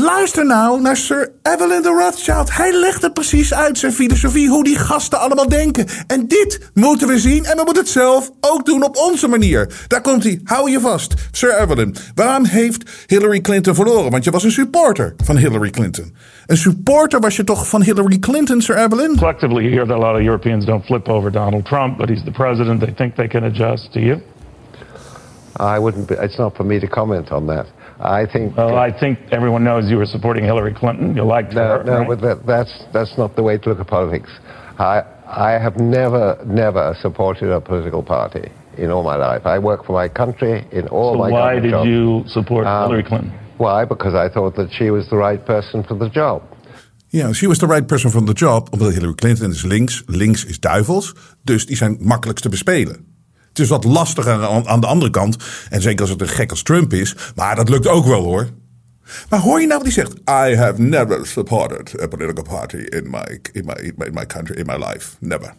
Luister 0.00 0.46
nou 0.46 0.80
naar 0.80 0.96
Sir 0.96 1.32
Evelyn 1.42 1.82
de 1.82 1.88
Rothschild. 1.88 2.56
Hij 2.56 2.72
legt 2.72 3.02
het 3.02 3.14
precies 3.14 3.54
uit, 3.54 3.78
zijn 3.78 3.92
filosofie, 3.92 4.48
hoe 4.48 4.64
die 4.64 4.78
gasten 4.78 5.20
allemaal 5.20 5.48
denken. 5.48 5.86
En 6.06 6.28
dit 6.28 6.70
moeten 6.74 7.08
we 7.08 7.18
zien 7.18 7.44
en 7.44 7.56
we 7.56 7.62
moeten 7.64 7.82
het 7.82 7.92
zelf 7.92 8.30
ook 8.40 8.66
doen 8.66 8.82
op 8.82 8.96
onze 8.96 9.28
manier. 9.28 9.84
Daar 9.86 10.00
komt 10.00 10.22
hij, 10.22 10.40
hou 10.44 10.70
je 10.70 10.80
vast. 10.80 11.14
Sir 11.30 11.60
Evelyn, 11.60 11.96
waarom 12.14 12.44
heeft 12.44 13.04
Hillary 13.06 13.40
Clinton 13.40 13.74
verloren? 13.74 14.10
Want 14.10 14.24
je 14.24 14.30
was 14.30 14.44
een 14.44 14.50
supporter 14.50 15.14
van 15.24 15.36
Hillary 15.36 15.70
Clinton. 15.70 16.14
Een 16.46 16.56
supporter 16.56 17.20
was 17.20 17.36
je 17.36 17.44
toch 17.44 17.68
van 17.68 17.82
Hillary 17.82 18.18
Clinton, 18.18 18.60
Sir 18.62 18.76
Evelyn? 18.76 19.16
Collectively, 19.16 19.62
you 19.62 19.74
hear 19.74 19.86
that 19.86 19.96
a 19.96 20.00
lot 20.00 20.14
of 20.14 20.20
Europeans 20.20 20.64
don't 20.64 20.84
flip 20.84 21.08
over 21.08 21.32
Donald 21.32 21.64
Trump, 21.64 21.98
but 21.98 22.08
he's 22.08 22.24
the 22.24 22.30
president. 22.30 22.80
They 22.80 22.92
think 22.96 23.14
they 23.14 23.28
can 23.28 23.42
adjust. 23.44 23.92
to 23.92 24.00
you? 24.00 24.20
I 25.60 25.78
wouldn't. 25.78 26.08
Be, 26.08 26.14
it's 26.14 26.38
not 26.38 26.56
for 26.56 26.64
me 26.64 26.80
to 26.80 26.86
comment 26.86 27.30
on 27.32 27.46
that. 27.46 27.66
I 28.00 28.26
think. 28.26 28.56
Well, 28.56 28.76
uh, 28.76 28.80
I 28.80 28.90
think 28.98 29.18
everyone 29.32 29.64
knows 29.64 29.90
you 29.90 29.96
were 29.96 30.06
supporting 30.06 30.44
Hillary 30.44 30.74
Clinton. 30.74 31.16
You 31.16 31.24
liked 31.24 31.52
no, 31.52 31.62
her. 31.62 31.84
No, 31.84 31.98
right? 31.98 32.08
but 32.08 32.20
that, 32.20 32.46
that's 32.46 32.84
that's 32.92 33.18
not 33.18 33.34
the 33.34 33.42
way 33.42 33.58
to 33.58 33.68
look 33.70 33.80
at 33.80 33.86
politics. 33.86 34.30
I 34.78 35.02
I 35.26 35.52
have 35.52 35.78
never 35.78 36.38
never 36.46 36.94
supported 37.00 37.50
a 37.50 37.60
political 37.60 38.02
party 38.02 38.50
in 38.76 38.90
all 38.90 39.02
my 39.02 39.16
life. 39.16 39.44
I 39.46 39.58
work 39.58 39.84
for 39.84 39.92
my 39.92 40.08
country 40.08 40.64
in 40.70 40.86
all 40.88 41.14
so 41.14 41.18
my. 41.18 41.28
So 41.30 41.34
why 41.34 41.60
did 41.60 41.70
jobs. 41.70 41.88
you 41.88 42.24
support 42.28 42.66
um, 42.66 42.82
Hillary 42.84 43.02
Clinton? 43.02 43.32
Why? 43.56 43.84
Because 43.84 44.14
I 44.14 44.32
thought 44.32 44.54
that 44.54 44.70
she 44.72 44.90
was 44.90 45.08
the 45.08 45.16
right 45.16 45.44
person 45.44 45.82
for 45.82 45.94
the 45.98 46.08
job. 46.08 46.42
Ja, 47.10 47.32
she 47.32 47.46
was 47.46 47.58
the 47.58 47.66
right 47.66 47.86
person 47.86 48.10
for 48.10 48.24
the 48.24 48.34
job. 48.34 48.68
Omdat 48.70 48.92
Hillary 48.92 49.14
Clinton 49.14 49.50
is 49.50 49.62
links, 49.62 50.02
links 50.06 50.44
is 50.44 50.60
duivels. 50.60 51.14
Dus 51.42 51.66
die 51.66 51.76
zijn 51.76 51.96
makkelijkst 52.00 52.44
te 52.44 52.50
bespelen. 52.50 53.07
Het 53.58 53.66
is 53.66 53.72
wat 53.72 53.84
lastiger 53.84 54.66
aan 54.66 54.80
de 54.80 54.86
andere 54.86 55.10
kant. 55.10 55.36
En 55.70 55.82
zeker 55.82 56.00
als 56.00 56.10
het 56.10 56.20
een 56.20 56.28
gek 56.28 56.50
als 56.50 56.62
Trump 56.62 56.92
is. 56.92 57.16
Maar 57.34 57.56
dat 57.56 57.68
lukt 57.68 57.86
ook 57.86 58.06
wel 58.06 58.22
hoor. 58.22 58.48
Maar 59.28 59.40
hoor 59.40 59.60
je 59.60 59.66
nou 59.66 59.82
wat 59.82 59.94
hij 59.94 60.04
zegt? 60.04 60.12
I 60.52 60.56
have 60.56 60.82
never 60.82 61.26
supported 61.26 62.00
a 62.02 62.06
political 62.06 62.44
party 62.44 62.76
in 62.76 63.10
my, 63.10 63.40
in 63.52 63.64
my, 63.64 63.72
in 64.06 64.14
my 64.14 64.26
country, 64.26 64.56
in 64.56 64.66
my 64.66 64.76
life. 64.76 65.16
Never. 65.18 65.54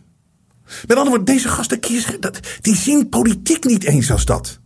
Met 0.65 0.97
andere 0.97 1.09
woorden, 1.09 1.35
deze 1.35 1.47
gasten 1.47 1.79
kiezen, 1.79 2.21
dat, 2.21 2.39
die 2.61 2.75
zien 2.75 3.09
politiek 3.09 3.63
niet 3.63 3.83
eens 3.83 4.11
als 4.11 4.25
dat. 4.25 4.59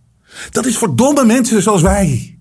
Dat 0.49 0.65
is 0.65 0.77
voor 0.77 0.95
domme 0.95 1.25
mensen 1.25 1.61
zoals 1.61 1.81
wij. 1.81 2.37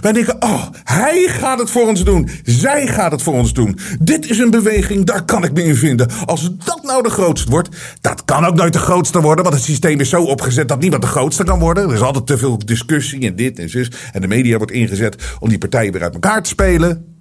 Wij 0.00 0.12
denken, 0.12 0.42
oh, 0.42 0.66
hij 0.84 1.26
gaat 1.28 1.58
het 1.58 1.70
voor 1.70 1.88
ons 1.88 2.04
doen. 2.04 2.28
Zij 2.42 2.86
gaat 2.86 3.12
het 3.12 3.22
voor 3.22 3.34
ons 3.34 3.52
doen. 3.52 3.78
Dit 4.00 4.30
is 4.30 4.38
een 4.38 4.50
beweging, 4.50 5.04
daar 5.04 5.24
kan 5.24 5.44
ik 5.44 5.52
me 5.52 5.64
in 5.64 5.76
vinden. 5.76 6.10
Als 6.24 6.50
dat 6.64 6.82
nou 6.82 7.02
de 7.02 7.10
grootste 7.10 7.50
wordt, 7.50 7.68
dat 8.00 8.24
kan 8.24 8.44
ook 8.44 8.54
nooit 8.54 8.72
de 8.72 8.78
grootste 8.78 9.20
worden. 9.20 9.44
Want 9.44 9.56
het 9.56 9.64
systeem 9.64 10.00
is 10.00 10.08
zo 10.08 10.22
opgezet 10.22 10.68
dat 10.68 10.80
niemand 10.80 11.02
de 11.02 11.08
grootste 11.08 11.44
kan 11.44 11.58
worden. 11.58 11.88
Er 11.88 11.94
is 11.94 12.00
altijd 12.00 12.26
te 12.26 12.38
veel 12.38 12.58
discussie 12.58 13.26
en 13.26 13.36
dit 13.36 13.58
en 13.58 13.70
zus. 13.70 13.90
En 14.12 14.20
de 14.20 14.28
media 14.28 14.56
wordt 14.56 14.72
ingezet 14.72 15.36
om 15.38 15.48
die 15.48 15.58
partijen 15.58 15.92
weer 15.92 16.02
uit 16.02 16.14
elkaar 16.14 16.42
te 16.42 16.48
spelen. 16.48 17.14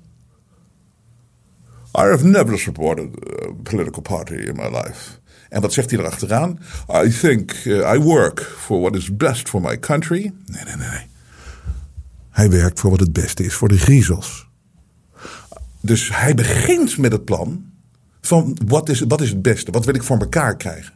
I 1.98 2.02
have 2.02 2.26
never 2.26 2.60
supported 2.60 3.06
a 3.44 3.52
political 3.64 4.02
party 4.02 4.34
in 4.34 4.56
my 4.56 4.68
life. 4.68 5.20
En 5.50 5.62
wat 5.62 5.74
zegt 5.74 5.90
hij 5.90 6.00
erachteraan? 6.00 6.60
I 7.06 7.10
think 7.10 7.52
uh, 7.66 7.94
I 7.94 8.00
work 8.00 8.56
for 8.58 8.80
what 8.80 8.96
is 8.96 9.18
best 9.18 9.50
for 9.50 9.62
my 9.62 9.80
country. 9.80 10.34
Nee, 10.46 10.64
nee, 10.64 10.76
nee, 10.76 10.88
nee. 10.88 11.15
Hij 12.36 12.50
werkt 12.50 12.80
voor 12.80 12.90
wat 12.90 13.00
het 13.00 13.14
beste 13.14 13.44
is 13.44 13.54
voor 13.54 13.68
de 13.68 13.78
griezels. 13.78 14.48
Dus 15.82 16.10
hij 16.16 16.36
begint 16.36 16.98
met 16.98 17.12
het 17.12 17.26
plan 17.26 17.66
van 18.22 18.58
wat 18.66 18.90
is, 18.90 19.00
wat 19.00 19.22
is 19.22 19.30
het 19.30 19.42
beste? 19.42 19.72
Wat 19.72 19.86
wil 19.86 19.96
ik 19.96 20.04
voor 20.04 20.20
elkaar 20.20 20.58
krijgen? 20.58 20.94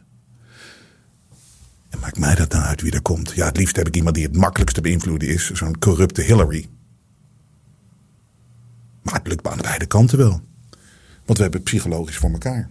maakt 2.00 2.18
mij 2.18 2.34
dat 2.34 2.52
nou 2.52 2.64
uit 2.64 2.80
wie 2.80 2.92
er 2.92 3.02
komt? 3.02 3.32
Ja, 3.34 3.46
het 3.46 3.56
liefst 3.56 3.76
heb 3.76 3.86
ik 3.86 3.96
iemand 3.96 4.14
die 4.14 4.24
het 4.24 4.36
makkelijkst 4.36 4.74
te 4.74 4.82
beïnvloeden 4.82 5.28
is. 5.28 5.50
Zo'n 5.50 5.78
corrupte 5.78 6.22
Hillary. 6.22 6.68
Maar 9.02 9.14
het 9.14 9.26
lukt 9.26 9.44
me 9.44 9.50
aan 9.50 9.58
beide 9.62 9.86
kanten 9.86 10.18
wel. 10.18 10.40
Want 11.24 11.38
we 11.38 11.42
hebben 11.42 11.62
psychologisch 11.62 12.16
voor 12.16 12.30
elkaar. 12.30 12.70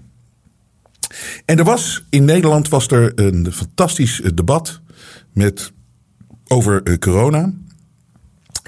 En 1.46 1.58
er 1.58 1.64
was 1.64 2.06
in 2.10 2.26
Nederland 2.26 2.70
was 2.70 2.88
er 2.88 3.20
een 3.20 3.52
fantastisch 3.52 4.22
eh, 4.22 4.32
debat 4.34 4.82
met, 5.34 5.72
over 6.48 6.88
uh, 6.88 6.98
corona. 6.98 7.54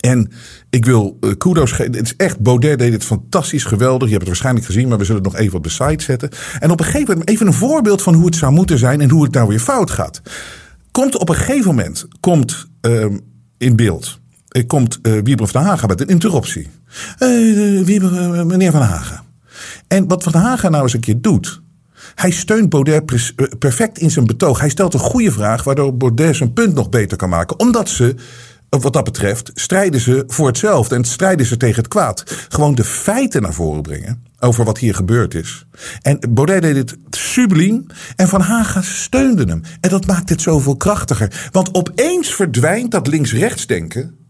En 0.02 0.32
ik 0.70 0.86
wil 0.86 1.18
uh, 1.22 1.32
kudos 1.38 1.72
geven. 1.72 1.96
Het 1.96 2.06
is 2.06 2.16
echt, 2.16 2.40
Baudet 2.40 2.80
deed 2.80 2.94
het 2.94 3.04
fantastisch 3.04 3.64
geweldig. 3.64 4.08
Je 4.08 4.14
hebt 4.14 4.20
het 4.20 4.28
waarschijnlijk 4.28 4.66
gezien, 4.66 4.88
maar 4.88 4.98
we 4.98 5.06
zullen 5.06 5.24
het 5.24 5.32
nog 5.32 5.42
even 5.42 5.58
op 5.58 5.64
de 5.64 5.70
site 5.70 6.04
zetten. 6.04 6.30
En 6.60 6.72
op 6.72 6.80
een 6.80 6.86
gegeven 6.86 7.10
moment 7.10 7.30
even 7.30 7.48
een 7.48 7.54
voorbeeld 7.54 8.02
van 8.02 8.14
hoe 8.14 8.26
het 8.26 8.36
zou 8.36 8.54
moeten 8.54 8.78
zijn 8.78 9.02
en 9.02 9.10
hoe 9.10 9.24
het 9.24 9.34
nou 9.34 9.48
weer 9.48 9.60
fout 9.60 9.92
gaat. 9.92 10.22
Komt 10.92 11.18
op 11.18 11.30
een 11.30 11.36
gegeven 11.36 11.68
moment 11.68 12.08
komt, 12.20 12.68
uh, 12.82 13.06
in 13.58 13.76
beeld. 13.76 14.20
Komt 14.68 15.00
uh, 15.02 15.20
Wieber 15.24 15.48
van 15.48 15.64
Haga 15.64 15.88
met 15.88 16.02
een 16.02 16.08
interruptie. 16.08 16.68
Wieber, 17.84 18.46
meneer 18.46 18.72
Van 18.72 18.82
Haga. 18.82 19.24
En 19.88 20.08
wat 20.08 20.24
Van 20.24 20.34
Haga 20.34 20.70
nou 20.70 20.84
eens 20.84 20.94
een 20.94 21.00
keer 21.00 21.22
doet. 21.22 21.62
Hij 22.16 22.32
steunt 22.32 22.70
Baudet 22.70 23.06
perfect 23.60 23.98
in 23.98 24.12
zijn 24.12 24.26
betoog. 24.26 24.60
Hij 24.60 24.70
stelt 24.70 24.94
een 24.94 25.00
goede 25.00 25.32
vraag, 25.32 25.64
waardoor 25.64 25.98
Baudet 25.98 26.36
zijn 26.36 26.54
punt 26.54 26.74
nog 26.74 26.90
beter 26.90 27.18
kan 27.18 27.30
maken. 27.30 27.60
Omdat 27.60 27.90
ze, 27.90 28.16
wat 28.80 28.94
dat 28.94 29.04
betreft, 29.04 29.52
strijden 29.54 30.00
ze 30.00 30.24
voor 30.28 30.48
hetzelfde. 30.48 30.96
En 30.96 31.04
strijden 31.04 31.46
ze 31.46 31.58
tegen 31.58 31.78
het 31.78 31.88
kwaad. 31.88 32.24
Gewoon 32.50 32.76
de 32.76 32.84
feiten 32.84 33.42
naar 33.42 33.54
voren 33.54 33.82
brengen 33.82 34.24
over 34.40 34.66
wat 34.66 34.78
hier 34.78 34.96
gebeurd 34.96 35.34
is. 35.34 35.66
En 36.02 36.20
Baudet 36.30 36.62
deed 36.62 36.76
het 36.76 36.98
subliem. 37.10 37.86
En 38.16 38.28
Van 38.28 38.42
Haga 38.42 38.82
steunde 38.82 39.44
hem. 39.44 39.62
En 39.82 39.90
dat 39.90 40.06
maakt 40.06 40.30
het 40.30 40.42
zoveel 40.42 40.76
krachtiger. 40.76 41.50
Want 41.52 41.74
opeens 41.74 42.34
verdwijnt 42.34 42.92
dat 42.92 43.08
links-rechts 43.08 43.68
denken. 43.68 44.21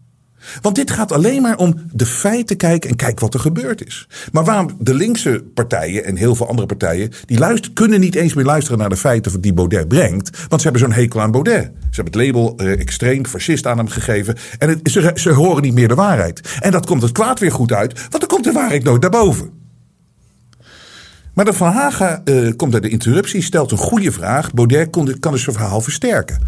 Want 0.60 0.74
dit 0.74 0.90
gaat 0.90 1.12
alleen 1.12 1.42
maar 1.42 1.56
om 1.56 1.74
de 1.92 2.06
feiten 2.06 2.56
kijken 2.56 2.90
en 2.90 2.96
kijken 2.96 3.20
wat 3.20 3.34
er 3.34 3.40
gebeurd 3.40 3.86
is. 3.86 4.08
Maar 4.32 4.44
waarom 4.44 4.70
de 4.78 4.94
linkse 4.94 5.44
partijen 5.54 6.04
en 6.04 6.16
heel 6.16 6.34
veel 6.34 6.48
andere 6.48 6.66
partijen, 6.66 7.10
die 7.26 7.38
luisteren, 7.38 7.74
kunnen 7.74 8.00
niet 8.00 8.14
eens 8.14 8.34
meer 8.34 8.44
luisteren 8.44 8.78
naar 8.78 8.88
de 8.88 8.96
feiten 8.96 9.40
die 9.40 9.52
Baudet 9.52 9.88
brengt. 9.88 10.30
Want 10.48 10.60
ze 10.60 10.68
hebben 10.68 10.88
zo'n 10.88 10.98
hekel 10.98 11.20
aan 11.20 11.30
Baudet. 11.30 11.70
Ze 11.90 12.02
hebben 12.02 12.20
het 12.20 12.26
label 12.26 12.56
eh, 12.56 12.80
extreem 12.80 13.26
fascist 13.26 13.66
aan 13.66 13.78
hem 13.78 13.88
gegeven. 13.88 14.36
En 14.58 14.80
ze, 14.84 15.10
ze 15.14 15.30
horen 15.30 15.62
niet 15.62 15.74
meer 15.74 15.88
de 15.88 15.94
waarheid. 15.94 16.40
En 16.60 16.70
dat 16.70 16.86
komt 16.86 17.02
het 17.02 17.12
kwaad 17.12 17.38
weer 17.38 17.52
goed 17.52 17.72
uit, 17.72 18.00
want 18.00 18.20
dan 18.20 18.28
komt 18.28 18.44
de 18.44 18.52
waarheid 18.52 18.84
nooit 18.84 19.00
naar 19.00 19.10
boven. 19.10 19.50
Maar 21.34 21.44
de 21.44 21.52
Van 21.52 21.72
Haga 21.72 22.20
uh, 22.24 22.52
komt 22.56 22.70
bij 22.70 22.80
de 22.80 22.88
interruptie, 22.88 23.42
stelt 23.42 23.70
een 23.70 23.78
goede 23.78 24.12
vraag. 24.12 24.52
Baudet 24.52 24.90
kon, 24.90 25.18
kan 25.18 25.32
dus 25.32 25.42
zijn 25.42 25.56
verhaal 25.56 25.80
versterken. 25.80 26.38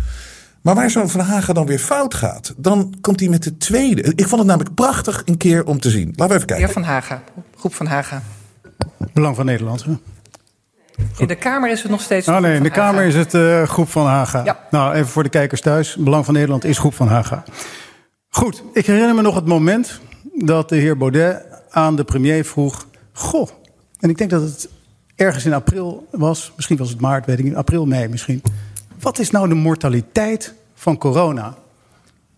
Maar 0.64 0.74
waar 0.74 0.90
zo'n 0.90 1.08
Van 1.08 1.20
Hagen 1.20 1.54
dan 1.54 1.66
weer 1.66 1.78
fout 1.78 2.14
gaat, 2.14 2.54
dan 2.56 2.94
komt 3.00 3.20
hij 3.20 3.28
met 3.28 3.42
de 3.42 3.56
tweede. 3.56 4.02
Ik 4.02 4.26
vond 4.26 4.40
het 4.40 4.46
namelijk 4.46 4.74
prachtig 4.74 5.22
een 5.24 5.36
keer 5.36 5.66
om 5.66 5.80
te 5.80 5.90
zien. 5.90 6.06
Laten 6.06 6.28
we 6.28 6.34
even 6.34 6.46
kijken. 6.46 6.64
Heer 6.64 6.74
Van 6.74 6.82
Hagen, 6.82 7.22
groep 7.56 7.74
Van 7.74 7.86
Hagen. 7.86 8.22
Belang 9.12 9.36
van 9.36 9.44
Nederland. 9.44 9.84
Hè? 9.84 9.92
In 11.16 11.26
de 11.26 11.34
Kamer 11.34 11.70
is 11.70 11.82
het 11.82 11.90
nog 11.90 12.00
steeds. 12.00 12.28
Oh 12.28 12.38
nee, 12.38 12.56
in 12.56 12.62
de 12.62 12.70
Kamer 12.70 13.04
is 13.04 13.14
het 13.14 13.34
uh, 13.34 13.62
groep 13.62 13.88
van 13.90 14.06
Haga. 14.06 14.44
Ja. 14.44 14.58
Nou, 14.70 14.94
even 14.94 15.08
voor 15.08 15.22
de 15.22 15.28
kijkers 15.28 15.60
thuis. 15.60 15.96
Belang 15.96 16.24
van 16.24 16.34
Nederland 16.34 16.64
is 16.64 16.78
groep 16.78 16.94
van 16.94 17.08
Haga. 17.08 17.44
Goed, 18.28 18.62
ik 18.72 18.86
herinner 18.86 19.14
me 19.14 19.22
nog 19.22 19.34
het 19.34 19.46
moment 19.46 20.00
dat 20.34 20.68
de 20.68 20.76
heer 20.76 20.96
Baudet 20.96 21.42
aan 21.70 21.96
de 21.96 22.04
premier 22.04 22.44
vroeg: 22.44 22.86
Goh, 23.12 23.48
en 24.00 24.10
ik 24.10 24.18
denk 24.18 24.30
dat 24.30 24.42
het 24.42 24.68
ergens 25.16 25.44
in 25.44 25.52
april 25.52 26.06
was, 26.10 26.52
misschien 26.56 26.76
was 26.76 26.90
het 26.90 27.00
maart, 27.00 27.26
weet 27.26 27.38
ik 27.38 27.44
niet, 27.44 27.54
april, 27.54 27.86
mei 27.86 28.08
misschien. 28.08 28.42
Wat 29.04 29.18
is 29.18 29.30
nou 29.30 29.48
de 29.48 29.54
mortaliteit 29.54 30.54
van 30.74 30.98
corona? 30.98 31.54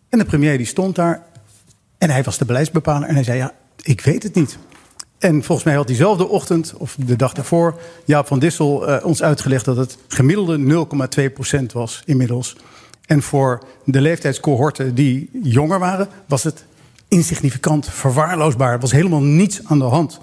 En 0.08 0.18
de 0.18 0.24
premier 0.24 0.56
die 0.56 0.66
stond 0.66 0.94
daar 0.94 1.22
en 1.98 2.10
hij 2.10 2.22
was 2.22 2.38
de 2.38 2.44
beleidsbepaler 2.44 3.08
en 3.08 3.14
hij 3.14 3.24
zei: 3.24 3.38
Ja, 3.38 3.52
ik 3.82 4.00
weet 4.00 4.22
het 4.22 4.34
niet. 4.34 4.58
En 5.18 5.44
volgens 5.44 5.66
mij 5.66 5.76
had 5.76 5.86
diezelfde 5.86 6.28
ochtend, 6.28 6.74
of 6.76 6.96
de 7.06 7.16
dag 7.16 7.32
daarvoor, 7.32 7.80
Jaap 8.04 8.26
van 8.26 8.38
Dissel 8.38 8.88
uh, 8.88 9.04
ons 9.04 9.22
uitgelegd 9.22 9.64
dat 9.64 9.76
het 9.76 9.98
gemiddelde 10.08 10.86
0,2% 11.58 11.64
was 11.72 12.02
inmiddels. 12.04 12.56
En 13.06 13.22
voor 13.22 13.62
de 13.84 14.00
leeftijdscohorten 14.00 14.94
die 14.94 15.30
jonger 15.42 15.78
waren, 15.78 16.08
was 16.26 16.42
het 16.42 16.64
insignificant, 17.08 17.88
verwaarloosbaar. 17.90 18.72
Er 18.72 18.80
was 18.80 18.92
helemaal 18.92 19.22
niets 19.22 19.60
aan 19.64 19.78
de 19.78 19.84
hand. 19.84 20.20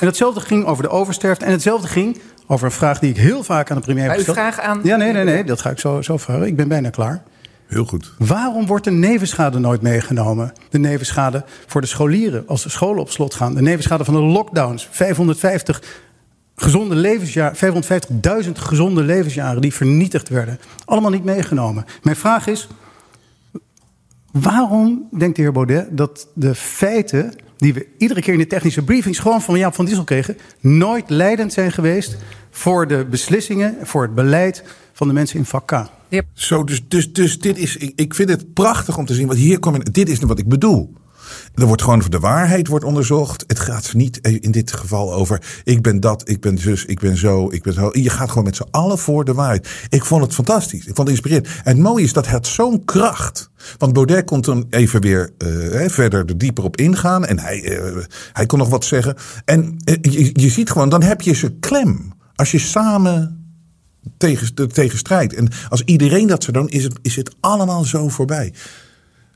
En 0.00 0.06
hetzelfde 0.06 0.40
ging 0.40 0.64
over 0.64 0.82
de 0.82 0.88
oversterfte. 0.88 1.44
En 1.44 1.52
hetzelfde 1.52 1.88
ging 1.88 2.20
over 2.50 2.66
een 2.66 2.72
vraag 2.72 2.98
die 2.98 3.10
ik 3.10 3.16
heel 3.16 3.42
vaak 3.42 3.70
aan 3.70 3.76
de 3.76 3.82
premier 3.82 4.04
heb 4.04 4.14
gesteld. 4.14 4.36
Uw 4.36 4.42
vraag 4.42 4.60
aan... 4.60 4.80
Ja, 4.82 4.96
nee, 4.96 5.12
nee, 5.12 5.24
nee, 5.24 5.44
dat 5.44 5.60
ga 5.60 5.70
ik 5.70 5.78
zo, 5.78 6.02
zo 6.02 6.16
vragen. 6.16 6.46
Ik 6.46 6.56
ben 6.56 6.68
bijna 6.68 6.90
klaar. 6.90 7.22
Heel 7.66 7.84
goed. 7.84 8.12
Waarom 8.18 8.66
wordt 8.66 8.84
de 8.84 8.90
nevenschade 8.90 9.58
nooit 9.58 9.82
meegenomen? 9.82 10.52
De 10.68 10.78
nevenschade 10.78 11.44
voor 11.66 11.80
de 11.80 11.86
scholieren 11.86 12.44
als 12.46 12.62
de 12.62 12.68
scholen 12.68 13.00
op 13.00 13.10
slot 13.10 13.34
gaan. 13.34 13.54
De 13.54 13.62
nevenschade 13.62 14.04
van 14.04 14.14
de 14.14 14.20
lockdowns. 14.20 14.88
550 14.90 15.82
gezonde 16.56 16.94
levensjaren, 16.94 17.84
550.000 18.44 18.50
gezonde 18.52 19.02
levensjaren 19.02 19.60
die 19.60 19.74
vernietigd 19.74 20.28
werden. 20.28 20.60
Allemaal 20.84 21.10
niet 21.10 21.24
meegenomen. 21.24 21.84
Mijn 22.02 22.16
vraag 22.16 22.46
is, 22.46 22.68
waarom 24.32 25.08
denkt 25.18 25.36
de 25.36 25.42
heer 25.42 25.52
Baudet 25.52 25.86
dat 25.90 26.26
de 26.34 26.54
feiten 26.54 27.34
die 27.60 27.74
we 27.74 27.86
iedere 27.98 28.20
keer 28.20 28.32
in 28.32 28.38
de 28.38 28.46
technische 28.46 28.82
briefings 28.82 29.18
gewoon 29.18 29.42
van 29.42 29.58
Jaap 29.58 29.74
van 29.74 29.84
Dissel 29.84 30.04
kregen, 30.04 30.36
nooit 30.60 31.10
leidend 31.10 31.52
zijn 31.52 31.72
geweest 31.72 32.16
voor 32.50 32.88
de 32.88 33.06
beslissingen, 33.10 33.76
voor 33.82 34.02
het 34.02 34.14
beleid 34.14 34.64
van 34.92 35.08
de 35.08 35.14
mensen 35.14 35.38
in 35.38 35.44
vak 35.44 35.66
K. 35.66 35.88
Yep. 36.08 36.26
Zo, 36.32 36.64
dus, 36.64 36.88
dus, 36.88 37.12
dus 37.12 37.38
dit 37.38 37.58
is, 37.58 37.76
ik, 37.76 37.92
ik 37.94 38.14
vind 38.14 38.28
het 38.28 38.52
prachtig 38.52 38.98
om 38.98 39.06
te 39.06 39.14
zien, 39.14 39.26
want 39.26 39.38
hier 39.38 39.58
kom 39.58 39.74
je, 39.74 39.90
dit 39.90 40.08
is 40.08 40.18
wat 40.18 40.38
ik 40.38 40.48
bedoel. 40.48 40.92
Er 41.54 41.66
wordt 41.66 41.82
gewoon 41.82 42.02
de 42.08 42.18
waarheid 42.18 42.66
wordt 42.66 42.84
onderzocht. 42.84 43.44
Het 43.46 43.58
gaat 43.58 43.94
niet 43.94 44.16
in 44.16 44.50
dit 44.50 44.72
geval 44.72 45.14
over 45.14 45.42
ik 45.64 45.82
ben 45.82 46.00
dat, 46.00 46.28
ik 46.28 46.40
ben 46.40 46.58
zus, 46.58 46.84
ik 46.84 47.00
ben 47.00 47.16
zo, 47.16 47.50
ik 47.50 47.62
ben 47.62 47.72
zo. 47.72 47.90
Je 47.92 48.10
gaat 48.10 48.28
gewoon 48.28 48.44
met 48.44 48.56
z'n 48.56 48.68
allen 48.70 48.98
voor 48.98 49.24
de 49.24 49.34
waarheid. 49.34 49.86
Ik 49.88 50.04
vond 50.04 50.22
het 50.22 50.34
fantastisch. 50.34 50.86
Ik 50.86 50.94
vond 50.94 50.98
het 50.98 51.08
inspirerend. 51.08 51.46
En 51.46 51.62
het 51.64 51.78
mooie 51.78 52.04
is 52.04 52.12
dat 52.12 52.26
het 52.26 52.46
zo'n 52.46 52.84
kracht. 52.84 53.50
Want 53.78 53.92
Baudet 53.92 54.24
kon 54.24 54.40
toen 54.40 54.66
even 54.70 55.00
weer 55.00 55.30
uh, 55.38 55.88
verder 55.88 56.24
er 56.26 56.38
dieper 56.38 56.64
op 56.64 56.76
ingaan. 56.76 57.26
En 57.26 57.38
hij, 57.38 57.80
uh, 57.80 58.04
hij 58.32 58.46
kon 58.46 58.58
nog 58.58 58.68
wat 58.68 58.84
zeggen. 58.84 59.16
En 59.44 59.76
uh, 59.84 59.96
je, 60.00 60.30
je 60.32 60.48
ziet 60.48 60.70
gewoon, 60.70 60.88
dan 60.88 61.02
heb 61.02 61.20
je 61.20 61.34
ze 61.34 61.52
klem. 61.60 62.12
Als 62.34 62.50
je 62.50 62.58
samen 62.58 63.44
tegen, 64.16 64.54
tegen 64.72 64.98
strijdt. 64.98 65.34
En 65.34 65.48
als 65.68 65.82
iedereen 65.84 66.26
dat 66.26 66.42
zou 66.42 66.56
doen, 66.56 66.68
is 66.68 66.84
het, 66.84 66.98
is 67.02 67.16
het 67.16 67.34
allemaal 67.40 67.84
zo 67.84 68.08
voorbij. 68.08 68.52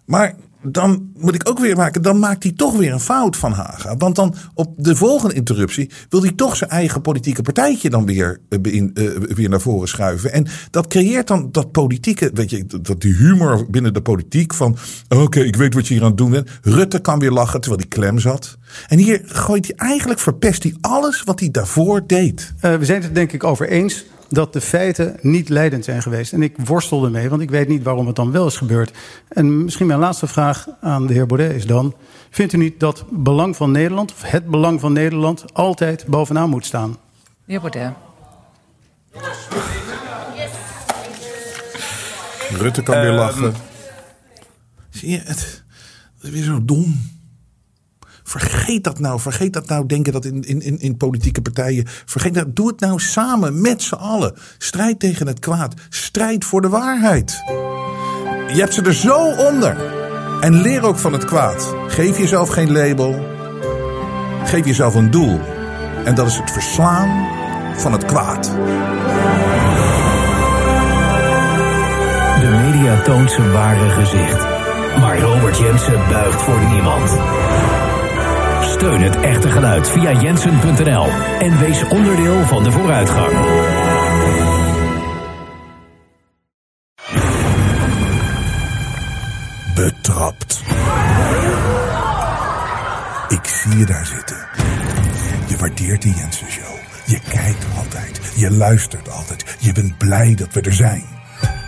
Maar 0.04 0.34
dan 0.66 1.10
moet 1.16 1.34
ik 1.34 1.48
ook 1.48 1.58
weer 1.58 1.76
maken, 1.76 2.02
dan 2.02 2.18
maakt 2.18 2.42
hij 2.42 2.52
toch 2.52 2.76
weer 2.76 2.92
een 2.92 3.00
fout 3.00 3.36
van 3.36 3.52
Haga. 3.52 3.96
Want 3.96 4.16
dan 4.16 4.34
op 4.54 4.74
de 4.76 4.96
volgende 4.96 5.34
interruptie 5.34 5.90
wil 6.08 6.22
hij 6.22 6.32
toch 6.32 6.56
zijn 6.56 6.70
eigen 6.70 7.00
politieke 7.00 7.42
partijtje 7.42 7.90
dan 7.90 8.06
weer, 8.06 8.38
in, 8.62 8.90
uh, 8.94 9.10
weer 9.16 9.48
naar 9.48 9.60
voren 9.60 9.88
schuiven. 9.88 10.32
En 10.32 10.46
dat 10.70 10.86
creëert 10.86 11.26
dan 11.26 11.48
dat 11.52 11.72
politieke, 11.72 12.30
weet 12.34 12.50
je, 12.50 12.64
dat 12.82 13.00
die 13.00 13.14
humor 13.14 13.70
binnen 13.70 13.94
de 13.94 14.02
politiek 14.02 14.54
van, 14.54 14.76
oké, 15.08 15.40
ik 15.40 15.56
weet 15.56 15.74
wat 15.74 15.86
je 15.86 15.94
hier 15.94 16.02
aan 16.02 16.08
het 16.08 16.18
doen 16.18 16.30
bent. 16.30 16.50
Rutte 16.62 16.98
kan 16.98 17.18
weer 17.18 17.30
lachen 17.30 17.60
terwijl 17.60 17.82
hij 17.88 17.98
klem 17.98 18.18
zat. 18.18 18.58
En 18.88 18.98
hier 18.98 19.20
gooit 19.24 19.66
hij 19.66 19.88
eigenlijk, 19.88 20.20
verpest 20.20 20.62
hij 20.62 20.74
alles 20.80 21.22
wat 21.22 21.40
hij 21.40 21.50
daarvoor 21.50 22.06
deed. 22.06 22.52
Uh, 22.62 22.74
we 22.74 22.84
zijn 22.84 23.02
het 23.02 23.14
denk 23.14 23.32
ik 23.32 23.44
over 23.44 23.68
eens 23.68 24.04
dat 24.28 24.52
de 24.52 24.60
feiten 24.60 25.16
niet 25.20 25.48
leidend 25.48 25.84
zijn 25.84 26.02
geweest. 26.02 26.32
En 26.32 26.42
ik 26.42 26.54
worstel 26.64 27.04
ermee, 27.04 27.28
want 27.28 27.42
ik 27.42 27.50
weet 27.50 27.68
niet 27.68 27.82
waarom 27.82 28.06
het 28.06 28.16
dan 28.16 28.32
wel 28.32 28.46
is 28.46 28.56
gebeurd. 28.56 28.96
En 29.28 29.64
misschien 29.64 29.86
mijn 29.86 29.98
laatste 29.98 30.26
vraag 30.26 30.66
aan 30.80 31.06
de 31.06 31.12
heer 31.12 31.26
Baudet 31.26 31.52
is 31.52 31.66
dan... 31.66 31.94
vindt 32.30 32.52
u 32.52 32.56
niet 32.56 32.80
dat 32.80 33.04
belang 33.10 33.56
van 33.56 33.70
Nederland, 33.70 34.12
of 34.12 34.22
het 34.22 34.46
belang 34.46 34.80
van 34.80 34.92
Nederland... 34.92 35.44
altijd 35.52 36.06
bovenaan 36.06 36.50
moet 36.50 36.66
staan? 36.66 36.96
De 37.44 37.52
heer 37.52 37.60
Baudet. 37.60 37.92
Rutte 42.50 42.82
kan 42.82 43.00
weer 43.00 43.12
lachen. 43.12 43.54
Zie 44.90 45.10
je, 45.10 45.18
het, 45.18 45.64
het 46.18 46.22
is 46.22 46.30
weer 46.30 46.42
zo 46.42 46.64
dom. 46.64 47.13
Vergeet 48.24 48.84
dat 48.84 48.98
nou. 48.98 49.20
Vergeet 49.20 49.52
dat 49.52 49.68
nou. 49.68 49.86
Denken 49.86 50.12
dat 50.12 50.24
in, 50.24 50.42
in, 50.42 50.78
in 50.78 50.96
politieke 50.96 51.42
partijen. 51.42 51.84
Vergeet 51.86 52.34
dat. 52.34 52.56
Doe 52.56 52.68
het 52.68 52.80
nou 52.80 53.00
samen 53.00 53.60
met 53.60 53.82
z'n 53.82 53.94
allen. 53.94 54.34
Strijd 54.58 54.98
tegen 54.98 55.26
het 55.26 55.38
kwaad. 55.38 55.74
Strijd 55.88 56.44
voor 56.44 56.60
de 56.60 56.68
waarheid. 56.68 57.42
Je 58.54 58.60
hebt 58.60 58.74
ze 58.74 58.82
er 58.82 58.94
zo 58.94 59.34
onder. 59.34 59.76
En 60.40 60.60
leer 60.60 60.82
ook 60.82 60.98
van 60.98 61.12
het 61.12 61.24
kwaad. 61.24 61.74
Geef 61.88 62.18
jezelf 62.18 62.48
geen 62.48 62.72
label. 62.72 63.26
Geef 64.44 64.64
jezelf 64.64 64.94
een 64.94 65.10
doel. 65.10 65.40
En 66.04 66.14
dat 66.14 66.26
is 66.26 66.36
het 66.36 66.50
verslaan 66.50 67.26
van 67.76 67.92
het 67.92 68.04
kwaad. 68.04 68.44
De 72.40 72.50
media 72.62 73.02
toont 73.02 73.30
zijn 73.30 73.52
ware 73.52 73.90
gezicht. 73.90 74.46
Maar 74.98 75.18
Robert 75.18 75.58
Jensen 75.58 76.08
buigt 76.08 76.42
voor 76.42 76.60
niemand. 76.72 77.10
Steun 78.74 79.02
het 79.02 79.20
echte 79.20 79.48
geluid 79.48 79.88
via 79.88 80.20
jensen.nl 80.20 81.06
en 81.38 81.58
wees 81.58 81.84
onderdeel 81.88 82.42
van 82.42 82.62
de 82.62 82.72
vooruitgang. 82.72 83.32
betrapt. 89.74 90.62
Ik 93.28 93.44
zie 93.44 93.78
je 93.78 93.86
daar 93.86 94.06
zitten. 94.06 94.36
Je 95.46 95.56
waardeert 95.56 96.02
de 96.02 96.10
Jensen 96.10 96.50
Show. 96.50 96.76
Je 97.06 97.20
kijkt 97.28 97.66
altijd. 97.76 98.20
Je 98.36 98.50
luistert 98.50 99.10
altijd. 99.10 99.56
Je 99.58 99.72
bent 99.72 99.98
blij 99.98 100.34
dat 100.34 100.52
we 100.52 100.60
er 100.60 100.72
zijn. 100.72 101.04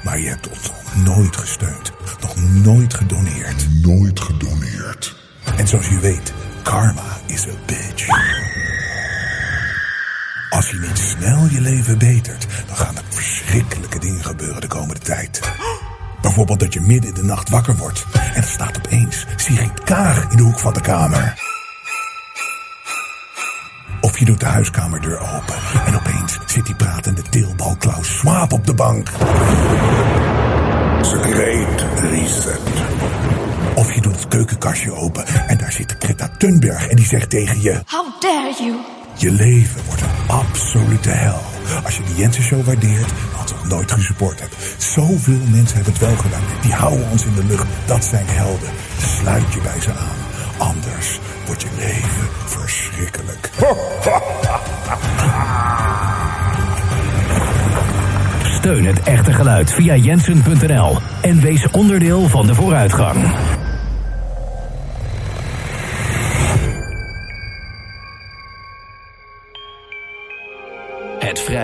Maar 0.05 0.19
je 0.19 0.29
hebt 0.29 0.49
ons 0.49 0.71
nog 0.71 1.17
nooit 1.17 1.37
gesteund. 1.37 1.93
Nog 2.21 2.37
nooit 2.65 2.95
gedoneerd. 2.95 3.67
Nooit 3.83 4.21
gedoneerd. 4.21 5.17
En 5.57 5.69
zoals 5.69 5.89
je 5.89 5.99
weet, 5.99 6.33
karma 6.67 7.21
is 7.27 7.47
a 7.47 7.55
bitch. 7.67 8.07
Als 10.51 10.71
je 10.71 10.79
niet 10.79 10.99
snel 10.99 11.47
je 11.51 11.61
leven 11.61 11.99
betert, 11.99 12.47
dan 12.67 12.77
gaan 12.77 12.97
er 12.97 13.03
verschrikkelijke 13.09 13.99
dingen 13.99 14.25
gebeuren 14.25 14.61
de 14.61 14.67
komende 14.67 15.01
tijd. 15.01 15.41
Bijvoorbeeld 16.21 16.61
dat 16.61 16.73
je 16.73 16.81
midden 16.81 17.09
in 17.09 17.15
de 17.15 17.25
nacht 17.25 17.49
wakker 17.49 17.77
wordt 17.77 18.07
en 18.35 18.43
er 18.43 18.49
staat 18.49 18.77
opeens 18.77 19.27
Sigrid 19.37 19.81
Kaag 19.85 20.31
in 20.31 20.37
de 20.37 20.43
hoek 20.43 20.59
van 20.59 20.73
de 20.73 20.81
kamer. 20.81 21.35
Of 24.01 24.19
je 24.19 24.25
doet 24.25 24.41
de 24.41 24.47
huiskamerdeur 24.47 25.19
open 25.19 25.57
en 25.87 25.97
opeens 25.97 26.39
zit 26.47 26.67
die 26.67 26.77
pratende 26.77 27.23
teelbal 27.23 27.77
Klaus 27.77 28.17
Schwab 28.17 28.53
op 28.53 28.67
de 28.67 28.75
bank. 28.75 29.09
Great 31.03 31.85
reset. 32.01 32.61
Of 33.75 33.95
je 33.95 34.01
doet 34.01 34.15
het 34.15 34.29
keukenkastje 34.29 34.93
open 34.93 35.27
en 35.47 35.59
daar 35.59 35.73
zit 35.73 35.97
Greta 35.99 36.31
Thunberg 36.39 36.89
en 36.89 36.97
die 36.97 37.07
zegt 37.07 37.31
tegen 37.31 37.63
je... 37.63 37.83
How 37.87 38.21
dare 38.21 38.55
you? 38.59 38.75
Je 39.19 39.31
leven 39.31 39.81
wordt 39.87 40.01
een 40.03 40.09
absolute 40.27 41.11
hel. 41.11 41.41
Als 41.85 41.97
je 41.97 42.03
de 42.03 42.15
Jensen 42.15 42.43
Show 42.43 42.65
waardeert, 42.65 43.13
wat 43.37 43.51
nog 43.51 43.69
nooit 43.69 43.93
gesupport 43.93 44.41
hebt. 44.41 44.57
Zoveel 44.77 45.41
mensen 45.51 45.77
hebben 45.77 45.93
het 45.93 46.03
wel 46.03 46.17
gedaan. 46.17 46.43
Die 46.63 46.73
houden 46.73 47.11
ons 47.11 47.25
in 47.25 47.35
de 47.35 47.45
lucht. 47.45 47.67
Dat 47.85 48.05
zijn 48.05 48.27
helden. 48.27 48.69
Sluit 48.99 49.53
je 49.53 49.61
bij 49.61 49.81
ze 49.81 49.91
aan. 49.91 50.27
Anders 50.59 51.21
wordt 51.47 51.63
je 51.63 51.69
leven 51.79 52.29
verschrikkelijk. 52.45 53.51
Steun 58.43 58.85
het 58.85 59.03
echte 59.03 59.33
geluid 59.33 59.73
via 59.73 59.95
jensen.nl 59.95 60.99
en 61.23 61.41
wees 61.41 61.71
onderdeel 61.71 62.29
van 62.29 62.47
de 62.47 62.55
vooruitgang. 62.55 63.17